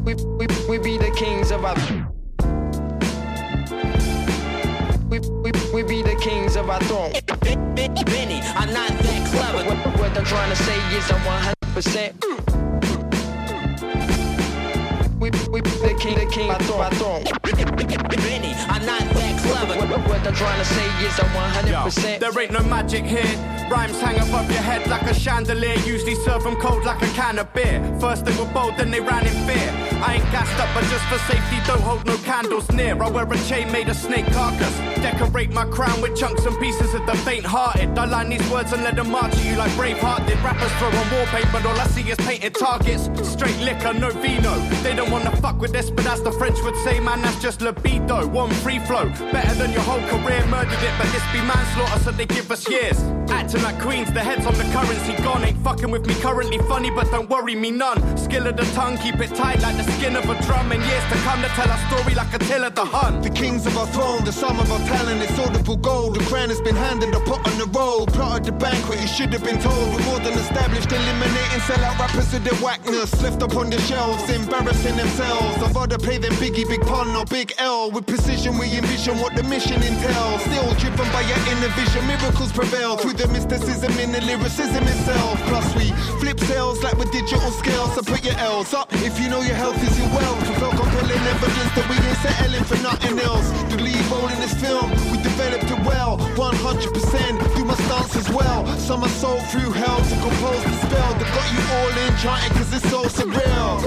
[0.04, 1.74] We, we, we be the kings of our
[6.78, 7.12] the kings of our throne.
[7.74, 9.64] Benny, I'm not that clever.
[9.68, 11.20] What, what I'm trying to say is I'm
[11.74, 12.12] 100%.
[15.20, 17.24] We, we the king, the king, our throne, our throne.
[17.24, 19.74] Benny, I'm not that clever.
[19.86, 21.30] What, what I'm trying to say is I'm
[21.64, 22.18] 100%.
[22.18, 23.22] There ain't no magic here.
[23.70, 25.78] Rhymes hang above your head like a chandelier.
[25.86, 27.80] Usually serve them cold like a can of beer.
[28.00, 29.70] First they were bold, then they ran in fear.
[30.04, 33.00] I ain't gassed up, but just for safety, don't hold no candles near.
[33.00, 34.91] I wear a chain made of snake carcass.
[35.02, 37.98] Decorate my crown with chunks and pieces of the faint hearted.
[37.98, 40.38] I line these words and let them march at you like Braveheart did.
[40.38, 43.10] Rappers throw on wallpaper, but all I see is painted targets.
[43.28, 44.54] Straight liquor, no vino.
[44.82, 47.60] They don't wanna fuck with this, but as the French would say, man, that's just
[47.60, 48.26] libido.
[48.28, 50.46] One free flow, better than your whole career.
[50.46, 53.02] Murdered it, but this be manslaughter, so they give us years.
[53.28, 55.44] Acting like queens, the heads on the currency gone.
[55.44, 57.98] Ain't fucking with me currently funny, but don't worry me none.
[58.16, 60.70] Skill of the tongue, keep it tight like the skin of a drum.
[60.70, 63.22] And years to come to tell our story like a tale of the hunt.
[63.22, 66.14] The kings of our throne, the sum of our talent, it's audible gold.
[66.14, 68.06] The crown has been handed, the pot on the roll.
[68.06, 69.86] Plotted the banquet, you should have been told.
[69.94, 73.10] We're more than established, eliminating sellout rappers with their whackness.
[73.22, 75.62] Left up on the shelves, embarrassing themselves.
[75.62, 77.90] I'd rather play them Biggie, Big Pun, or Big L.
[77.90, 80.42] With precision, we envision what the mission entails.
[80.42, 82.96] Still driven by your inner vision, miracles prevail.
[82.96, 85.38] Through the mysticism in the lyricism itself.
[85.48, 85.90] Plus, we
[86.20, 87.94] flip sales like with digital scales.
[87.94, 90.40] So put your L's up if you know your health is your wealth.
[90.46, 93.48] Fulfill compelling evidence that we ain't settling for nothing else.
[93.70, 96.18] The lead role in this film, we developed it well.
[96.36, 98.66] 100% do my stance as well.
[98.78, 102.52] Some are sold through hell to compose the spell that got you all in chanting
[102.56, 103.80] cause it's so surreal.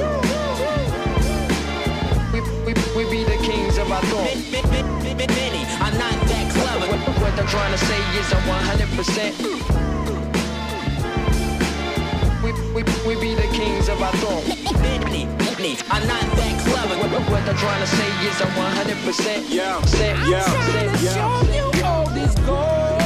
[2.34, 4.28] We, we, we be the kings of our throne.
[4.52, 6.88] Benny, I'm not that clever.
[6.92, 9.86] What, what I'm trying to say is I'm 100%.
[12.44, 15.45] We, we, we be the kings of our throne.
[15.66, 16.96] Benny, I'm not that clever.
[17.02, 19.50] What, what I'm trying to say is I'm 100%.
[19.50, 21.14] Yeah, set, I'm yeah, trying to yeah.
[21.14, 23.05] show you all this golden.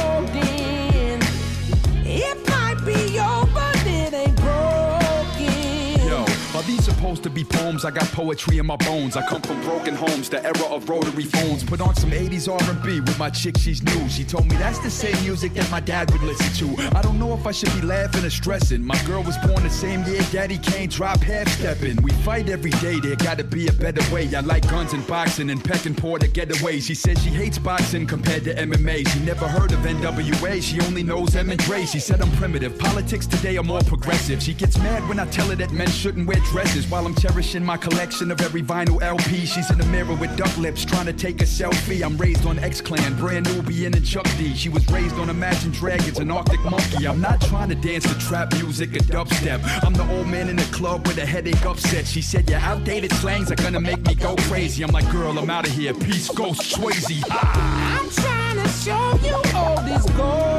[7.00, 7.86] Supposed to be poems?
[7.86, 9.16] I got poetry in my bones.
[9.16, 11.64] I come from broken homes, the era of rotary phones.
[11.64, 14.08] Put on some 80s R&B with my chick, she's new.
[14.10, 16.96] She told me that's the same music that my dad would listen to.
[16.98, 18.84] I don't know if I should be laughing or stressing.
[18.84, 21.96] My girl was born the same year Daddy Kane dropped half stepping.
[22.02, 24.28] We fight every day, there gotta be a better way.
[24.34, 26.82] I like guns and boxing and pecking poor to getaways.
[26.82, 29.08] She says she hates boxing compared to MMA.
[29.08, 31.86] She never heard of NWA, she only knows M and Dre.
[31.86, 32.78] She said I'm primitive.
[32.78, 34.42] Politics today are more progressive.
[34.42, 37.64] She gets mad when I tell her that men shouldn't wear dresses while I'm cherishing
[37.64, 39.46] my collection of every vinyl LP.
[39.46, 42.04] She's in the mirror with duck lips trying to take a selfie.
[42.04, 44.54] I'm raised on X Clan, brand Nubian and Chuck D.
[44.54, 47.06] She was raised on Imagine Dragons and Arctic Monkey.
[47.06, 49.60] I'm not trying to dance to trap music or dubstep.
[49.84, 52.06] I'm the old man in the club with a headache upset.
[52.06, 54.82] She said your outdated slangs are gonna make me go crazy.
[54.82, 55.94] I'm like, girl, I'm out of here.
[55.94, 57.22] Peace, ghost, Swayze.
[57.30, 58.00] Ah.
[58.00, 60.50] I'm trying to show you all this golden.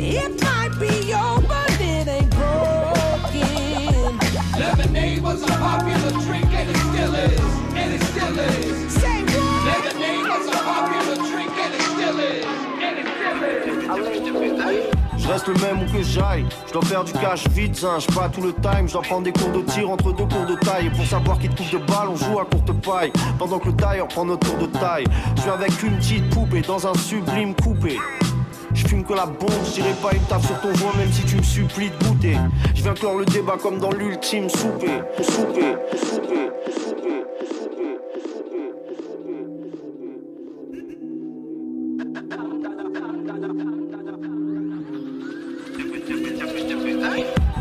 [0.00, 0.57] It might
[15.28, 18.40] Reste le même où que j'aille, je dois faire du cash vite, j'ai pas tout
[18.40, 20.86] le time, je dois prendre des cours de tir entre deux cours de taille.
[20.86, 23.12] Et pour savoir qui te coupe de balle, on joue à courte paille.
[23.38, 25.04] Pendant que le tailleur prend notre tour de taille.
[25.36, 27.98] Je suis avec une petite poupée dans un sublime coupé.
[28.72, 31.22] Je fume que la bombe, je dirais pas une taf sur ton joint même si
[31.24, 32.36] tu me supplies de goûter.
[32.74, 35.02] Je viens clore le débat comme dans l'ultime souper.
[35.20, 36.87] Souper, souper, souper.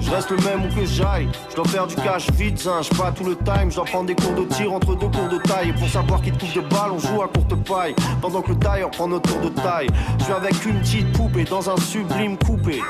[0.01, 1.27] Je reste le même où que j'aille.
[1.49, 2.81] Je dois faire du cash vite, hein.
[2.81, 3.69] je pas tout le time.
[3.69, 5.69] Je dois prendre des cours de tir entre deux cours de taille.
[5.69, 7.95] Et pour savoir qui te coupe de balle, on joue à courte paille.
[8.21, 9.87] Pendant que le tailleur prend notre tour de taille.
[10.19, 12.81] Je suis avec une petite poupée dans un sublime coupé.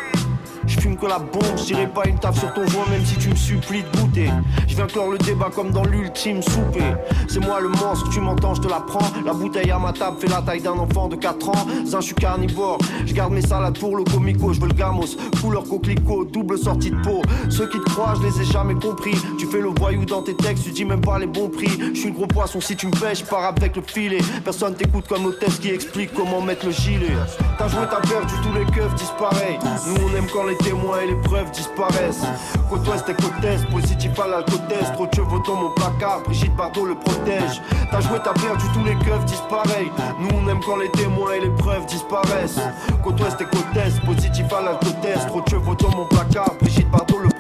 [0.96, 3.84] Que la bombe, je pas une table sur ton voix même si tu me supplies
[3.84, 4.32] de goûter.
[4.68, 6.96] Je viens clore le débat comme dans l'ultime souper.
[7.28, 9.06] C'est moi le monstre, tu m'entends, je te la prends.
[9.24, 11.68] La bouteille à ma table fait la taille d'un enfant de 4 ans.
[11.86, 15.18] Zin, je suis carnivore, je garde mes salades pour le comico, je veux le gamos.
[15.40, 17.22] Couleur coquelicot, double sortie de peau.
[17.50, 19.16] Ceux qui te croient, je les ai jamais compris.
[19.38, 21.78] Tu fais le voyou dans tes textes, tu dis même pas les bons prix.
[21.94, 24.22] Je suis gros poisson, si tu me pêches, pars avec le filet.
[24.44, 27.14] Personne t'écoute comme l'hôtesse qui explique comment mettre le gilet.
[27.60, 29.86] T'as joué, t'as perdu, tous les keufs disparaissent.
[29.88, 32.26] Nous on aime quand les témoins et les preuves disparaissent.
[32.70, 34.94] Côte ouest et côte est, positif à la côte est.
[34.94, 37.62] Trop de chevaux dans mon placard, Brigitte Bardot le protège.
[37.92, 39.88] T'as joué, t'as perdu, tous les keufs disparaissent.
[40.20, 42.60] Nous on aime quand les témoins et les preuves disparaissent.
[43.04, 45.28] Côte ouest et côte est, positif à la côte est.
[45.28, 47.37] Trop de chevaux dans mon placard, Brigitte Bardot le protège.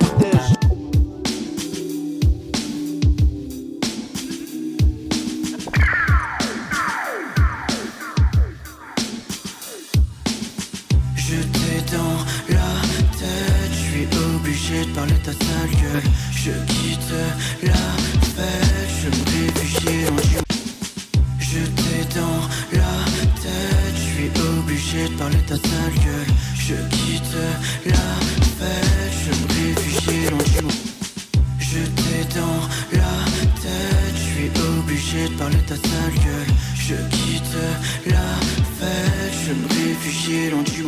[14.85, 16.03] Parler ta sale gueule.
[16.31, 17.13] Je quitte
[17.63, 17.85] la
[18.35, 20.37] fête, je me réfugie en du
[21.39, 22.41] Je t'ai dans
[22.73, 22.93] la
[23.41, 26.33] tête, je suis obligé de parler ta sale gueule.
[26.55, 27.37] Je quitte
[27.85, 28.07] la
[28.57, 30.75] fête, je me réfugie en du
[31.59, 32.61] Je t'ai dans
[32.93, 33.15] la
[33.61, 36.53] tête, je suis obligé de parler ta sale gueule.
[36.75, 37.57] Je quitte
[38.05, 38.29] la
[38.79, 40.83] fête, je me réfugie dans du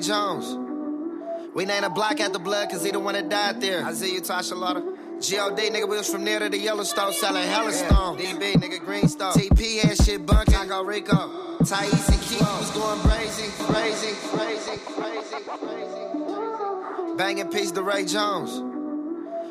[0.00, 0.56] Jones.
[1.54, 3.84] We named a block at the blood cause he the one that died there.
[3.84, 4.82] I see you, Tasha Lauder.
[5.20, 5.68] G.O.D.
[5.68, 8.18] nigga, we was from near to the Yellowstone selling Hellstone.
[8.18, 8.32] Yeah.
[8.32, 9.34] DB, nigga, Greenstone.
[9.34, 10.54] TP had shit bunking.
[10.54, 11.58] Taco Rico.
[11.58, 17.16] Thais and Keith was going crazy, crazy, crazy, crazy, crazy.
[17.18, 18.62] Banging piece to Ray Jones.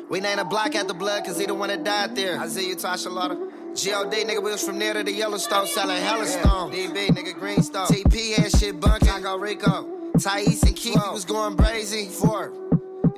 [0.08, 2.40] We named a block at the blood cause he the one that died there.
[2.40, 3.36] I see you, Tasha Lauder.
[3.76, 4.24] G.O.D.
[4.24, 6.74] nigga, we was from near to the Yellowstone selling Hellstone.
[6.74, 6.88] Yeah.
[6.88, 7.86] DB, nigga, Greenstone.
[7.86, 9.06] TP had shit bunking.
[9.06, 9.99] Taco Rico.
[10.20, 12.52] Thais and Keith was going crazy for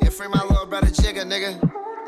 [0.00, 1.58] Yeah, free my little brother Jigga, nigga.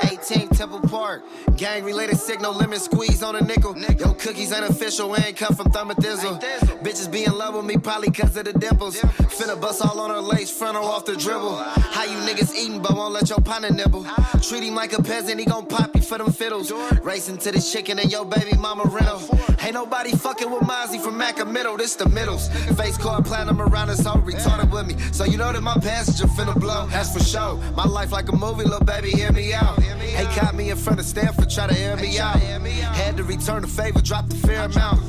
[0.03, 1.23] 18 Temple Park.
[1.57, 3.77] Gang related signal limit squeeze on a nickel.
[3.99, 6.41] Yo, cookies unofficial, official, ain't come from Thumb Thizzle.
[6.83, 8.97] Bitches be in love with me probably cause of the dimples.
[8.97, 11.57] Finna bust all on her lace, front her off the dribble.
[11.57, 14.07] How you niggas eating but won't let your partner nibble?
[14.43, 16.73] Treat him like a peasant, he gon' pop you for them fiddles.
[17.03, 19.21] Racing to the chicken and your baby mama rental.
[19.61, 22.49] Ain't nobody fucking with Mozzy from Maca Middle, this the middles.
[22.77, 24.95] Face card platinum around us all retarded with me.
[25.13, 27.57] So you know that my passenger finna blow, that's for sure.
[27.75, 29.79] My life like a movie, little baby, hear me out.
[30.11, 32.37] Hey, caught me in front of Stanford, try to air me out.
[32.37, 35.01] Had to return the favor, drop the fair amount.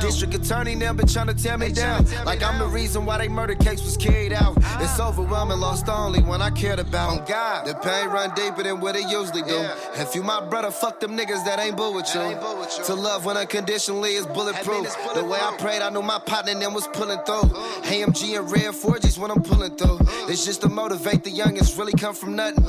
[0.00, 2.06] District attorney now been trying to tear me down.
[2.24, 4.56] Like I'm the reason why they murder case was carried out.
[4.80, 7.18] It's overwhelming, lost only when I cared about.
[7.18, 9.68] On God, the pain run deeper than what it usually do.
[9.94, 12.84] If you my brother, fuck them niggas that ain't bull with you.
[12.84, 14.94] To love when unconditionally is bulletproof.
[15.14, 17.50] The way I prayed, I knew my partner and them was pulling through.
[17.84, 19.98] AMG and red 4Gs when I'm pulling through.
[20.28, 22.64] It's just to motivate the youngest, really come from nothing.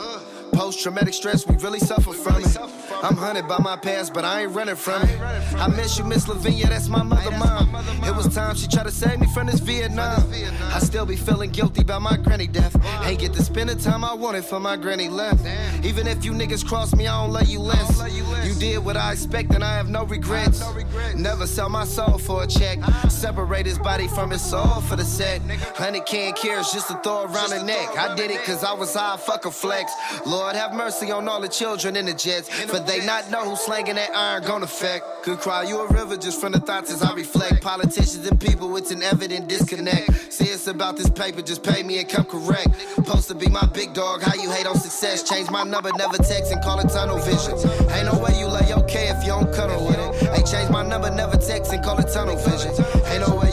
[0.56, 2.57] Post traumatic stress, we really suffer from it.
[3.03, 5.22] I'm hunted by my past, but I ain't running from it.
[5.22, 7.76] I miss you, Miss Lavinia, that's my mother, mom.
[8.03, 10.23] It was time she tried to save me from this Vietnam.
[10.73, 12.73] I still be feeling guilty about my granny death.
[13.03, 15.45] Ain't get to spend the time I wanted for my granny left.
[15.84, 18.02] Even if you niggas cross me, I don't let you less.
[18.48, 20.64] You did what I expect, and I have no regrets.
[21.15, 22.80] Never sell my soul for a check.
[23.10, 25.41] Separate his body from his soul for the set.
[25.76, 27.98] Honey can't care, it's just a throw around the neck.
[27.98, 29.91] I did it cause I was high, fuck a flex.
[30.26, 32.50] Lord have mercy on all the children in the jets.
[32.50, 35.24] For they not know who's slanging that iron gonna affect.
[35.24, 37.64] Could cry you a river just from the thoughts as I reflect.
[37.64, 40.32] Politicians and people, it's an evident disconnect.
[40.32, 42.70] See, it's about this paper, just pay me and come correct.
[42.96, 45.24] Supposed to be my big dog, how you hate on success.
[45.24, 47.54] Change my number, never text and call it tunnel vision.
[47.92, 50.30] Ain't no way you lay K if you don't cuddle with it.
[50.34, 52.72] Hey, change my number, never text and call it tunnel vision.
[53.12, 53.45] Ain't no way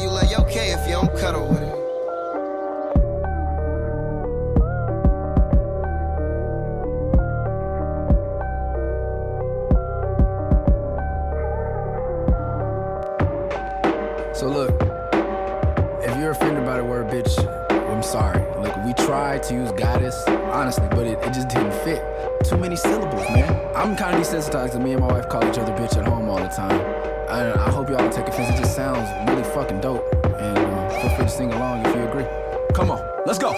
[19.45, 22.03] to use goddess, honestly, but it, it just didn't fit.
[22.45, 23.71] Too many syllables, man.
[23.75, 26.29] I'm kind of desensitized to me and my wife call each other bitch at home
[26.29, 26.81] all the time.
[27.29, 28.59] I, I hope y'all don't take offense.
[28.59, 30.05] It just sounds really fucking dope.
[30.25, 32.27] And uh, feel free to sing along if you agree.
[32.75, 33.53] Come on, let's go.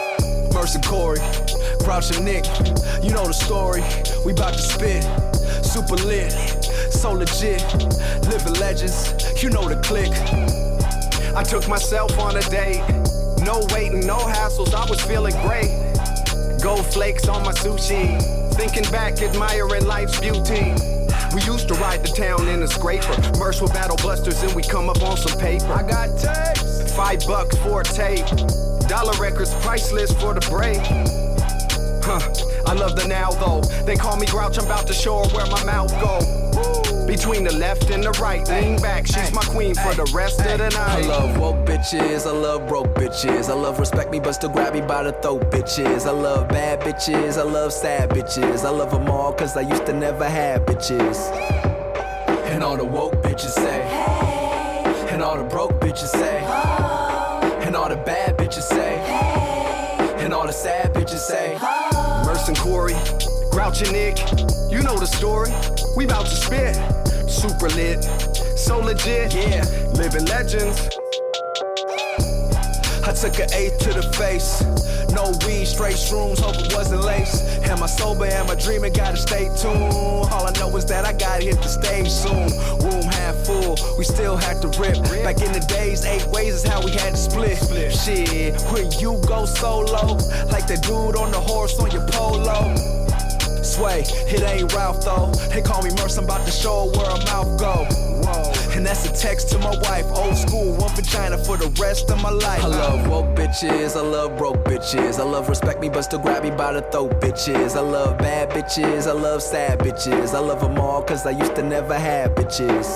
[0.54, 1.20] Mercy Corey,
[1.80, 2.46] Grouch and Nick,
[3.02, 3.82] you know the story.
[4.24, 5.04] We bout to spit,
[5.64, 6.32] super lit,
[6.92, 7.62] so legit.
[8.28, 10.12] Living legends, you know the click.
[11.36, 12.82] I took myself on a date.
[13.44, 15.70] No waiting, no hassles, I was feeling great.
[16.62, 18.18] Gold flakes on my sushi.
[18.54, 20.72] Thinking back, admiring life's beauty.
[21.34, 23.14] We used to ride the town in a scraper.
[23.38, 25.66] Merch with battle busters and we come up on some paper.
[25.66, 26.94] I got tapes.
[26.94, 28.24] Five bucks for a tape.
[28.88, 30.80] Dollar records priceless for the break.
[32.02, 32.20] Huh,
[32.66, 33.60] I love the now though.
[33.84, 36.43] They call me Grouch, I'm about to show her where my mouth go.
[37.06, 40.58] Between the left and the right, lean back, she's my queen for the rest of
[40.58, 41.04] the night.
[41.04, 43.48] I love woke bitches, I love broke bitches.
[43.48, 46.06] I love respect me, but still grab me by the throat bitches.
[46.06, 48.64] I love bad bitches, I love sad bitches.
[48.64, 51.30] I love them all, cause I used to never have bitches.
[52.50, 55.08] And all the woke bitches say, hey.
[55.10, 57.60] and all the broke bitches say, oh.
[57.62, 60.24] and all the bad bitches say, hey.
[60.24, 61.56] and all the sad bitches say.
[61.60, 62.22] Oh.
[62.24, 62.94] Murs and Corey,
[63.54, 64.18] Grouch Nick,
[64.68, 65.48] you know the story.
[65.96, 66.74] We bout to spit,
[67.30, 68.02] super lit,
[68.58, 69.32] so legit.
[69.32, 69.62] Yeah,
[69.94, 70.88] living legends.
[73.06, 74.60] I took an eighth to the face.
[75.14, 77.46] No weed, straight shrooms, hope it wasn't lace.
[77.70, 78.24] Am I sober?
[78.24, 78.92] Am I dreaming?
[78.92, 79.94] Gotta stay tuned.
[79.94, 82.50] All I know is that I gotta hit the stage soon.
[82.82, 85.00] Room half full, we still had to rip.
[85.22, 87.58] Back in the days, eight ways is how we had to split.
[87.92, 90.18] Shit, when you go solo,
[90.50, 93.03] like the dude on the horse on your polo.
[93.74, 95.32] Sway, it ain't Ralph though.
[95.52, 98.04] They call me Murs, I'm about to show her where her mouth go.
[98.76, 100.06] And that's a text to my wife.
[100.14, 102.62] Old school, one vagina for the rest of my life.
[102.62, 105.18] I love woke bitches, I love broke bitches.
[105.18, 107.74] I love respect me, but still grab me by the throat bitches.
[107.74, 110.34] I love bad bitches, I love sad bitches.
[110.34, 112.86] I love them all, cause I used to never have bitches.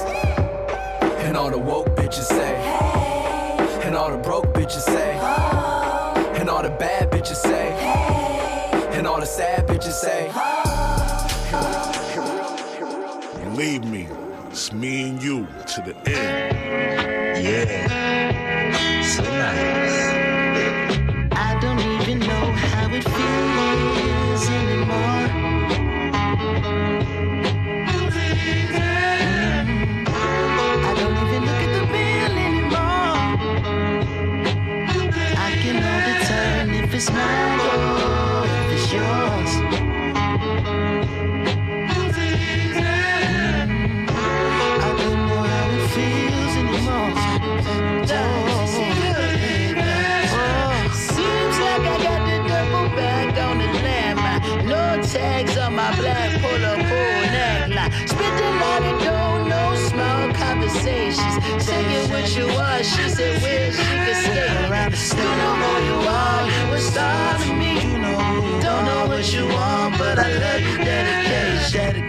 [1.25, 3.81] And all the woke bitches say, hey.
[3.83, 6.35] and all the broke bitches say, oh.
[6.37, 8.97] and all the bad bitches say, hey.
[8.97, 10.31] and all the sad bitches say.
[10.37, 10.58] Oh.
[13.59, 14.07] Believe me,
[14.51, 17.45] it's me and you to the end.
[17.45, 19.03] Yeah.
[19.03, 19.99] So nice.
[21.33, 25.27] I don't even know how it feels anymore.
[29.67, 30.09] Mm.
[30.85, 31.19] I don't
[55.13, 57.93] tags on my black polo full neckline.
[58.39, 61.35] A lot of dough, no small conversations.
[61.93, 64.69] You what you are, she said where she could stay.
[64.69, 64.93] Around.
[65.17, 67.75] You know who you are, you a star to me.
[68.65, 70.85] Don't know what you want, but I love your.
[70.85, 72.08] Dedication.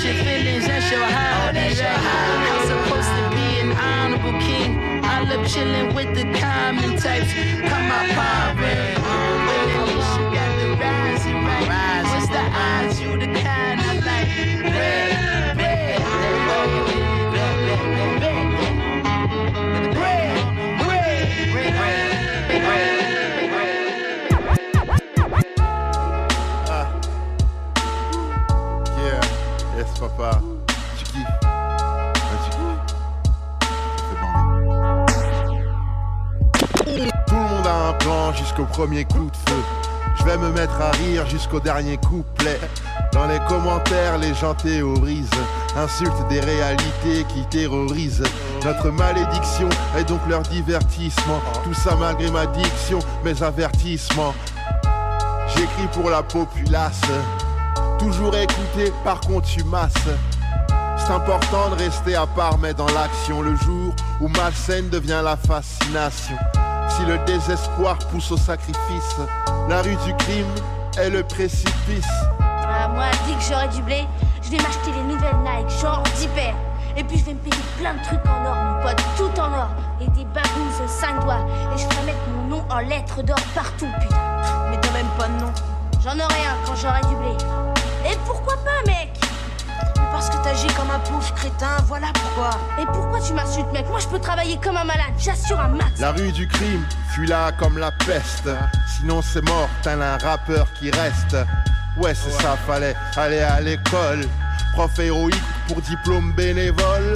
[0.00, 1.58] Catch your feelings, that's your hobby.
[1.60, 5.04] I'm supposed to be an honorable king.
[5.04, 7.34] I love chilling with the common types.
[7.34, 8.99] Come my poverty.
[37.26, 39.62] Tout le monde a un plan jusqu'au premier coup de feu.
[40.18, 42.60] Je vais me mettre à rire jusqu'au dernier couplet.
[43.14, 45.30] Dans les commentaires, les gens théorisent,
[45.74, 48.22] insultent des réalités qui terrorisent.
[48.62, 51.40] Notre malédiction est donc leur divertissement.
[51.64, 54.34] Tout ça malgré ma diction, mes avertissements.
[55.56, 57.00] J'écris pour la populace,
[58.00, 59.92] toujours écouté par contumace.
[60.96, 65.36] C'est important de rester à part, mais dans l'action, le jour où malsaine devient la
[65.36, 66.36] fascination.
[66.88, 69.16] Si le désespoir pousse au sacrifice,
[69.68, 70.46] la rue du crime
[70.98, 72.08] est le précipice.
[72.40, 74.06] Ah, moi, dès que j'aurai du blé,
[74.42, 76.56] je vais m'acheter les nouvelles Nike, genre 10 paires.
[76.96, 79.52] Et puis je vais me payer plein de trucs en or, mon pote, tout en
[79.52, 79.68] or.
[80.00, 81.46] Et des babous aux 5 doigts.
[81.74, 84.16] Et je ferai mettre mon nom en lettres d'or partout, putain.
[84.70, 85.52] Mais t'as même pas de nom.
[86.02, 87.69] J'en aurai un quand j'aurai du blé.
[88.10, 89.10] Et pourquoi pas, mec
[90.12, 92.50] parce que t'agis comme un pauvre crétin, voilà pourquoi.
[92.78, 95.98] Et pourquoi tu m'insultes, mec Moi, je peux travailler comme un malade, j'assure un max.
[95.98, 98.50] La rue du crime fuit là comme la peste.
[98.86, 101.36] Sinon c'est mort, t'as un rappeur qui reste.
[101.96, 104.26] Ouais, c'est ça, fallait aller à l'école.
[104.74, 107.14] Prof héroïque pour diplôme bénévole.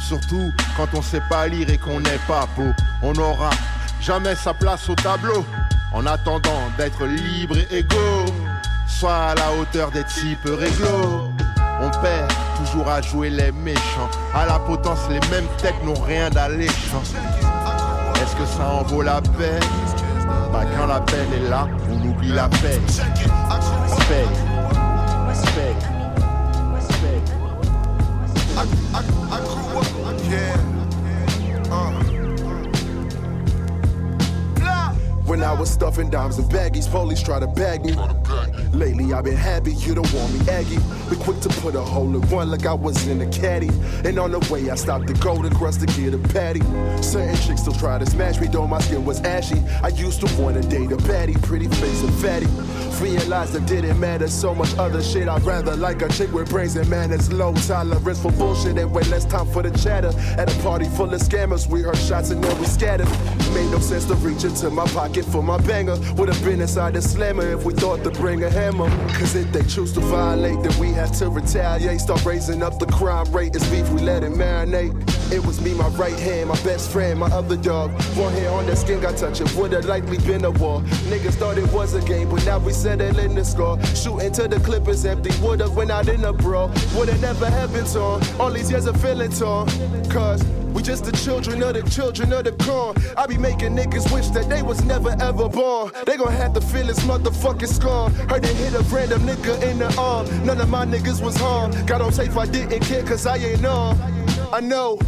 [0.00, 2.72] Surtout quand on sait pas lire et qu'on n'est pas beau.
[3.02, 3.50] On n'aura
[4.00, 5.44] jamais sa place au tableau.
[5.92, 8.26] En attendant d'être libre et égaux.
[8.86, 11.30] Soit à la hauteur des types réglo.
[11.80, 14.08] On perd toujours à jouer les méchants.
[14.34, 17.02] À la potence, les mêmes têtes n'ont rien d'alléchant.
[18.16, 19.62] Est-ce que ça en vaut la peine?
[20.52, 22.82] Bah quand la peine est là, on oublie la peine.
[22.86, 24.26] Respect.
[25.28, 25.74] Respect.
[35.26, 37.94] When I was stuffing dimes and baggies, police try to bag me.
[38.72, 40.76] Lately I've been happy, you don't want me aggy.
[41.08, 43.70] Be quick to put a hole in one like I was in a caddy.
[44.04, 46.60] And on the way I stopped the golden crust to get a patty.
[47.02, 49.62] Certain chicks still try to smash me, though my skin was ashy.
[49.82, 52.46] I used to wanna date a baddie, pretty face and fatty.
[53.00, 55.28] Realized it didn't matter so much other shit.
[55.28, 59.02] I'd rather like a chick with brains and manners, low tolerance for bullshit and way
[59.04, 60.12] less time for the chatter.
[60.38, 63.08] At a party full of scammers, we heard shots and then we scattered.
[63.52, 65.96] Made no sense to reach into my pocket for my banger.
[66.16, 68.88] Would've been inside the slammer if we thought to bring a hammer.
[69.18, 72.00] Cause if they choose to violate, then we have to retaliate.
[72.00, 73.54] Start raising up the crime rate.
[73.54, 74.94] It's beef, we let it marinate.
[75.32, 77.90] It was me, my right hand, my best friend, my other dog.
[78.16, 80.80] One hair on that skin got touch, it would've likely been a war.
[81.10, 83.82] Niggas thought it was a game, but now we settling the score.
[83.96, 86.68] Shooting to the clippers empty, would've went out in a brawl.
[86.94, 88.22] Would've never happened torn.
[88.38, 89.66] All these years of feeling torn.
[90.10, 90.44] Cause
[90.74, 92.94] we just the children of the children of the corn.
[93.16, 95.92] I be making niggas wish that they was never ever born.
[96.04, 98.12] They gon' have to feel this motherfucking scorn.
[98.28, 100.26] Heard it hit a random nigga in the arm.
[100.44, 101.86] None of my niggas was harmed.
[101.86, 103.98] Got on tape, I didn't care cause I ain't on.
[104.52, 104.98] I know.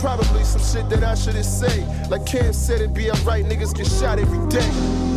[0.00, 1.86] Probably some shit that I shouldn't say.
[2.10, 5.11] Like Cam said, it be alright, niggas get shot every day.